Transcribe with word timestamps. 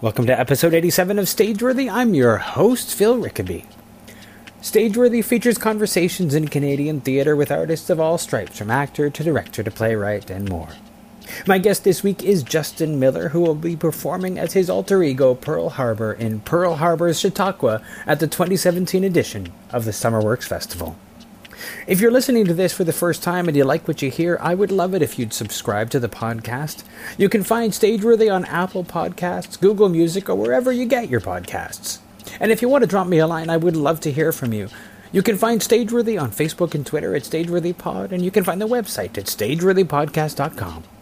Welcome 0.00 0.26
to 0.26 0.38
episode 0.38 0.74
87 0.74 1.18
of 1.18 1.24
Stageworthy. 1.24 1.90
I'm 1.90 2.14
your 2.14 2.36
host, 2.36 2.94
Phil 2.94 3.18
Rickaby. 3.18 3.64
Stageworthy 4.62 5.24
features 5.24 5.58
conversations 5.58 6.36
in 6.36 6.46
Canadian 6.46 7.00
theatre 7.00 7.34
with 7.34 7.50
artists 7.50 7.90
of 7.90 7.98
all 7.98 8.16
stripes, 8.16 8.58
from 8.58 8.70
actor 8.70 9.10
to 9.10 9.24
director 9.24 9.64
to 9.64 9.72
playwright 9.72 10.30
and 10.30 10.48
more. 10.48 10.68
My 11.48 11.58
guest 11.58 11.82
this 11.82 12.04
week 12.04 12.22
is 12.22 12.44
Justin 12.44 13.00
Miller, 13.00 13.30
who 13.30 13.40
will 13.40 13.56
be 13.56 13.74
performing 13.74 14.38
as 14.38 14.52
his 14.52 14.70
alter 14.70 15.02
ego 15.02 15.34
Pearl 15.34 15.70
Harbor 15.70 16.12
in 16.12 16.38
Pearl 16.42 16.76
Harbor's 16.76 17.18
Chautauqua 17.18 17.82
at 18.06 18.20
the 18.20 18.28
2017 18.28 19.02
edition 19.02 19.52
of 19.72 19.84
the 19.84 19.90
Summerworks 19.90 20.44
Festival. 20.44 20.96
If 21.86 22.00
you're 22.00 22.10
listening 22.10 22.44
to 22.46 22.54
this 22.54 22.72
for 22.72 22.84
the 22.84 22.92
first 22.92 23.22
time 23.22 23.48
and 23.48 23.56
you 23.56 23.64
like 23.64 23.88
what 23.88 24.02
you 24.02 24.10
hear, 24.10 24.38
I 24.40 24.54
would 24.54 24.70
love 24.70 24.94
it 24.94 25.02
if 25.02 25.18
you'd 25.18 25.32
subscribe 25.32 25.90
to 25.90 26.00
the 26.00 26.08
podcast. 26.08 26.84
You 27.16 27.28
can 27.28 27.42
find 27.42 27.72
Stageworthy 27.72 28.32
on 28.32 28.44
Apple 28.44 28.84
Podcasts, 28.84 29.60
Google 29.60 29.88
Music, 29.88 30.28
or 30.28 30.34
wherever 30.34 30.70
you 30.72 30.86
get 30.86 31.08
your 31.08 31.20
podcasts. 31.20 31.98
And 32.40 32.52
if 32.52 32.62
you 32.62 32.68
want 32.68 32.82
to 32.82 32.88
drop 32.88 33.06
me 33.06 33.18
a 33.18 33.26
line, 33.26 33.50
I 33.50 33.56
would 33.56 33.76
love 33.76 34.00
to 34.00 34.12
hear 34.12 34.32
from 34.32 34.52
you. 34.52 34.68
You 35.12 35.22
can 35.22 35.38
find 35.38 35.60
Stageworthy 35.60 36.20
on 36.20 36.30
Facebook 36.30 36.74
and 36.74 36.84
Twitter 36.84 37.14
at 37.16 37.22
StageworthyPod, 37.22 38.12
and 38.12 38.22
you 38.22 38.30
can 38.30 38.44
find 38.44 38.60
the 38.60 38.68
website 38.68 39.16
at 39.16 39.24
StageworthyPodcast.com. 39.24 40.97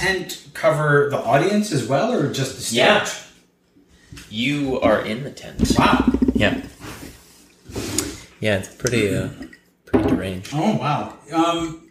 tent 0.00 0.48
cover 0.54 1.08
the 1.10 1.18
audience 1.18 1.72
as 1.72 1.86
well, 1.86 2.12
or 2.12 2.32
just 2.32 2.56
the 2.56 2.62
stage? 2.62 2.76
Yeah. 2.78 3.08
You 4.30 4.80
are 4.80 5.04
in 5.04 5.22
the 5.24 5.30
tent. 5.30 5.60
Wow. 5.78 6.10
Yeah. 6.34 6.62
Yeah, 8.40 8.58
it's 8.58 8.74
pretty 8.74 9.14
uh 9.14 9.28
pretty 9.86 10.08
deranged. 10.08 10.50
Oh 10.54 10.76
wow. 10.76 11.18
Um, 11.32 11.90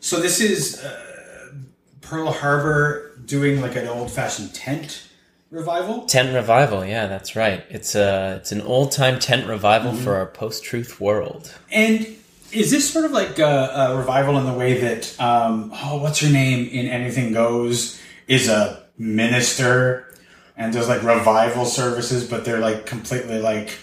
so 0.00 0.20
this 0.20 0.40
is 0.40 0.82
uh, 0.82 1.52
Pearl 2.00 2.32
Harbor 2.32 3.12
doing 3.24 3.60
like 3.60 3.76
an 3.76 3.86
old-fashioned 3.86 4.54
tent 4.54 5.08
revival. 5.50 6.06
Tent 6.06 6.34
revival, 6.34 6.84
yeah, 6.84 7.06
that's 7.06 7.36
right. 7.36 7.64
It's 7.70 7.94
a 7.94 8.36
it's 8.40 8.52
an 8.52 8.60
old 8.62 8.90
time 8.92 9.18
tent 9.18 9.46
revival 9.46 9.92
Mm-hmm. 9.92 10.02
for 10.04 10.16
our 10.16 10.26
post 10.26 10.64
truth 10.64 11.00
world. 11.00 11.54
And 11.70 12.06
is 12.52 12.70
this 12.70 12.90
sort 12.90 13.04
of 13.04 13.12
like 13.12 13.38
a, 13.38 13.44
a 13.44 13.96
revival 13.96 14.38
in 14.38 14.46
the 14.46 14.52
way 14.52 14.80
that 14.80 15.20
um, 15.20 15.70
oh, 15.74 15.98
what's 15.98 16.20
her 16.20 16.30
name 16.30 16.68
in 16.68 16.86
Anything 16.86 17.32
Goes 17.32 18.00
is 18.26 18.48
a 18.48 18.84
minister 18.96 20.14
and 20.56 20.72
does 20.72 20.88
like 20.88 21.02
revival 21.02 21.64
services, 21.64 22.28
but 22.28 22.44
they're 22.44 22.58
like 22.58 22.86
completely 22.86 23.40
like 23.40 23.78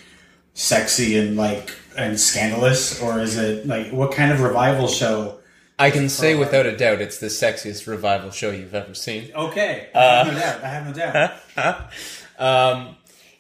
sexy 0.53 1.17
and 1.17 1.38
like 1.38 1.71
and 1.97 2.19
scandalous, 2.19 3.02
or 3.02 3.19
is 3.19 3.38
it 3.38 3.66
like 3.67 3.91
what 3.91 4.11
kind 4.11 4.31
of 4.31 4.41
revival 4.41 4.88
show? 4.88 5.39
I 5.77 5.91
can 5.91 6.08
say 6.08 6.36
without 6.36 6.66
a 6.66 6.75
doubt 6.75 7.02
it's 7.02 7.19
the 7.19 7.27
sexiest 7.27 7.86
revival 7.86 8.31
show 8.31 8.52
you've 8.52 8.73
ever 8.73 8.93
seen. 8.93 9.31
Okay, 9.36 9.89
I 9.93 9.99
have 10.02 10.27
no 10.27 10.39
doubt. 10.39 10.63
I 10.63 10.67
have 10.67 10.86
no 10.88 10.93
doubt. 12.38 12.77
Um, 12.77 12.95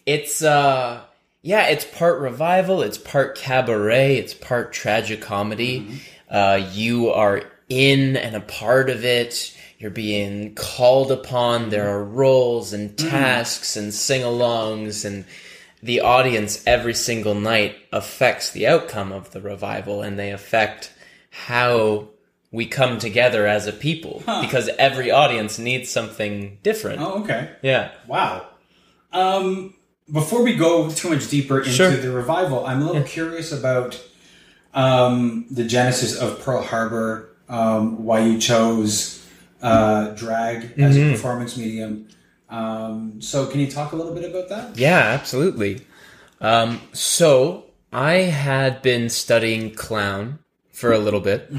it's 0.05 0.41
uh, 0.43 1.01
yeah, 1.45 1.67
it's 1.67 1.85
part 1.85 2.19
revival, 2.21 2.81
it's 2.81 2.97
part 2.97 3.37
cabaret, 3.37 4.17
it's 4.17 4.33
part 4.33 4.73
tragic 4.73 5.21
comedy. 5.21 6.01
Uh, 6.27 6.67
you 6.73 7.11
are 7.11 7.43
in 7.69 8.17
and 8.17 8.35
a 8.35 8.39
part 8.41 8.89
of 8.89 9.05
it. 9.05 9.55
You're 9.77 9.91
being 9.91 10.55
called 10.55 11.11
upon. 11.11 11.69
There 11.69 11.87
are 11.87 12.03
roles 12.03 12.73
and 12.73 12.97
tasks 12.97 13.77
and 13.77 13.93
sing-alongs, 13.93 15.05
and 15.05 15.23
the 15.83 16.01
audience 16.01 16.63
every 16.65 16.95
single 16.95 17.35
night 17.35 17.75
affects 17.93 18.49
the 18.49 18.65
outcome 18.65 19.11
of 19.11 19.29
the 19.29 19.39
revival, 19.39 20.01
and 20.01 20.17
they 20.17 20.31
affect 20.31 20.91
how 21.29 22.07
we 22.49 22.65
come 22.65 22.97
together 22.97 23.45
as 23.45 23.67
a 23.67 23.71
people 23.71 24.23
because 24.41 24.67
every 24.79 25.11
audience 25.11 25.59
needs 25.59 25.91
something 25.91 26.57
different. 26.63 27.01
Oh, 27.01 27.21
okay. 27.21 27.51
Yeah. 27.61 27.91
Wow. 28.07 28.47
Um, 29.13 29.75
before 30.11 30.43
we 30.43 30.55
go 30.55 30.89
too 30.89 31.09
much 31.09 31.29
deeper 31.29 31.59
into 31.59 31.71
Sure. 31.71 31.91
the 31.91 32.11
revival, 32.11 32.65
I'm 32.65 32.81
a 32.81 32.85
little 32.85 33.03
curious 33.03 33.51
about 33.51 34.01
um, 34.73 35.45
the 35.49 35.63
genesis 35.63 36.15
of 36.19 36.41
Pearl 36.41 36.61
Harbor, 36.61 37.29
um, 37.49 38.03
why 38.03 38.19
you 38.25 38.37
chose 38.39 39.25
uh, 39.61 40.09
drag 40.09 40.73
as 40.79 40.95
Mm-hmm. 40.95 41.09
a 41.09 41.11
performance 41.13 41.57
medium. 41.57 42.07
Um, 42.49 43.19
so, 43.21 43.47
can 43.47 43.59
you 43.59 43.67
talk 43.71 43.93
a 43.93 43.95
little 43.95 44.13
bit 44.13 44.29
about 44.29 44.49
that? 44.49 44.77
Yeah, 44.77 44.97
absolutely. 44.99 45.81
Um, 46.41 46.79
so 46.93 47.65
I 47.91 48.13
had 48.15 48.81
been 48.83 49.09
studying 49.09 49.73
clown 49.73 50.39
for 50.71 50.91
a 50.91 50.99
little 50.99 51.21
bit, 51.21 51.49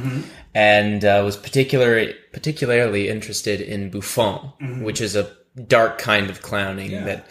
and 0.54 1.04
uh, 1.04 1.22
was 1.24 1.36
particularly 1.36 2.14
particularly 2.32 3.08
interested 3.08 3.60
in 3.60 3.90
Bouffon, 3.90 4.52
which 4.84 5.00
is 5.00 5.16
a 5.16 5.30
dark 5.66 5.98
kind 5.98 6.28
of 6.30 6.42
clowning 6.42 6.90
Yeah. 6.92 7.04
that 7.04 7.26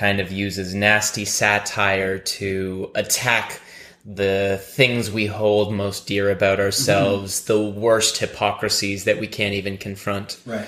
kind 0.00 0.18
of 0.20 0.32
uses 0.32 0.74
nasty 0.74 1.24
satire 1.26 2.18
to 2.18 2.90
attack 2.94 3.60
the 4.06 4.58
things 4.62 5.10
we 5.10 5.26
hold 5.26 5.74
most 5.74 6.06
dear 6.06 6.30
about 6.30 6.58
ourselves, 6.58 7.44
the 7.44 7.60
worst 7.62 8.16
hypocrisies 8.16 9.04
that 9.04 9.20
we 9.20 9.26
can't 9.26 9.52
even 9.54 9.76
confront 9.76 10.38
Right. 10.46 10.66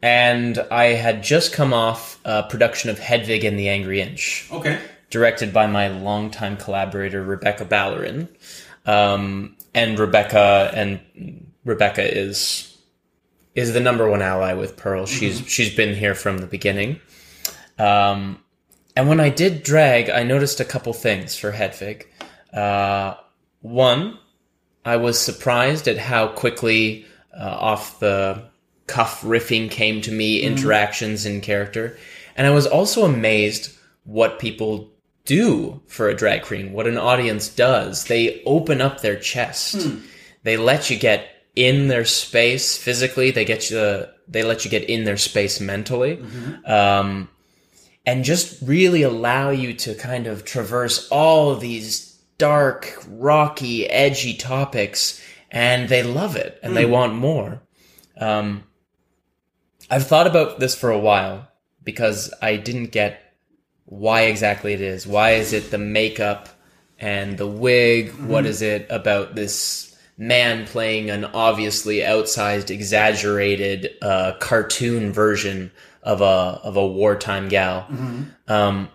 and 0.00 0.56
I 0.70 0.84
had 1.04 1.24
just 1.24 1.52
come 1.52 1.74
off 1.74 2.20
a 2.24 2.44
production 2.44 2.88
of 2.90 3.00
Hedwig 3.00 3.44
and 3.44 3.58
the 3.58 3.68
Angry 3.68 4.00
Inch, 4.00 4.46
Okay. 4.52 4.78
directed 5.10 5.52
by 5.52 5.66
my 5.66 5.88
longtime 5.88 6.56
collaborator 6.56 7.20
Rebecca 7.24 7.64
Ballarin. 7.64 8.28
Um, 8.86 9.56
and 9.74 9.98
Rebecca 9.98 10.70
and 10.72 11.00
Rebecca 11.64 12.02
is 12.18 12.76
is 13.56 13.72
the 13.72 13.80
number 13.80 14.08
one 14.08 14.22
ally 14.22 14.52
with 14.54 14.76
Pearl. 14.76 15.04
She's 15.04 15.42
she's 15.48 15.74
been 15.74 15.94
here 15.96 16.14
from 16.14 16.38
the 16.38 16.46
beginning. 16.46 17.00
Um, 17.76 18.38
and 18.98 19.08
when 19.08 19.20
I 19.20 19.28
did 19.28 19.62
drag, 19.62 20.10
I 20.10 20.24
noticed 20.24 20.58
a 20.58 20.64
couple 20.64 20.92
things 20.92 21.36
for 21.36 21.52
Hedwig. 21.52 22.08
Uh, 22.52 23.14
one, 23.60 24.18
I 24.84 24.96
was 24.96 25.20
surprised 25.20 25.86
at 25.86 25.98
how 25.98 26.26
quickly 26.26 27.06
uh, 27.32 27.44
off 27.44 28.00
the 28.00 28.50
cuff 28.88 29.20
riffing 29.20 29.70
came 29.70 30.00
to 30.00 30.10
me, 30.10 30.40
interactions 30.40 31.26
in 31.26 31.42
character. 31.42 31.96
And 32.34 32.44
I 32.44 32.50
was 32.50 32.66
also 32.66 33.04
amazed 33.04 33.72
what 34.02 34.40
people 34.40 34.90
do 35.24 35.80
for 35.86 36.08
a 36.08 36.16
drag 36.16 36.42
queen, 36.42 36.72
what 36.72 36.88
an 36.88 36.98
audience 36.98 37.48
does. 37.48 38.06
They 38.06 38.42
open 38.46 38.80
up 38.80 39.00
their 39.00 39.16
chest. 39.16 39.76
They 40.42 40.56
let 40.56 40.90
you 40.90 40.98
get 40.98 41.28
in 41.54 41.86
their 41.86 42.04
space 42.04 42.76
physically. 42.76 43.30
They 43.30 43.44
get 43.44 43.70
you, 43.70 44.06
they 44.26 44.42
let 44.42 44.64
you 44.64 44.72
get 44.72 44.90
in 44.90 45.04
their 45.04 45.18
space 45.18 45.60
mentally. 45.60 46.20
Um, 46.64 47.28
and 48.08 48.24
just 48.24 48.62
really 48.62 49.02
allow 49.02 49.50
you 49.50 49.74
to 49.74 49.94
kind 49.94 50.26
of 50.26 50.42
traverse 50.42 51.06
all 51.10 51.50
of 51.50 51.60
these 51.60 52.18
dark, 52.38 52.96
rocky, 53.06 53.86
edgy 53.86 54.32
topics, 54.32 55.22
and 55.50 55.90
they 55.90 56.02
love 56.02 56.34
it 56.34 56.58
and 56.62 56.74
they 56.74 56.86
want 56.86 57.14
more. 57.14 57.60
Um, 58.18 58.64
I've 59.90 60.06
thought 60.06 60.26
about 60.26 60.58
this 60.58 60.74
for 60.74 60.90
a 60.90 60.98
while 60.98 61.48
because 61.84 62.32
I 62.40 62.56
didn't 62.56 62.92
get 62.92 63.34
why 63.84 64.22
exactly 64.22 64.72
it 64.72 64.80
is. 64.80 65.06
Why 65.06 65.32
is 65.32 65.52
it 65.52 65.70
the 65.70 65.76
makeup 65.76 66.48
and 66.98 67.36
the 67.36 67.46
wig? 67.46 68.14
What 68.14 68.46
is 68.46 68.62
it 68.62 68.86
about 68.88 69.34
this 69.34 69.94
man 70.16 70.66
playing 70.66 71.10
an 71.10 71.26
obviously 71.26 71.98
outsized, 71.98 72.70
exaggerated 72.70 73.90
uh, 74.00 74.32
cartoon 74.40 75.12
version 75.12 75.72
of 76.08 76.22
a 76.22 76.60
of 76.64 76.76
a 76.76 76.86
wartime 76.86 77.48
gal? 77.48 77.82
Mm-hmm. 77.82 78.22
Um, 78.50 78.88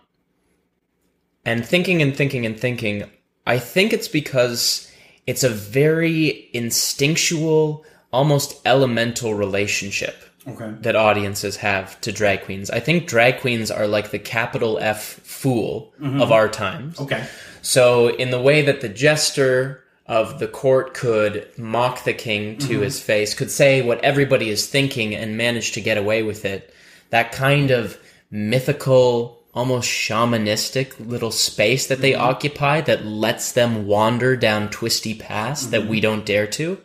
and 1.46 1.66
thinking 1.66 2.02
and 2.02 2.16
thinking 2.16 2.46
and 2.46 2.60
thinking, 2.60 3.10
I 3.46 3.60
think 3.60 3.94
it's 3.94 4.08
because 4.08 4.92
it's 5.28 5.44
a 5.44 5.50
very 5.50 6.50
instinctual, 6.54 7.86
almost 8.12 8.60
elemental 8.66 9.36
relationship 9.36 10.16
Okay. 10.46 10.74
that 10.82 10.98
audiences 10.98 11.56
have 11.58 12.02
to 12.02 12.12
drag 12.12 12.42
queens. 12.42 12.70
I 12.70 12.82
think 12.82 13.08
drag 13.08 13.40
queens 13.40 13.72
are 13.72 13.88
like 13.88 14.12
the 14.12 14.20
capital 14.20 14.78
F 14.82 15.02
fool 15.24 15.94
mm-hmm. 16.02 16.22
of 16.22 16.34
our 16.34 16.50
times. 16.50 17.00
Okay. 17.00 17.26
So, 17.62 18.10
in 18.10 18.30
the 18.30 18.42
way 18.42 18.62
that 18.64 18.82
the 18.82 18.90
jester 18.90 19.86
of 20.06 20.40
the 20.40 20.48
court 20.48 20.94
could 20.94 21.48
mock 21.58 22.04
the 22.04 22.14
king 22.14 22.58
to 22.58 22.74
mm-hmm. 22.74 22.84
his 22.84 23.00
face, 23.00 23.34
could 23.34 23.50
say 23.50 23.82
what 23.82 24.04
everybody 24.04 24.50
is 24.50 24.68
thinking 24.68 25.16
and 25.16 25.38
manage 25.38 25.72
to 25.74 25.82
get 25.82 25.98
away 25.98 26.24
with 26.24 26.44
it, 26.44 26.74
that 27.14 27.32
kind 27.32 27.70
of 27.70 27.96
mythical, 28.32 29.46
almost 29.54 29.88
shamanistic 29.88 30.96
little 31.00 31.30
space 31.30 31.86
that 31.86 32.02
they 32.02 32.14
mm-hmm. 32.14 32.24
occupy 32.24 32.82
that 32.82 33.06
lets 33.06 33.52
them 33.52 33.86
wander 33.86 34.36
down 34.36 34.68
twisty 34.72 35.14
paths 35.14 35.68
that 35.68 35.86
we 35.86 35.98
mm-hmm. 35.98 36.02
don't 36.02 36.26
dare 36.26 36.48
to. 36.48 36.82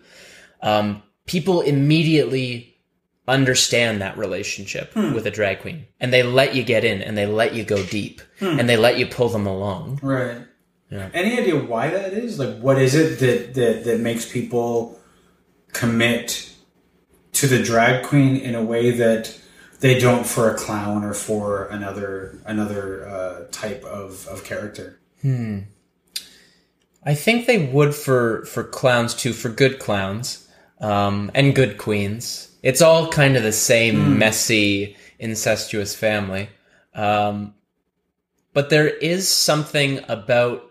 Um, 0.60 1.02
people 1.24 1.62
immediately 1.62 2.76
understand 3.26 4.02
that 4.02 4.18
relationship 4.18 4.92
hmm. 4.92 5.14
with 5.14 5.26
a 5.26 5.30
drag 5.30 5.60
queen 5.60 5.86
and 5.98 6.12
they 6.12 6.22
let 6.22 6.54
you 6.54 6.62
get 6.62 6.84
in 6.84 7.00
and 7.00 7.16
they 7.16 7.24
let 7.24 7.54
you 7.54 7.64
go 7.64 7.82
deep 7.86 8.20
hmm. 8.38 8.58
and 8.58 8.68
they 8.68 8.76
let 8.76 8.98
you 8.98 9.06
pull 9.06 9.30
them 9.30 9.46
along. 9.46 9.98
Right. 10.02 10.42
Yeah. 10.90 11.08
Any 11.14 11.38
idea 11.38 11.56
why 11.56 11.88
that 11.88 12.12
is? 12.12 12.38
Like, 12.38 12.58
what 12.58 12.78
is 12.78 12.94
it 12.94 13.18
that 13.20 13.54
that 13.54 13.84
that 13.84 14.00
makes 14.00 14.30
people 14.30 15.00
commit 15.72 16.52
to 17.32 17.46
the 17.46 17.62
drag 17.62 18.04
queen 18.04 18.36
in 18.36 18.54
a 18.54 18.62
way 18.62 18.90
that 18.90 19.38
they 19.80 19.98
don't 19.98 20.26
for 20.26 20.50
a 20.50 20.56
clown 20.56 21.04
or 21.04 21.14
for 21.14 21.66
another 21.66 22.38
another 22.44 23.06
uh, 23.08 23.44
type 23.50 23.84
of 23.84 24.26
of 24.28 24.44
character? 24.44 24.98
I 27.04 27.14
think 27.14 27.46
they 27.46 27.66
would 27.66 27.94
for 27.94 28.44
for 28.46 28.64
clowns 28.64 29.14
too, 29.14 29.32
for 29.32 29.48
good 29.48 29.78
clowns 29.78 30.48
um, 30.80 31.30
and 31.34 31.54
good 31.54 31.78
queens. 31.78 32.50
It's 32.62 32.82
all 32.82 33.08
kind 33.08 33.36
of 33.36 33.42
the 33.42 33.52
same 33.52 34.18
messy, 34.18 34.96
incestuous 35.18 35.94
family. 35.94 36.50
Um, 36.94 37.54
but 38.52 38.70
there 38.70 38.88
is 38.88 39.28
something 39.28 40.00
about 40.08 40.64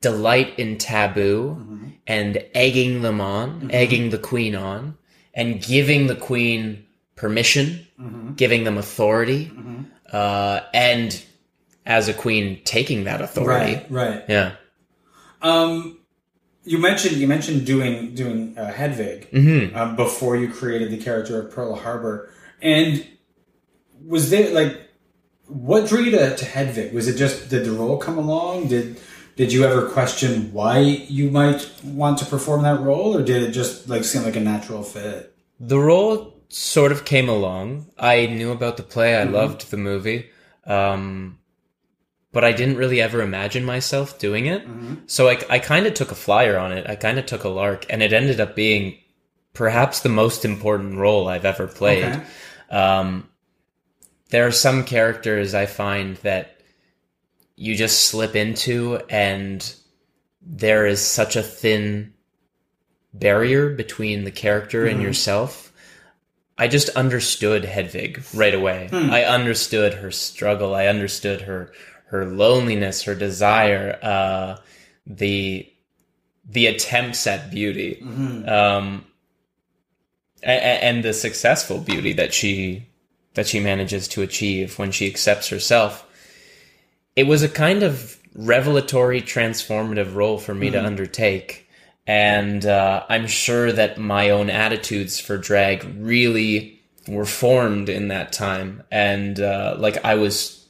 delight 0.00 0.58
in 0.58 0.78
taboo 0.78 1.92
and 2.06 2.44
egging 2.54 3.02
them 3.02 3.20
on, 3.20 3.70
egging 3.70 4.10
the 4.10 4.18
queen 4.18 4.54
on, 4.56 4.98
and 5.34 5.62
giving 5.62 6.08
the 6.08 6.16
queen 6.16 6.84
permission, 7.18 7.86
giving 8.36 8.64
them 8.64 8.78
authority, 8.78 9.50
uh, 10.12 10.60
and 10.72 11.22
as 11.84 12.08
a 12.08 12.14
queen, 12.14 12.60
taking 12.64 13.04
that 13.04 13.20
authority. 13.20 13.84
Right. 13.90 14.24
Yeah. 14.28 14.52
Um, 15.42 15.98
you 16.64 16.78
mentioned 16.78 17.16
you 17.16 17.26
mentioned 17.26 17.66
doing 17.66 18.14
doing 18.14 18.56
uh, 18.58 18.70
Hedwig 18.72 19.30
Mm-hmm. 19.30 19.76
um, 19.76 19.96
before 19.96 20.36
you 20.36 20.48
created 20.48 20.90
the 20.90 20.98
character 20.98 21.40
of 21.40 21.52
Pearl 21.52 21.74
Harbor, 21.74 22.30
and 22.60 23.06
was 24.04 24.30
there 24.30 24.52
like 24.52 24.88
what 25.46 25.88
drew 25.88 26.00
you 26.02 26.10
to, 26.12 26.36
to 26.36 26.44
Hedwig? 26.44 26.92
Was 26.92 27.08
it 27.08 27.16
just 27.16 27.48
did 27.48 27.64
the 27.64 27.72
role 27.72 27.96
come 27.98 28.18
along? 28.18 28.68
Did 28.68 29.00
did 29.36 29.52
you 29.52 29.64
ever 29.64 29.88
question 29.88 30.52
why 30.52 30.80
you 30.80 31.30
might 31.30 31.70
want 31.84 32.18
to 32.18 32.26
perform 32.26 32.62
that 32.62 32.80
role, 32.80 33.16
or 33.16 33.22
did 33.22 33.42
it 33.42 33.52
just 33.52 33.88
like 33.88 34.04
seem 34.04 34.24
like 34.24 34.36
a 34.36 34.40
natural 34.40 34.82
fit? 34.82 35.34
The 35.60 35.78
role 35.78 36.34
sort 36.48 36.92
of 36.92 37.04
came 37.04 37.28
along. 37.28 37.90
I 37.98 38.26
knew 38.26 38.50
about 38.52 38.76
the 38.76 38.82
play. 38.82 39.16
I 39.16 39.24
loved 39.24 39.70
the 39.70 39.76
movie. 39.76 40.30
Um, 40.64 41.38
but 42.32 42.44
I 42.44 42.52
didn't 42.52 42.76
really 42.76 43.00
ever 43.00 43.22
imagine 43.22 43.64
myself 43.64 44.18
doing 44.18 44.46
it. 44.46 44.62
So 45.06 45.28
I, 45.28 45.40
I 45.48 45.58
kind 45.58 45.86
of 45.86 45.94
took 45.94 46.10
a 46.10 46.14
flyer 46.14 46.58
on 46.58 46.72
it. 46.72 46.88
I 46.88 46.94
kind 46.94 47.18
of 47.18 47.26
took 47.26 47.44
a 47.44 47.48
lark, 47.48 47.86
and 47.88 48.02
it 48.02 48.12
ended 48.12 48.40
up 48.40 48.54
being 48.54 48.98
perhaps 49.54 50.00
the 50.00 50.08
most 50.08 50.44
important 50.44 50.98
role 50.98 51.26
I've 51.26 51.46
ever 51.46 51.66
played. 51.66 52.04
Okay. 52.04 52.24
Um, 52.70 53.28
there 54.30 54.46
are 54.46 54.52
some 54.52 54.84
characters 54.84 55.54
I 55.54 55.66
find 55.66 56.16
that 56.18 56.60
you 57.56 57.74
just 57.74 58.06
slip 58.06 58.36
into, 58.36 59.00
and 59.08 59.74
there 60.42 60.86
is 60.86 61.00
such 61.00 61.34
a 61.34 61.42
thin 61.42 62.12
barrier 63.14 63.74
between 63.74 64.24
the 64.24 64.30
character 64.30 64.86
and 64.86 65.02
yourself. 65.02 65.67
I 66.58 66.66
just 66.68 66.88
understood 66.90 67.64
Hedwig 67.64 68.22
right 68.34 68.54
away. 68.54 68.88
I 68.92 69.22
understood 69.24 69.94
her 69.94 70.10
struggle. 70.10 70.74
I 70.74 70.86
understood 70.86 71.42
her 71.42 71.72
her 72.06 72.24
loneliness, 72.24 73.02
her 73.02 73.14
desire, 73.14 73.98
uh, 74.02 74.56
the 75.06 75.70
the 76.50 76.66
attempts 76.66 77.26
at 77.26 77.50
beauty, 77.50 78.02
um, 78.48 79.04
a- 80.42 80.48
a- 80.50 80.82
and 80.82 81.04
the 81.04 81.12
successful 81.12 81.78
beauty 81.78 82.12
that 82.14 82.32
she 82.34 82.86
that 83.34 83.46
she 83.46 83.60
manages 83.60 84.08
to 84.08 84.22
achieve 84.22 84.78
when 84.78 84.90
she 84.90 85.06
accepts 85.06 85.48
herself. 85.48 86.04
It 87.14 87.26
was 87.26 87.42
a 87.42 87.48
kind 87.48 87.82
of 87.82 88.16
revelatory, 88.34 89.20
transformative 89.20 90.14
role 90.14 90.38
for 90.38 90.54
me 90.54 90.70
to 90.70 90.84
undertake. 90.84 91.67
And 92.08 92.64
uh, 92.64 93.04
I'm 93.10 93.26
sure 93.26 93.70
that 93.70 93.98
my 93.98 94.30
own 94.30 94.48
attitudes 94.48 95.20
for 95.20 95.36
drag 95.36 95.84
really 95.98 96.80
were 97.06 97.26
formed 97.26 97.90
in 97.90 98.08
that 98.08 98.32
time. 98.32 98.82
And 98.90 99.38
uh, 99.38 99.76
like 99.78 100.02
I 100.06 100.14
was, 100.14 100.66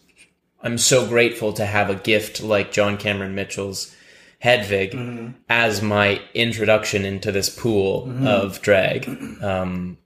I'm 0.65 0.79
so 0.79 1.07
grateful 1.07 1.53
to 1.53 1.65
have 1.65 1.91
a 1.91 1.95
gift 1.95 2.43
like 2.43 2.73
John 2.73 2.97
Cameron 2.97 3.37
Mitchell's 3.37 3.95
Hedwig 4.41 5.35
as 5.49 5.81
my 5.81 6.21
introduction 6.35 7.05
into 7.05 7.31
this 7.31 7.49
pool 7.49 8.11
of 8.27 8.61
drag. 8.61 9.09
Um, 9.43 9.99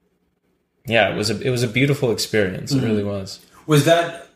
yeah, 0.87 1.12
it 1.12 1.17
was 1.17 1.31
a 1.31 1.40
it 1.40 1.50
was 1.50 1.62
a 1.62 1.69
beautiful 1.69 2.11
experience. 2.11 2.73
It 2.73 2.82
really 2.82 3.05
was. 3.05 3.40
Was 3.67 3.84
that 3.84 4.29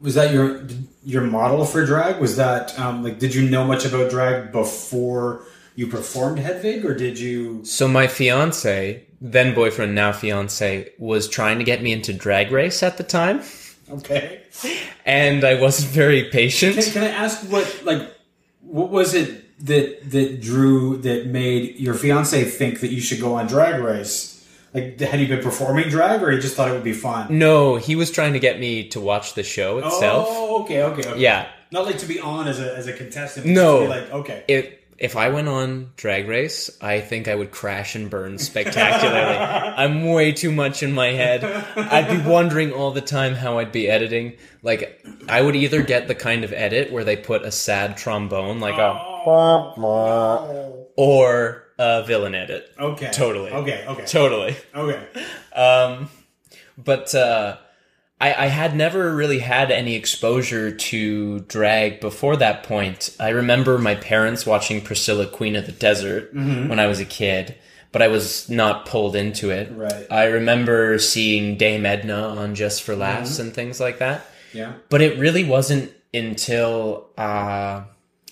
was 0.00 0.14
that 0.14 0.32
your 0.32 0.66
your 1.04 1.22
model 1.22 1.64
for 1.64 1.84
drag? 1.84 2.20
Was 2.20 2.36
that 2.36 2.78
um, 2.78 3.02
like 3.02 3.18
did 3.18 3.34
you 3.34 3.48
know 3.48 3.64
much 3.66 3.84
about 3.84 4.10
drag 4.10 4.50
before 4.50 5.44
you 5.78 5.86
performed 5.86 6.40
Hedwig, 6.40 6.84
or 6.84 6.92
did 6.92 7.20
you? 7.20 7.64
So 7.64 7.86
my 7.86 8.08
fiance, 8.08 9.06
then 9.20 9.54
boyfriend, 9.54 9.94
now 9.94 10.10
fiance, 10.10 10.90
was 10.98 11.28
trying 11.28 11.58
to 11.58 11.64
get 11.64 11.84
me 11.84 11.92
into 11.92 12.12
drag 12.12 12.50
race 12.50 12.82
at 12.82 12.96
the 12.96 13.04
time, 13.04 13.42
Okay. 13.88 14.42
and 15.06 15.44
I 15.44 15.54
wasn't 15.54 15.90
very 15.90 16.24
patient. 16.24 16.74
Can, 16.74 16.92
can 16.92 17.02
I 17.04 17.10
ask 17.10 17.48
what 17.48 17.82
like 17.84 18.12
what 18.62 18.90
was 18.90 19.14
it 19.14 19.30
that 19.66 20.10
that 20.10 20.40
drew 20.40 20.96
that 20.98 21.28
made 21.28 21.76
your 21.76 21.94
fiance 21.94 22.42
think 22.42 22.80
that 22.80 22.90
you 22.90 23.00
should 23.00 23.20
go 23.20 23.36
on 23.36 23.46
Drag 23.46 23.80
Race? 23.80 24.34
Like, 24.74 24.98
had 24.98 25.20
you 25.20 25.28
been 25.28 25.44
performing 25.44 25.88
drag, 25.90 26.24
or 26.24 26.32
he 26.32 26.40
just 26.40 26.56
thought 26.56 26.68
it 26.68 26.72
would 26.72 26.82
be 26.82 26.92
fun? 26.92 27.38
No, 27.38 27.76
he 27.76 27.94
was 27.94 28.10
trying 28.10 28.32
to 28.32 28.40
get 28.40 28.58
me 28.58 28.88
to 28.88 29.00
watch 29.00 29.34
the 29.34 29.44
show 29.44 29.78
itself. 29.78 30.26
Oh, 30.28 30.62
okay, 30.64 30.82
okay, 30.82 31.08
okay. 31.08 31.20
Yeah. 31.20 31.48
Not 31.70 31.86
like 31.86 31.98
to 31.98 32.06
be 32.06 32.18
on 32.18 32.48
as 32.48 32.58
a 32.58 32.76
as 32.76 32.88
a 32.88 32.92
contestant. 32.92 33.46
No. 33.46 33.86
just 33.86 33.92
to 33.92 33.94
be 33.94 34.00
like 34.00 34.12
okay. 34.20 34.44
If 34.48 34.77
if 34.98 35.16
I 35.16 35.28
went 35.28 35.48
on 35.48 35.92
Drag 35.96 36.28
Race, 36.28 36.76
I 36.80 37.00
think 37.00 37.28
I 37.28 37.34
would 37.34 37.52
crash 37.52 37.94
and 37.94 38.10
burn 38.10 38.38
spectacularly. 38.38 39.36
I'm 39.76 40.10
way 40.10 40.32
too 40.32 40.50
much 40.50 40.82
in 40.82 40.92
my 40.92 41.08
head. 41.08 41.44
I'd 41.76 42.10
be 42.10 42.28
wondering 42.28 42.72
all 42.72 42.90
the 42.90 43.00
time 43.00 43.34
how 43.34 43.58
I'd 43.58 43.70
be 43.70 43.88
editing. 43.88 44.34
Like 44.62 45.04
I 45.28 45.40
would 45.40 45.54
either 45.54 45.82
get 45.82 46.08
the 46.08 46.16
kind 46.16 46.42
of 46.42 46.52
edit 46.52 46.90
where 46.90 47.04
they 47.04 47.16
put 47.16 47.42
a 47.42 47.52
sad 47.52 47.96
trombone, 47.96 48.58
like 48.58 48.74
a, 48.74 48.92
or 50.96 51.64
a 51.78 52.02
villain 52.04 52.34
edit. 52.34 52.74
Okay. 52.78 53.10
Totally. 53.12 53.52
Okay. 53.52 53.84
Okay. 53.86 54.04
Totally. 54.04 54.56
Okay. 54.74 55.06
Um, 55.54 56.08
but 56.76 57.14
uh, 57.14 57.56
I, 58.20 58.34
I 58.34 58.46
had 58.46 58.74
never 58.74 59.14
really 59.14 59.38
had 59.38 59.70
any 59.70 59.94
exposure 59.94 60.72
to 60.72 61.40
drag 61.40 62.00
before 62.00 62.36
that 62.36 62.64
point. 62.64 63.14
I 63.20 63.28
remember 63.28 63.78
my 63.78 63.94
parents 63.94 64.44
watching 64.44 64.80
Priscilla, 64.80 65.26
Queen 65.26 65.54
of 65.54 65.66
the 65.66 65.72
Desert, 65.72 66.34
mm-hmm. 66.34 66.68
when 66.68 66.80
I 66.80 66.88
was 66.88 66.98
a 66.98 67.04
kid, 67.04 67.54
but 67.92 68.02
I 68.02 68.08
was 68.08 68.48
not 68.50 68.86
pulled 68.86 69.14
into 69.14 69.50
it. 69.50 69.70
Right. 69.72 70.06
I 70.10 70.24
remember 70.24 70.98
seeing 70.98 71.56
Dame 71.56 71.86
Edna 71.86 72.28
on 72.28 72.56
Just 72.56 72.82
for 72.82 72.96
Laughs 72.96 73.34
mm-hmm. 73.34 73.42
and 73.42 73.54
things 73.54 73.78
like 73.78 73.98
that. 73.98 74.26
Yeah. 74.52 74.72
But 74.88 75.00
it 75.00 75.18
really 75.18 75.44
wasn't 75.44 75.92
until 76.12 77.10
uh, 77.16 77.84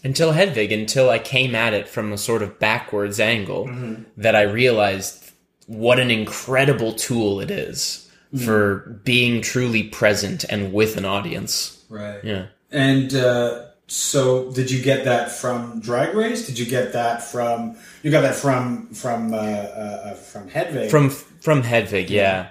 until 0.02 0.32
Hedwig, 0.32 0.72
until 0.72 1.10
I 1.10 1.18
came 1.18 1.54
at 1.54 1.74
it 1.74 1.88
from 1.88 2.12
a 2.12 2.18
sort 2.18 2.42
of 2.42 2.58
backwards 2.58 3.20
angle, 3.20 3.66
mm-hmm. 3.66 4.02
that 4.16 4.34
I 4.34 4.42
realized 4.42 5.30
what 5.66 6.00
an 6.00 6.10
incredible 6.10 6.92
tool 6.92 7.40
it 7.40 7.50
is 7.50 8.05
for 8.44 9.00
being 9.04 9.42
truly 9.42 9.84
present 9.84 10.44
and 10.44 10.72
with 10.72 10.96
an 10.96 11.04
audience. 11.04 11.84
Right. 11.88 12.22
Yeah. 12.24 12.46
And 12.70 13.14
uh, 13.14 13.66
so, 13.86 14.50
did 14.52 14.70
you 14.70 14.82
get 14.82 15.04
that 15.04 15.30
from 15.30 15.80
Drag 15.80 16.14
Race? 16.14 16.46
Did 16.46 16.58
you 16.58 16.66
get 16.66 16.92
that 16.92 17.22
from 17.22 17.76
you 18.02 18.10
got 18.10 18.22
that 18.22 18.34
from 18.34 18.88
from 18.88 19.32
uh, 19.32 19.36
uh, 19.36 19.40
uh, 19.40 20.14
from 20.14 20.48
Hedwig? 20.48 20.90
From 20.90 21.10
from 21.10 21.62
Hedwig, 21.62 22.10
yeah. 22.10 22.50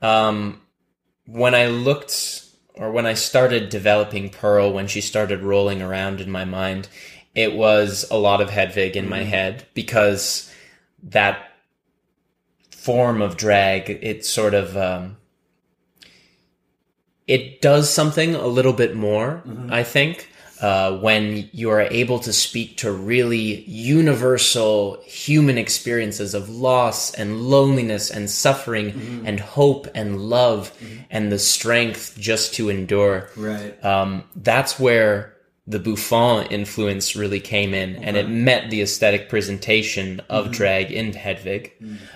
Um, 0.00 0.60
when 1.26 1.54
I 1.54 1.66
looked 1.66 2.44
or 2.74 2.92
when 2.92 3.06
I 3.06 3.14
started 3.14 3.68
developing 3.68 4.30
Pearl, 4.30 4.72
when 4.72 4.86
she 4.86 5.00
started 5.00 5.42
rolling 5.42 5.82
around 5.82 6.20
in 6.20 6.30
my 6.30 6.44
mind, 6.44 6.88
it 7.34 7.54
was 7.54 8.06
a 8.10 8.16
lot 8.16 8.40
of 8.40 8.50
Hedwig 8.50 8.96
in 8.96 9.08
my 9.08 9.24
head 9.24 9.66
because 9.74 10.52
that 11.02 11.50
form 12.70 13.22
of 13.22 13.36
drag, 13.36 13.90
it 13.90 14.24
sort 14.24 14.54
of 14.54 14.76
um, 14.76 15.16
it 17.26 17.60
does 17.60 17.92
something 17.92 18.34
a 18.34 18.46
little 18.46 18.72
bit 18.72 18.94
more, 18.94 19.42
mm-hmm. 19.46 19.72
I 19.72 19.82
think. 19.82 20.30
Uh, 20.58 20.96
when 21.00 21.50
you 21.52 21.68
are 21.68 21.82
able 21.82 22.18
to 22.18 22.32
speak 22.32 22.78
to 22.78 22.90
really 22.90 23.60
universal 23.64 24.98
human 25.04 25.58
experiences 25.58 26.32
of 26.32 26.48
loss 26.48 27.12
and 27.12 27.42
loneliness 27.42 28.10
and 28.10 28.30
suffering 28.30 28.90
mm-hmm. 28.92 29.26
and 29.26 29.38
hope 29.38 29.86
and 29.94 30.18
love 30.18 30.72
mm-hmm. 30.80 31.02
and 31.10 31.30
the 31.30 31.38
strength 31.38 32.16
just 32.18 32.54
to 32.54 32.70
endure 32.70 33.28
right. 33.36 33.84
um, 33.84 34.24
that's 34.34 34.80
where 34.80 35.36
the 35.66 35.78
Bouffon 35.78 36.46
influence 36.50 37.16
really 37.16 37.40
came 37.40 37.74
in 37.74 37.96
and 37.96 38.16
it 38.16 38.28
met 38.28 38.70
the 38.70 38.80
aesthetic 38.80 39.28
presentation 39.28 40.20
of 40.30 40.52
drag 40.52 40.92
in 40.92 41.12
Hedwig. 41.12 41.72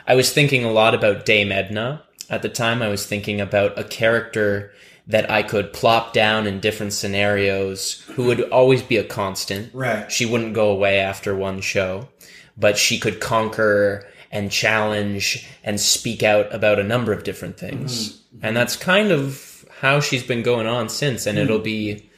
I 0.06 0.14
was 0.14 0.32
thinking 0.32 0.64
a 0.64 0.72
lot 0.72 0.94
about 0.94 1.26
Dame 1.26 1.50
Edna. 1.52 2.02
At 2.28 2.42
the 2.42 2.48
time, 2.48 2.80
I 2.80 2.88
was 2.88 3.04
thinking 3.04 3.40
about 3.40 3.76
a 3.76 3.82
character 3.82 4.72
that 5.06 5.30
I 5.30 5.42
could 5.42 5.72
plop 5.72 6.12
down 6.12 6.46
in 6.46 6.60
different 6.60 6.92
scenarios 6.92 8.02
who 8.14 8.24
would 8.24 8.42
always 8.50 8.82
be 8.82 8.96
a 8.96 9.04
constant. 9.04 9.74
Right. 9.74 10.10
She 10.10 10.26
wouldn't 10.26 10.54
go 10.54 10.70
away 10.70 11.00
after 11.00 11.34
one 11.34 11.60
show, 11.60 12.08
but 12.56 12.78
she 12.78 12.98
could 12.98 13.20
conquer 13.20 14.06
and 14.30 14.50
challenge 14.50 15.48
and 15.64 15.80
speak 15.80 16.22
out 16.22 16.52
about 16.54 16.78
a 16.78 16.84
number 16.84 17.12
of 17.12 17.24
different 17.24 17.58
things. 17.58 18.12
Mm-hmm. 18.12 18.46
And 18.46 18.56
that's 18.56 18.76
kind 18.76 19.10
of 19.10 19.64
how 19.80 20.00
she's 20.00 20.22
been 20.22 20.42
going 20.42 20.66
on 20.66 20.88
since. 20.88 21.26
And 21.26 21.38
hmm. 21.38 21.44
it'll 21.44 21.58
be 21.58 22.09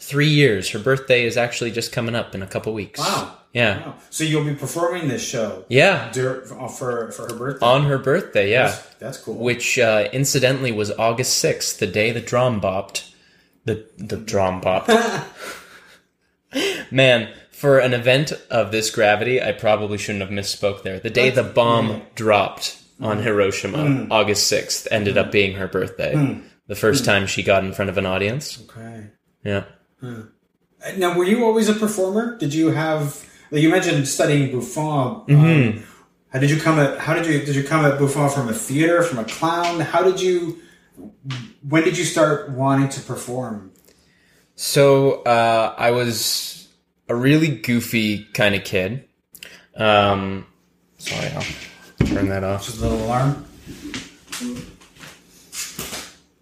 three 0.00 0.28
years. 0.28 0.70
Her 0.70 0.78
birthday 0.78 1.24
is 1.24 1.36
actually 1.36 1.70
just 1.70 1.92
coming 1.92 2.14
up 2.14 2.34
in 2.34 2.42
a 2.42 2.46
couple 2.46 2.72
weeks. 2.72 2.98
Wow. 2.98 3.36
Yeah. 3.52 3.86
Wow. 3.86 3.94
So 4.10 4.24
you'll 4.24 4.44
be 4.44 4.54
performing 4.54 5.08
this 5.08 5.26
show 5.26 5.64
Yeah. 5.68 6.10
dur- 6.12 6.46
uh, 6.58 6.68
for 6.68 7.12
for 7.12 7.28
her 7.28 7.34
birthday. 7.34 7.66
On 7.66 7.84
her 7.84 7.98
birthday, 7.98 8.50
yeah. 8.50 8.68
That's, 8.68 8.94
that's 8.94 9.18
cool. 9.18 9.34
Which 9.34 9.78
uh, 9.78 10.08
incidentally 10.12 10.72
was 10.72 10.90
August 10.92 11.42
6th, 11.44 11.78
the 11.78 11.86
day 11.86 12.12
the 12.12 12.20
drum 12.20 12.60
bopped. 12.60 13.12
The, 13.66 13.86
the 13.98 14.16
drum 14.16 14.60
bopped. 14.60 14.88
Man, 16.90 17.32
for 17.50 17.78
an 17.78 17.92
event 17.92 18.32
of 18.50 18.72
this 18.72 18.90
gravity, 18.90 19.40
I 19.40 19.52
probably 19.52 19.98
shouldn't 19.98 20.22
have 20.22 20.30
misspoke 20.30 20.82
there. 20.82 20.98
The 20.98 21.10
day 21.10 21.30
the 21.30 21.42
bomb 21.42 21.88
mm. 21.88 22.14
dropped 22.14 22.78
on 23.00 23.18
mm. 23.18 23.22
Hiroshima, 23.22 23.78
mm. 23.78 24.10
August 24.10 24.50
6th, 24.50 24.88
ended 24.90 25.18
up 25.18 25.30
being 25.30 25.56
her 25.56 25.68
birthday. 25.68 26.40
The 26.68 26.74
first 26.74 27.04
time 27.04 27.26
she 27.26 27.42
got 27.42 27.64
in 27.64 27.72
front 27.72 27.90
of 27.90 27.98
an 27.98 28.06
audience. 28.06 28.62
okay. 28.62 29.08
Yeah. 29.44 29.64
Now, 30.02 31.16
were 31.16 31.24
you 31.24 31.44
always 31.44 31.68
a 31.68 31.74
performer? 31.74 32.38
Did 32.38 32.54
you 32.54 32.68
have? 32.68 33.26
Like 33.50 33.62
you 33.62 33.70
mentioned 33.70 34.06
studying 34.08 34.50
Bouffon. 34.52 35.26
Mm-hmm. 35.26 35.78
Um, 35.78 35.84
how 36.32 36.38
did 36.38 36.50
you 36.50 36.60
come 36.60 36.78
at? 36.78 36.98
How 36.98 37.14
did 37.14 37.26
you 37.26 37.40
did 37.44 37.54
you 37.54 37.64
come 37.64 37.84
at 37.84 37.98
Bouffon 37.98 38.30
from 38.30 38.48
a 38.48 38.52
theater, 38.52 39.02
from 39.02 39.18
a 39.18 39.24
clown? 39.24 39.80
How 39.80 40.02
did 40.02 40.20
you? 40.20 40.60
When 41.68 41.82
did 41.84 41.98
you 41.98 42.04
start 42.04 42.50
wanting 42.50 42.88
to 42.90 43.00
perform? 43.00 43.72
So 44.54 45.22
uh, 45.22 45.74
I 45.76 45.90
was 45.90 46.68
a 47.08 47.16
really 47.16 47.48
goofy 47.48 48.24
kind 48.34 48.54
of 48.54 48.62
kid. 48.62 49.08
Um, 49.74 50.46
sorry, 50.98 51.28
I'll 51.28 52.06
turn 52.06 52.28
that 52.28 52.44
off. 52.44 52.66
Just 52.66 52.78
a 52.78 52.82
little 52.82 53.04
alarm. 53.06 53.46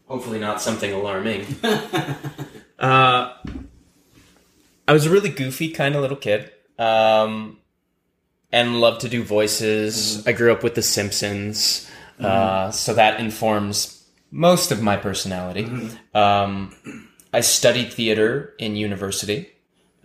Hopefully, 0.08 0.38
not 0.38 0.60
something 0.60 0.92
alarming. 0.92 1.46
uh, 2.78 3.34
I 4.88 4.92
was 4.92 5.04
a 5.04 5.10
really 5.10 5.28
goofy 5.28 5.68
kind 5.70 5.94
of 5.94 6.00
little 6.00 6.16
kid, 6.16 6.50
um, 6.78 7.58
and 8.50 8.80
loved 8.80 9.02
to 9.02 9.08
do 9.10 9.22
voices. 9.22 10.26
I 10.26 10.32
grew 10.32 10.50
up 10.50 10.62
with 10.62 10.74
The 10.74 10.82
Simpsons, 10.82 11.88
uh, 12.18 12.70
so 12.70 12.94
that 12.94 13.20
informs 13.20 14.02
most 14.30 14.72
of 14.72 14.80
my 14.82 14.96
personality. 14.96 15.64
Um, 16.14 16.74
I 17.34 17.40
studied 17.42 17.92
theater 17.92 18.54
in 18.58 18.76
university. 18.76 19.50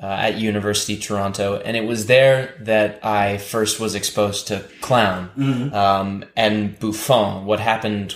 Uh, 0.02 0.08
at 0.08 0.38
University 0.38 0.98
Toronto, 0.98 1.62
and 1.64 1.78
it 1.78 1.86
was 1.86 2.08
there 2.08 2.56
that 2.60 3.00
I 3.06 3.38
first 3.38 3.80
was 3.80 3.96
exposed 3.96 4.48
to 4.48 4.66
clown 4.82 5.30
um, 5.74 6.26
and 6.36 6.78
Bouffon. 6.78 7.46
What 7.46 7.62
happened 7.62 8.14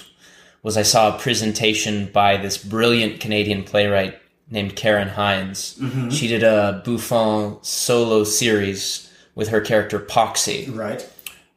was 0.64 0.76
I 0.76 0.82
saw 0.82 1.16
a 1.16 1.20
presentation 1.20 2.12
by 2.12 2.36
this 2.36 2.58
brilliant 2.58 3.22
Canadian 3.22 3.64
playwright 3.64 4.20
named 4.50 4.76
Karen 4.76 5.10
Hines. 5.10 5.80
She 6.10 6.28
did 6.28 6.44
a 6.44 6.82
Bouffon 6.86 7.58
solo 7.64 8.24
series 8.24 9.12
with 9.36 9.50
her 9.50 9.62
character 9.62 10.00
Pochsy. 10.00 10.74
Right. 10.76 11.02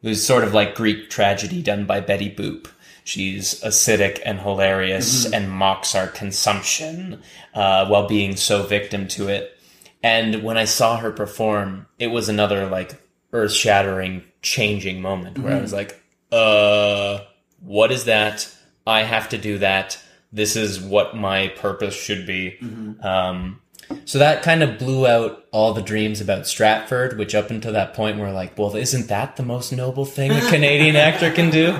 It 0.02 0.09
was 0.09 0.25
sort 0.26 0.44
of 0.44 0.54
like 0.54 0.75
Greek 0.75 1.11
tragedy 1.11 1.62
done 1.62 1.85
by 1.87 2.00
Betty 2.00 2.35
Boop. 2.35 2.68
She's 3.04 3.61
acidic 3.62 4.20
and 4.25 4.40
hilarious 4.40 5.30
and 5.32 5.50
mocks 5.50 5.94
our 5.94 6.06
consumption 6.06 7.23
uh, 7.54 7.87
while 7.87 8.06
being 8.06 8.37
so 8.37 8.62
victim 8.62 9.09
to 9.09 9.28
it. 9.28 9.56
And 10.02 10.42
when 10.42 10.56
I 10.56 10.64
saw 10.64 10.97
her 10.99 11.11
perform, 11.11 11.87
it 11.99 12.09
was 12.09 12.28
another 12.28 12.66
like 12.66 13.02
earth 13.32 13.52
shattering, 13.52 14.25
changing 14.42 15.02
moment 15.02 15.38
where 15.38 15.56
I 15.56 15.61
was 15.61 15.73
like, 15.73 16.00
uh, 16.32 17.20
what 17.61 17.92
is 17.92 18.04
that? 18.04 18.49
I 18.87 19.02
have 19.02 19.28
to 19.30 19.38
do 19.38 19.59
that. 19.59 19.99
This 20.33 20.57
is 20.57 20.81
what 20.81 21.17
my 21.17 21.49
purpose 21.49 21.95
should 21.95 22.27
be. 22.27 22.59
Um, 23.03 23.61
so 24.05 24.19
that 24.19 24.43
kind 24.43 24.63
of 24.63 24.79
blew 24.79 25.07
out 25.07 25.45
all 25.51 25.73
the 25.73 25.83
dreams 25.83 26.21
about 26.21 26.47
Stratford, 26.47 27.19
which 27.19 27.35
up 27.35 27.51
until 27.51 27.73
that 27.73 27.95
point 27.95 28.19
were 28.19 28.31
like, 28.31 28.57
well, 28.57 28.77
isn't 28.77 29.09
that 29.09 29.37
the 29.37 29.43
most 29.43 29.73
noble 29.73 30.05
thing 30.05 30.31
a 30.31 30.41
Canadian 30.49 30.97
actor 31.09 31.33
can 31.33 31.51
do? 31.51 31.77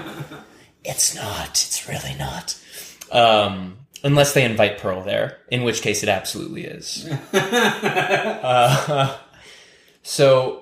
It's 0.85 1.15
not. 1.15 1.51
It's 1.51 1.89
really 1.89 2.15
not. 2.17 2.59
Um, 3.13 3.79
unless 4.03 4.35
they 4.35 4.45
invite 4.45 4.79
Pearl 4.79 5.03
there, 5.03 5.39
in 5.51 5.63
which 5.63 5.83
case 5.83 6.03
it 6.03 6.09
absolutely 6.09 6.65
is. 6.65 7.09
Uh, 7.33 9.17
so 10.03 10.60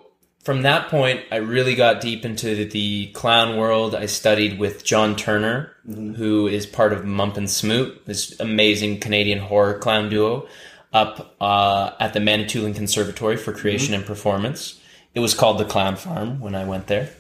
from 0.48 0.62
that 0.62 0.88
point, 0.88 1.20
I 1.30 1.36
really 1.36 1.74
got 1.74 2.00
deep 2.00 2.24
into 2.24 2.64
the 2.64 3.08
clown 3.08 3.58
world. 3.58 3.94
I 3.94 4.06
studied 4.06 4.58
with 4.58 4.82
John 4.82 5.14
Turner, 5.14 5.76
mm-hmm. 5.86 6.14
who 6.14 6.46
is 6.46 6.64
part 6.64 6.94
of 6.94 7.04
Mump 7.04 7.36
and 7.36 7.50
Smoot, 7.50 8.06
this 8.06 8.40
amazing 8.40 9.00
Canadian 9.00 9.40
horror 9.40 9.78
clown 9.78 10.08
duo, 10.08 10.48
up 10.90 11.36
uh, 11.38 11.90
at 12.00 12.14
the 12.14 12.20
Manitoulin 12.20 12.72
Conservatory 12.72 13.36
for 13.36 13.52
mm-hmm. 13.52 13.60
Creation 13.60 13.92
and 13.92 14.06
Performance. 14.06 14.80
It 15.14 15.20
was 15.20 15.34
called 15.34 15.58
the 15.58 15.66
Clown 15.66 15.96
Farm 15.96 16.40
when 16.40 16.54
I 16.54 16.64
went 16.64 16.86
there. 16.86 17.10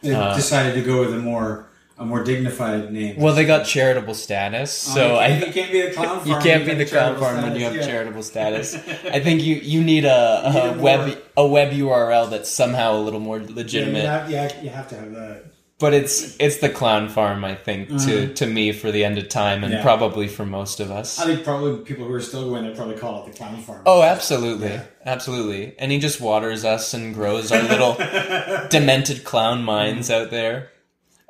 They 0.00 0.14
uh, 0.14 0.34
decided 0.34 0.72
to 0.72 0.82
go 0.82 1.00
with 1.00 1.12
a 1.12 1.18
more 1.18 1.69
a 2.00 2.04
more 2.06 2.24
dignified 2.24 2.90
name. 2.92 3.16
Well, 3.18 3.34
they 3.34 3.44
got 3.44 3.66
charitable 3.66 4.14
status, 4.14 4.72
so 4.72 5.12
you 5.12 5.16
I 5.18 5.28
can't, 5.40 5.46
you 5.46 5.52
can't 5.52 5.72
be 5.72 5.80
the 5.82 5.90
clown 5.92 6.16
farm. 6.18 6.28
You 6.28 6.36
can't 6.42 6.64
be 6.66 6.74
the 6.74 6.86
clown 6.86 7.18
farm 7.20 7.42
when 7.42 7.54
you 7.56 7.64
have 7.64 7.76
yeah. 7.76 7.86
charitable 7.86 8.22
status. 8.22 8.74
I 9.16 9.20
think 9.20 9.42
you, 9.42 9.56
you 9.56 9.84
need 9.84 10.04
a, 10.06 10.42
a 10.44 10.52
need 10.52 10.78
a 10.78 10.82
web 10.82 11.06
more- 11.08 11.18
a 11.36 11.46
web 11.46 11.70
URL 11.72 12.30
that's 12.30 12.48
somehow 12.50 12.94
a 12.96 13.00
little 13.06 13.20
more 13.20 13.38
Yeah, 13.38 13.48
you 13.48 13.54
legitimate. 13.54 14.04
have, 14.04 14.30
yeah, 14.30 14.62
you 14.62 14.70
have 14.70 14.88
to 14.88 14.96
have 14.96 15.12
that. 15.12 15.44
But 15.78 15.94
it's 15.94 16.36
it's 16.38 16.58
the 16.58 16.68
clown 16.68 17.08
farm, 17.08 17.42
I 17.42 17.54
think, 17.54 17.88
to 18.04 18.34
to 18.34 18.46
me 18.46 18.72
for 18.72 18.90
the 18.90 19.02
end 19.02 19.16
of 19.16 19.28
time, 19.30 19.64
and 19.64 19.72
Mm-hmm. 19.72 19.72
Yeah. 19.78 19.82
probably 19.82 20.28
for 20.28 20.44
most 20.44 20.78
of 20.80 20.90
us. 20.90 21.18
I 21.18 21.24
think 21.24 21.42
probably 21.44 21.82
people 21.84 22.04
who 22.06 22.12
are 22.12 22.20
still 22.20 22.48
going 22.50 22.64
there 22.64 22.74
probably 22.74 22.96
call 22.98 23.24
it 23.24 23.32
the 23.32 23.36
clown 23.38 23.56
farm. 23.62 23.82
Oh, 23.86 24.02
absolutely, 24.02 24.78
absolutely. 25.06 25.74
And 25.78 25.90
he 25.92 25.98
just 25.98 26.20
waters 26.20 26.64
us 26.66 26.92
and 26.92 27.14
grows 27.14 27.50
our 27.52 27.62
little 27.62 27.94
demented 28.68 29.24
clown 29.24 29.62
minds 29.64 30.10
out 30.10 30.30
there. 30.30 30.70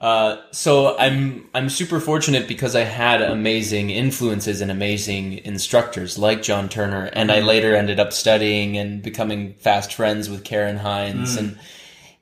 Uh, 0.01 0.41
so 0.51 0.97
I'm 0.97 1.49
I'm 1.53 1.69
super 1.69 2.01
fortunate 2.01 2.49
because 2.49 2.75
I 2.75 2.85
had 2.85 3.21
amazing 3.21 3.91
influences 3.91 4.63
and 4.63 4.71
amazing 4.71 5.39
instructors 5.45 6.17
like 6.17 6.43
John 6.43 6.71
Turner, 6.71 7.11
and 7.13 7.31
I 7.31 7.41
later 7.41 7.77
ended 7.77 8.01
up 8.01 8.15
studying 8.15 8.79
and 8.79 9.03
becoming 9.03 9.53
fast 9.55 9.93
friends 9.93 10.31
with 10.31 10.43
Karen 10.43 10.79
Hines, 10.79 11.37
and 11.37 11.59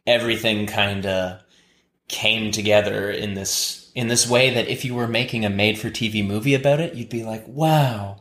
everything 0.08 0.66
kind 0.66 1.06
of 1.06 1.40
came 2.08 2.50
together 2.50 3.10
in 3.10 3.34
this 3.34 3.92
in 3.94 4.08
this 4.08 4.28
way 4.28 4.50
that 4.54 4.66
if 4.68 4.84
you 4.84 4.94
were 4.94 5.06
making 5.08 5.44
a 5.44 5.50
made 5.50 5.78
for 5.78 5.88
TV 5.88 6.26
movie 6.26 6.54
about 6.54 6.80
it, 6.80 6.94
you'd 6.94 7.08
be 7.08 7.22
like, 7.22 7.44
wow, 7.46 8.16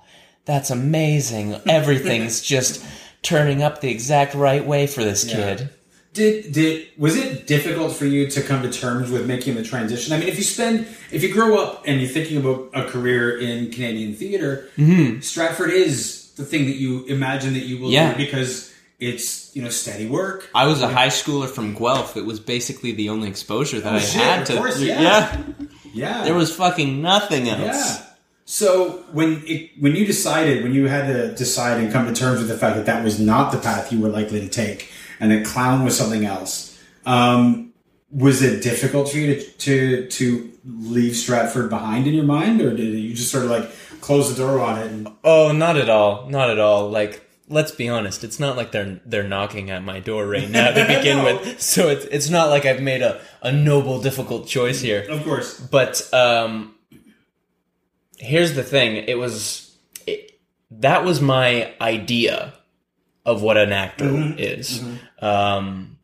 that's 0.45 0.69
amazing. 0.69 1.53
Everything's 1.67 2.41
just 2.41 2.85
turning 3.23 3.63
up 3.63 3.81
the 3.81 3.89
exact 3.89 4.35
right 4.35 4.65
way 4.65 4.85
for 4.85 5.03
this 5.03 5.23
kid. 5.23 5.69
Did 6.17 6.51
did 6.51 6.87
was 6.97 7.15
it 7.15 7.45
difficult 7.45 7.91
for 7.95 8.05
you 8.05 8.27
to 8.27 8.41
come 8.41 8.63
to 8.63 8.71
terms 8.71 9.11
with 9.11 9.27
making 9.27 9.53
the 9.53 9.63
transition? 9.63 10.13
I 10.13 10.17
mean, 10.17 10.27
if 10.27 10.37
you 10.37 10.43
spend 10.43 10.87
if 11.11 11.21
you 11.21 11.31
grow 11.31 11.61
up 11.63 11.83
and 11.85 12.01
you're 12.01 12.09
thinking 12.09 12.37
about 12.37 12.71
a 12.73 12.85
career 12.89 13.37
in 13.37 13.69
Canadian 13.69 14.15
theater, 14.15 14.67
mm-hmm. 14.77 15.19
Stratford 15.19 15.69
is 15.69 16.31
the 16.31 16.43
thing 16.43 16.65
that 16.65 16.77
you 16.77 17.05
imagine 17.05 17.53
that 17.53 17.65
you 17.69 17.77
will 17.79 17.91
Yeah. 17.91 18.13
do 18.13 18.17
because 18.25 18.73
it's 18.99 19.55
you 19.55 19.61
know 19.61 19.69
steady 19.69 20.07
work. 20.07 20.49
I 20.55 20.65
was 20.65 20.81
a 20.81 20.87
high 20.87 21.09
schooler 21.09 21.47
from 21.47 21.75
Guelph. 21.75 22.17
It 22.17 22.25
was 22.25 22.39
basically 22.39 22.93
the 22.93 23.09
only 23.09 23.29
exposure 23.29 23.79
that 23.79 23.93
oh, 23.93 23.97
I 23.97 23.97
Oh, 23.97 23.99
shit, 23.99 24.21
had 24.21 24.41
of 24.41 24.47
to. 24.47 24.57
course, 24.57 24.81
yeah. 24.81 25.01
yeah, 25.01 25.41
Yeah, 25.93 26.23
there 26.23 26.33
was 26.33 26.49
fucking 26.55 26.99
nothing 26.99 27.47
else. 27.47 27.61
Yeah. 27.61 28.03
So 28.45 29.03
when 29.11 29.43
it, 29.45 29.71
when 29.79 29.95
you 29.95 30.05
decided 30.05 30.63
when 30.63 30.73
you 30.73 30.87
had 30.87 31.05
to 31.13 31.35
decide 31.35 31.79
and 31.79 31.91
come 31.93 32.07
to 32.11 32.13
terms 32.19 32.39
with 32.39 32.47
the 32.47 32.57
fact 32.57 32.75
that 32.77 32.87
that 32.87 33.03
was 33.03 33.19
not 33.19 33.51
the 33.51 33.59
path 33.59 33.91
you 33.91 33.99
were 33.99 34.09
likely 34.09 34.39
to 34.39 34.47
take, 34.47 34.89
and 35.19 35.31
that 35.31 35.45
clown 35.45 35.83
was 35.83 35.97
something 35.97 36.25
else, 36.25 36.79
um, 37.05 37.73
was 38.11 38.41
it 38.41 38.63
difficult 38.63 39.09
for 39.09 39.17
you 39.17 39.35
to, 39.35 39.41
to 39.43 40.07
to 40.07 40.51
leave 40.65 41.15
Stratford 41.15 41.69
behind 41.69 42.07
in 42.07 42.13
your 42.13 42.23
mind, 42.25 42.61
or 42.61 42.75
did 42.75 42.93
you 42.93 43.13
just 43.13 43.31
sort 43.31 43.45
of 43.45 43.51
like 43.51 43.69
close 44.01 44.33
the 44.33 44.41
door 44.41 44.59
on 44.61 44.79
it? 44.79 44.87
And, 44.91 45.07
Oh, 45.23 45.51
not 45.51 45.77
at 45.77 45.89
all. 45.89 46.29
Not 46.29 46.49
at 46.49 46.59
all. 46.59 46.89
Like, 46.89 47.23
let's 47.49 47.71
be 47.71 47.87
honest. 47.89 48.23
It's 48.23 48.39
not 48.39 48.55
like 48.57 48.71
they're 48.71 48.99
they're 49.05 49.27
knocking 49.27 49.69
at 49.71 49.83
my 49.83 49.99
door 49.99 50.25
right 50.27 50.49
now 50.49 50.71
to 50.71 50.85
begin 50.87 51.17
No. 51.17 51.25
with. 51.25 51.61
So 51.61 51.89
it's 51.89 52.05
it's 52.05 52.29
not 52.29 52.49
like 52.49 52.65
I've 52.65 52.81
made 52.81 53.01
a 53.01 53.19
a 53.41 53.51
noble, 53.51 54.01
difficult 54.01 54.47
choice 54.47 54.81
here. 54.81 55.05
of 55.09 55.23
course, 55.23 55.59
But 55.59 56.07
um, 56.13 56.75
here's 58.17 58.53
the 58.55 58.63
thing: 58.63 58.95
it 58.97 59.17
was 59.17 59.77
it, 60.05 60.39
that 60.71 61.03
was 61.03 61.21
my 61.21 61.73
idea 61.81 62.53
of 63.27 63.43
what 63.43 63.57
an 63.57 63.73
actor 63.73 64.05
mm-hmm. 64.05 64.39
is. 64.39 64.79
Mm-hmm. 64.79 65.25
Um, 65.25 65.97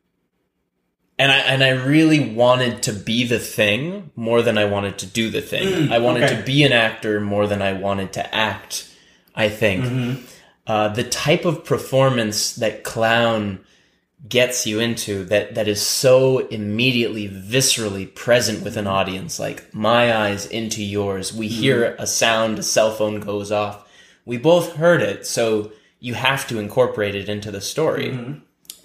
and 1.17 1.31
I 1.31 1.37
and 1.37 1.63
I 1.63 1.69
really 1.69 2.33
wanted 2.33 2.83
to 2.83 2.93
be 2.93 3.25
the 3.25 3.39
thing 3.39 4.11
more 4.15 4.41
than 4.41 4.57
I 4.57 4.65
wanted 4.65 4.97
to 4.99 5.05
do 5.05 5.29
the 5.29 5.41
thing. 5.41 5.67
Mm, 5.67 5.91
I 5.91 5.99
wanted 5.99 6.23
okay. 6.23 6.35
to 6.35 6.43
be 6.43 6.63
an 6.63 6.73
actor 6.73 7.21
more 7.21 7.47
than 7.47 7.61
I 7.61 7.73
wanted 7.73 8.13
to 8.13 8.35
act. 8.35 8.91
I 9.33 9.47
think 9.49 9.85
mm-hmm. 9.85 10.25
uh, 10.67 10.89
the 10.89 11.03
type 11.03 11.45
of 11.45 11.63
performance 11.63 12.55
that 12.55 12.83
clown 12.83 13.63
gets 14.27 14.65
you 14.65 14.79
into 14.79 15.23
that 15.25 15.55
that 15.55 15.67
is 15.67 15.81
so 15.81 16.39
immediately 16.39 17.29
viscerally 17.29 18.13
present 18.13 18.63
with 18.63 18.77
an 18.77 18.87
audience 18.87 19.37
like 19.37 19.73
my 19.73 20.15
eyes 20.15 20.45
into 20.45 20.81
yours 20.81 21.33
we 21.33 21.49
hear 21.49 21.93
a 21.99 22.07
sound 22.07 22.57
a 22.57 22.63
cell 22.63 22.89
phone 22.91 23.19
goes 23.19 23.51
off 23.51 23.85
we 24.23 24.37
both 24.37 24.77
heard 24.77 25.01
it 25.01 25.27
so 25.27 25.73
you 26.07 26.13
have 26.13 26.45
to 26.49 26.59
incorporate 26.59 27.15
it 27.15 27.27
into 27.29 27.49
the 27.51 27.61
story 27.61 28.09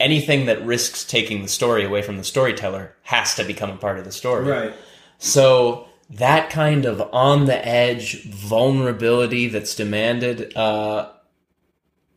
anything 0.00 0.46
that 0.46 0.64
risks 0.64 1.04
taking 1.04 1.42
the 1.42 1.48
story 1.58 1.84
away 1.84 2.00
from 2.02 2.16
the 2.16 2.24
storyteller 2.24 2.94
has 3.02 3.34
to 3.34 3.42
become 3.44 3.70
a 3.70 3.76
part 3.76 3.98
of 3.98 4.04
the 4.04 4.12
story 4.12 4.44
Right. 4.46 4.72
so 5.18 5.84
that 6.10 6.48
kind 6.50 6.84
of 6.86 7.02
on 7.12 7.44
the 7.46 7.58
edge 7.68 8.24
vulnerability 8.24 9.48
that's 9.48 9.74
demanded, 9.74 10.56
uh, 10.56 11.10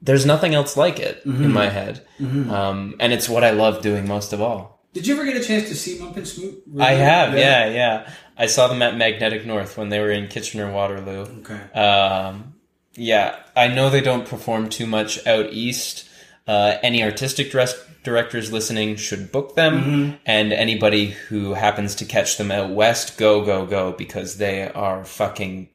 there's 0.01 0.25
nothing 0.25 0.55
else 0.55 0.77
like 0.77 0.97
it 0.99 1.21
in 1.25 1.51
my 1.51 1.67
head, 1.69 2.05
um, 2.19 2.95
and 2.99 3.11
it's 3.13 3.27
what 3.27 3.43
I 3.43 3.51
love 3.51 3.81
doing 3.81 4.07
most 4.07 4.31
of 4.33 4.41
all. 4.41 4.79
Did 4.93 5.05
you 5.07 5.13
ever 5.15 5.25
get 5.25 5.35
a 5.37 5.43
chance 5.43 5.67
to 5.69 5.75
see 5.75 5.99
Mump 5.99 6.15
and 6.17 6.27
Smoot? 6.27 6.63
I 6.79 6.93
have, 6.93 7.37
yeah, 7.37 7.69
yeah. 7.69 8.09
I 8.37 8.45
saw 8.47 8.67
them 8.67 8.81
at 8.81 8.95
Magnetic 8.97 9.45
North 9.45 9.77
when 9.77 9.89
they 9.89 9.99
were 9.99 10.09
in 10.11 10.27
Kitchener 10.27 10.71
Waterloo. 10.71 11.25
Okay. 11.41 11.79
Um, 11.79 12.50
yeah, 12.95 13.37
I 13.55 13.67
know 13.67 13.89
they 13.89 14.01
don't 14.01 14.27
perform 14.27 14.69
too 14.69 14.85
much 14.85 15.25
out 15.25 15.47
east. 15.51 16.07
Uh, 16.47 16.77
any 16.83 17.03
artistic 17.03 17.51
dress 17.51 17.75
directors 18.03 18.51
listening 18.51 18.95
should 18.95 19.31
book 19.31 19.55
them, 19.55 20.17
and 20.25 20.51
anybody 20.51 21.07
who 21.11 21.53
happens 21.53 21.95
to 21.95 22.05
catch 22.05 22.37
them 22.37 22.51
out 22.51 22.71
west, 22.71 23.17
go, 23.17 23.45
go, 23.45 23.65
go, 23.65 23.91
because 23.91 24.37
they 24.37 24.67
are 24.69 25.05
fucking 25.05 25.69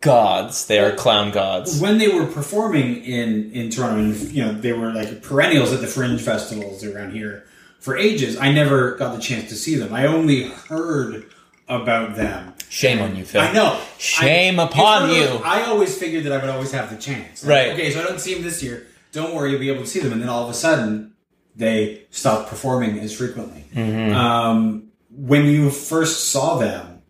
gods. 0.00 0.66
They 0.66 0.78
are 0.78 0.92
clown 0.92 1.32
gods. 1.32 1.80
when 1.80 1.98
they 1.98 2.08
were 2.08 2.26
performing 2.26 3.04
in 3.04 3.50
in 3.52 3.70
Toronto, 3.70 4.04
and 4.04 4.16
you 4.32 4.44
know 4.44 4.52
they 4.52 4.72
were 4.72 4.92
like 4.92 5.22
perennials 5.22 5.72
at 5.72 5.80
the 5.80 5.86
Fringe 5.86 6.20
festivals 6.20 6.84
around 6.84 7.12
here 7.12 7.44
for 7.80 7.96
ages. 7.96 8.36
I 8.38 8.52
never 8.52 8.96
got 8.96 9.14
the 9.14 9.20
chance 9.20 9.48
to 9.50 9.56
see 9.56 9.76
them. 9.76 9.92
I 9.92 10.06
only 10.06 10.44
heard 10.44 11.26
about 11.68 12.16
them. 12.16 12.54
Shame 12.68 13.00
on 13.00 13.16
you, 13.16 13.24
Phil. 13.24 13.40
I 13.40 13.52
know. 13.52 13.80
Shame 13.98 14.58
I, 14.60 14.64
upon 14.64 14.74
it's 14.74 15.02
one 15.02 15.10
of 15.10 15.16
you. 15.16 15.24
those- 15.38 15.42
I 15.44 15.62
always 15.64 15.96
figured 15.96 16.24
that 16.24 16.32
I 16.32 16.38
would 16.38 16.48
always 16.50 16.72
have 16.72 16.90
the 16.90 16.96
chance. 16.96 17.44
Like, 17.44 17.50
Right. 17.50 17.72
Okay, 17.72 17.90
so 17.90 18.00
I 18.00 18.04
don't 18.04 18.20
see 18.20 18.34
them 18.34 18.42
this 18.42 18.62
year. 18.62 18.86
Don't 19.12 19.34
worry, 19.34 19.50
you'll 19.50 19.60
be 19.60 19.70
able 19.70 19.82
to 19.82 19.88
see 19.88 20.00
them. 20.00 20.12
And 20.12 20.20
then 20.20 20.28
all 20.28 20.44
of 20.44 20.50
a 20.50 20.54
sudden, 20.54 21.14
they 21.54 22.02
stop 22.10 22.48
performing 22.48 22.98
as 22.98 23.14
frequently. 23.16 23.64
Mm-hmm. 23.74 24.14
Um, 24.14 24.88
when 25.10 25.46
you 25.46 25.70
first 25.70 26.30
saw 26.30 26.58
them, 26.58 27.02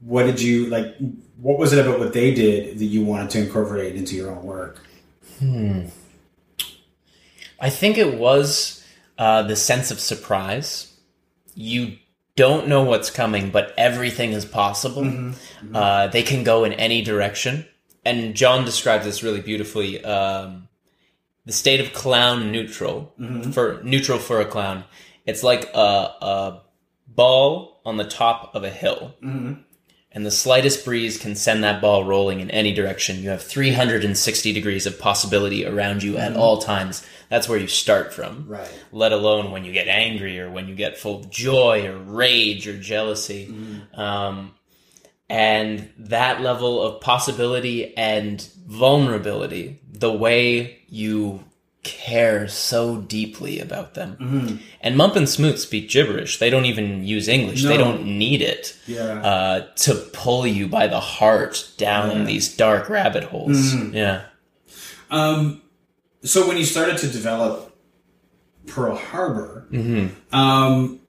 what 0.00 0.24
did 0.24 0.42
you 0.42 0.66
like? 0.66 0.94
What 1.40 1.58
was 1.58 1.72
it 1.72 1.78
about 1.84 1.98
what 1.98 2.12
they 2.12 2.34
did 2.34 2.78
that 2.78 2.84
you 2.84 3.04
wanted 3.04 3.30
to 3.30 3.38
incorporate 3.40 3.94
into 3.96 4.14
your 4.14 4.30
own 4.30 4.42
work? 4.44 4.80
Hmm. 5.38 5.86
I 7.58 7.70
think 7.70 7.96
it 7.96 8.18
was 8.18 8.84
uh, 9.16 9.42
the 9.42 9.56
sense 9.56 9.90
of 9.90 9.98
surprise. 10.00 10.92
You 11.54 11.96
don't 12.36 12.66
know 12.68 12.82
what's 12.82 13.10
coming, 13.10 13.50
but 13.50 13.72
everything 13.76 14.32
is 14.32 14.44
possible. 14.44 15.04
Uh, 15.72 16.08
they 16.08 16.22
can 16.22 16.42
go 16.44 16.64
in 16.64 16.72
any 16.72 17.02
direction. 17.02 17.66
And 18.04 18.34
John 18.34 18.64
describes 18.64 19.04
this 19.04 19.22
really 19.22 19.40
beautifully. 19.40 20.04
Um, 20.04 20.68
the 21.46 21.52
state 21.52 21.80
of 21.80 21.92
clown 21.92 22.50
neutral 22.52 23.12
for 23.52 23.80
neutral 23.84 24.18
for 24.18 24.40
a 24.40 24.44
clown. 24.44 24.84
It's 25.26 25.42
like 25.42 25.70
a, 25.74 25.78
a 25.78 26.62
ball 27.06 27.80
on 27.84 27.96
the 27.98 28.04
top 28.04 28.54
of 28.54 28.64
a 28.64 28.70
hill. 28.70 29.14
And 30.14 30.24
the 30.24 30.30
slightest 30.30 30.84
breeze 30.84 31.18
can 31.18 31.34
send 31.34 31.64
that 31.64 31.80
ball 31.80 32.04
rolling 32.04 32.38
in 32.38 32.48
any 32.50 32.72
direction. 32.72 33.20
You 33.20 33.30
have 33.30 33.42
360 33.42 34.52
degrees 34.52 34.86
of 34.86 34.98
possibility 34.98 35.66
around 35.66 36.04
you 36.04 36.16
at 36.16 36.36
all 36.36 36.58
times. 36.58 37.04
That's 37.28 37.48
where 37.48 37.58
you 37.58 37.66
start 37.66 38.14
from. 38.14 38.46
Right. 38.46 38.84
Let 38.92 39.10
alone 39.10 39.50
when 39.50 39.64
you 39.64 39.72
get 39.72 39.88
angry 39.88 40.38
or 40.38 40.50
when 40.50 40.68
you 40.68 40.76
get 40.76 40.98
full 40.98 41.20
of 41.20 41.30
joy 41.30 41.86
or 41.88 41.98
rage 41.98 42.68
or 42.68 42.78
jealousy. 42.78 43.52
Um, 43.92 44.54
and 45.28 45.90
that 45.98 46.42
level 46.42 46.80
of 46.80 47.00
possibility 47.00 47.96
and 47.96 48.40
vulnerability, 48.66 49.80
the 49.90 50.12
way 50.12 50.78
you 50.86 51.42
care 51.84 52.48
so 52.48 52.96
deeply 52.96 53.60
about 53.60 53.94
them. 53.94 54.60
And 54.80 54.96
Mump 54.96 55.14
and 55.16 55.28
Smoot 55.28 55.58
speak 55.58 55.88
gibberish. 55.88 56.38
They 56.38 56.50
don't 56.50 56.64
even 56.64 57.04
use 57.04 57.28
English. 57.28 57.62
They 57.62 57.76
don't 57.76 58.04
need 58.04 58.42
it 58.42 58.76
Yeah. 58.86 59.20
uh, 59.22 59.66
to 59.76 59.94
pull 60.12 60.46
you 60.46 60.66
by 60.66 60.86
the 60.88 61.00
heart 61.00 61.68
down 61.76 62.24
these 62.24 62.54
dark 62.56 62.88
rabbit 62.88 63.24
holes. 63.24 63.74
Yeah. 63.92 64.22
Um, 65.10 65.62
so 66.22 66.48
when 66.48 66.56
you 66.56 66.64
started 66.64 66.98
to 66.98 67.06
develop 67.08 67.76
Pearl 68.66 68.96
Harbor, 68.96 69.68
um, 70.32 71.00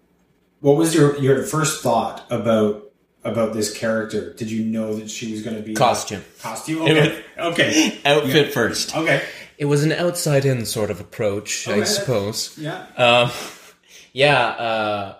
what 0.60 0.76
was 0.78 0.94
your 0.94 1.18
your 1.18 1.44
first 1.44 1.82
thought 1.82 2.26
about 2.30 2.84
about 3.24 3.54
this 3.54 3.76
character? 3.76 4.34
Did 4.34 4.52
you 4.52 4.64
know 4.64 4.94
that 4.96 5.10
she 5.10 5.32
was 5.32 5.42
going 5.42 5.56
to 5.56 5.62
be 5.64 5.74
Costume. 5.74 6.24
Costume. 6.42 6.82
Okay. 6.84 7.24
okay. 7.38 8.00
Outfit 8.06 8.54
first. 8.54 8.96
Okay. 8.96 9.24
It 9.58 9.66
was 9.66 9.84
an 9.84 9.92
outside 9.92 10.46
in 10.46 10.66
sort 10.66 10.92
of 10.92 11.00
approach, 11.00 11.68
I 11.68 11.84
suppose. 11.84 12.58
Yeah. 12.58 12.86
Um, 12.98 13.32
yeah, 14.14 14.40
uh, 14.40 15.16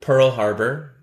Pearl 0.00 0.30
Harbor 0.30 0.94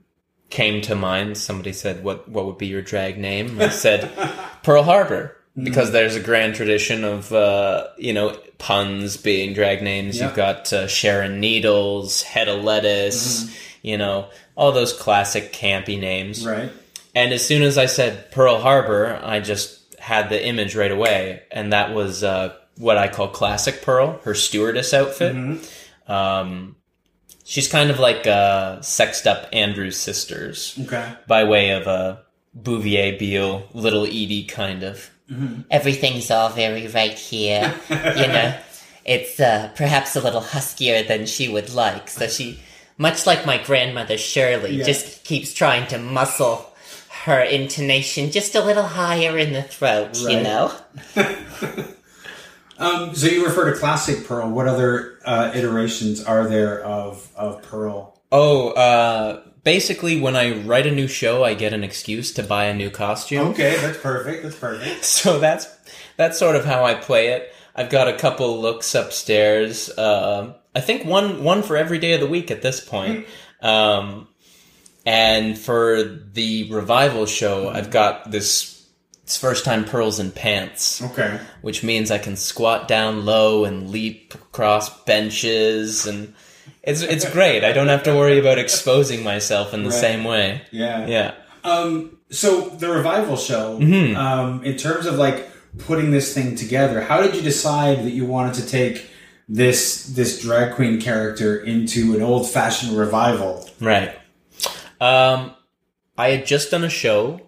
came 0.50 0.82
to 0.84 0.96
mind. 0.96 1.38
Somebody 1.38 1.74
said, 1.74 2.04
"What 2.04 2.30
what 2.30 2.46
would 2.46 2.58
be 2.58 2.68
your 2.68 2.82
drag 2.82 3.18
name?" 3.18 3.60
I 3.60 3.70
said, 3.70 4.12
"Pearl 4.64 4.84
Harbor," 4.84 5.36
because 5.62 5.92
there's 5.92 6.16
a 6.16 6.22
grand 6.22 6.56
tradition 6.56 7.04
of 7.04 7.32
uh, 7.34 7.88
you 7.98 8.14
know 8.14 8.38
puns 8.58 9.18
being 9.18 9.54
drag 9.54 9.82
names. 9.82 10.18
Yeah. 10.18 10.28
You've 10.28 10.36
got 10.36 10.72
uh, 10.72 10.88
Sharon 10.88 11.40
Needles, 11.40 12.22
Head 12.24 12.48
of 12.48 12.64
Lettuce, 12.64 13.56
you 13.82 13.98
know 13.98 14.30
all 14.60 14.74
those 14.74 14.92
classic 14.92 15.54
campy 15.54 15.98
names. 15.98 16.46
Right. 16.46 16.70
And 17.16 17.32
as 17.34 17.46
soon 17.46 17.64
as 17.64 17.78
I 17.78 17.86
said 17.86 18.30
Pearl 18.32 18.60
Harbor, 18.60 19.20
I 19.24 19.40
just 19.40 19.80
had 20.00 20.30
the 20.30 20.46
image 20.46 20.76
right 20.76 20.92
away, 20.92 21.44
and 21.50 21.72
that 21.72 21.94
was 21.94 22.24
uh, 22.24 22.56
what 22.80 22.98
I 22.98 23.08
call 23.08 23.28
classic 23.28 23.84
Pearl, 23.84 24.20
her 24.24 24.34
stewardess 24.34 24.94
outfit. 24.94 25.36
Um, 26.08 26.76
she's 27.44 27.68
kind 27.68 27.92
of 27.92 28.00
like 28.00 28.26
uh, 28.26 28.82
sexed 28.82 29.28
up 29.28 29.48
Andrews 29.54 29.98
Sisters 29.98 30.76
Okay. 30.86 31.14
by 31.28 31.44
way 31.44 31.70
of 31.72 31.86
a 31.86 32.24
Bouvier 32.56 33.18
Beale, 33.20 33.68
Little 33.74 34.06
Edie 34.06 34.46
kind 34.46 34.82
of. 34.84 35.12
Everything's 35.70 36.32
all 36.32 36.50
very 36.50 36.88
right 36.88 37.14
here. 37.14 37.76
you 37.90 37.96
know, 38.28 38.58
it's 39.06 39.40
uh, 39.40 39.70
perhaps 39.76 40.16
a 40.16 40.22
little 40.22 40.42
huskier 40.42 41.08
than 41.08 41.28
she 41.28 41.48
would 41.48 41.72
like. 41.72 42.10
So 42.10 42.26
she, 42.28 42.60
much 42.98 43.28
like 43.28 43.46
my 43.46 43.62
grandmother 43.64 44.18
Shirley, 44.18 44.78
Yeah. 44.78 44.86
just 44.86 45.24
keeps 45.26 45.54
trying 45.54 45.86
to 45.90 46.00
muscle 46.00 46.66
her 47.26 47.42
intonation 47.42 48.32
just 48.32 48.56
a 48.56 48.64
little 48.66 48.84
higher 48.88 49.38
in 49.38 49.54
the 49.54 49.62
throat, 49.62 50.18
you 50.18 50.42
know? 50.42 50.74
Um, 52.80 53.14
so 53.14 53.28
you 53.28 53.46
refer 53.46 53.72
to 53.72 53.80
classic 53.80 54.26
Pearl. 54.26 54.50
What 54.50 54.68
other 54.68 55.20
uh, 55.26 55.52
iterations 55.54 56.24
are 56.24 56.48
there 56.48 56.82
of 56.84 57.30
of 57.36 57.62
Pearl? 57.62 58.20
Oh, 58.32 58.70
uh, 58.70 59.44
basically, 59.64 60.20
when 60.20 60.36
I 60.36 60.60
write 60.62 60.88
a 60.88 60.92
new 60.92 61.08
show, 61.08 61.44
I 61.44 61.54
get 61.54 61.74
an 61.74 61.84
excuse 61.84 62.32
to 62.34 62.44
buy 62.44 62.66
a 62.66 62.74
new 62.74 62.90
costume. 62.90 63.50
Okay, 63.50 63.78
that's 63.82 63.98
perfect. 63.98 64.44
That's 64.44 64.56
perfect. 64.56 65.04
so 65.06 65.40
that's 65.40 65.68
that's 66.18 66.40
sort 66.40 66.56
of 66.56 66.66
how 66.66 66.86
I 66.86 66.96
play 66.96 67.28
it. 67.30 67.54
I've 67.76 67.90
got 67.90 68.08
a 68.08 68.18
couple 68.18 68.60
looks 68.60 68.96
upstairs. 68.96 69.96
Um 69.98 70.56
I 70.76 70.82
think 70.82 71.06
one 71.06 71.44
one 71.44 71.64
for 71.64 71.76
every 71.76 72.00
day 72.00 72.14
of 72.14 72.20
the 72.20 72.28
week 72.28 72.52
at 72.52 72.62
this 72.62 72.80
point. 72.80 73.26
Um, 73.62 74.28
and 75.06 75.58
for 75.58 76.04
the 76.04 76.72
revival 76.72 77.26
show, 77.26 77.70
I've 77.70 77.90
got 77.90 78.32
this. 78.32 78.79
It's 79.30 79.38
first 79.38 79.64
time 79.64 79.86
pearls 79.86 80.18
and 80.18 80.34
pants, 80.34 81.04
Okay. 81.04 81.38
which 81.62 81.84
means 81.84 82.10
I 82.10 82.18
can 82.18 82.36
squat 82.36 82.88
down 82.88 83.26
low 83.28 83.64
and 83.64 83.92
leap 83.92 84.34
across 84.34 84.90
benches, 85.04 86.08
and 86.08 86.34
it's 86.82 87.04
it's 87.04 87.30
great. 87.30 87.64
I 87.64 87.72
don't 87.72 87.90
have 87.90 88.02
to 88.06 88.16
worry 88.16 88.40
about 88.40 88.58
exposing 88.58 89.24
myself 89.24 89.72
in 89.72 89.84
the 89.84 89.92
Right. 89.92 90.00
same 90.02 90.24
way. 90.24 90.64
Yeah. 90.72 91.06
Yeah. 91.06 91.32
Um, 91.64 92.18
so 92.32 92.70
the 92.70 92.90
revival 92.90 93.38
show, 93.38 93.78
Mm-hmm. 93.80 94.18
um, 94.18 94.64
in 94.64 94.76
terms 94.78 95.06
of 95.06 95.20
like 95.20 95.48
putting 95.78 96.10
this 96.10 96.34
thing 96.34 96.56
together, 96.56 97.00
how 97.02 97.22
did 97.22 97.36
you 97.36 97.44
decide 97.44 98.00
that 98.06 98.14
you 98.14 98.26
wanted 98.26 98.56
to 98.56 98.66
take 98.68 99.12
this 99.48 100.06
this 100.08 100.42
drag 100.42 100.74
queen 100.74 101.00
character 101.00 101.56
into 101.64 102.16
an 102.16 102.24
old 102.24 102.50
fashioned 102.50 102.98
revival? 102.98 103.70
Right. 103.80 104.12
Um, 105.00 105.54
I 106.18 106.30
had 106.32 106.48
just 106.48 106.72
done 106.72 106.84
a 106.84 106.90
show 106.90 107.42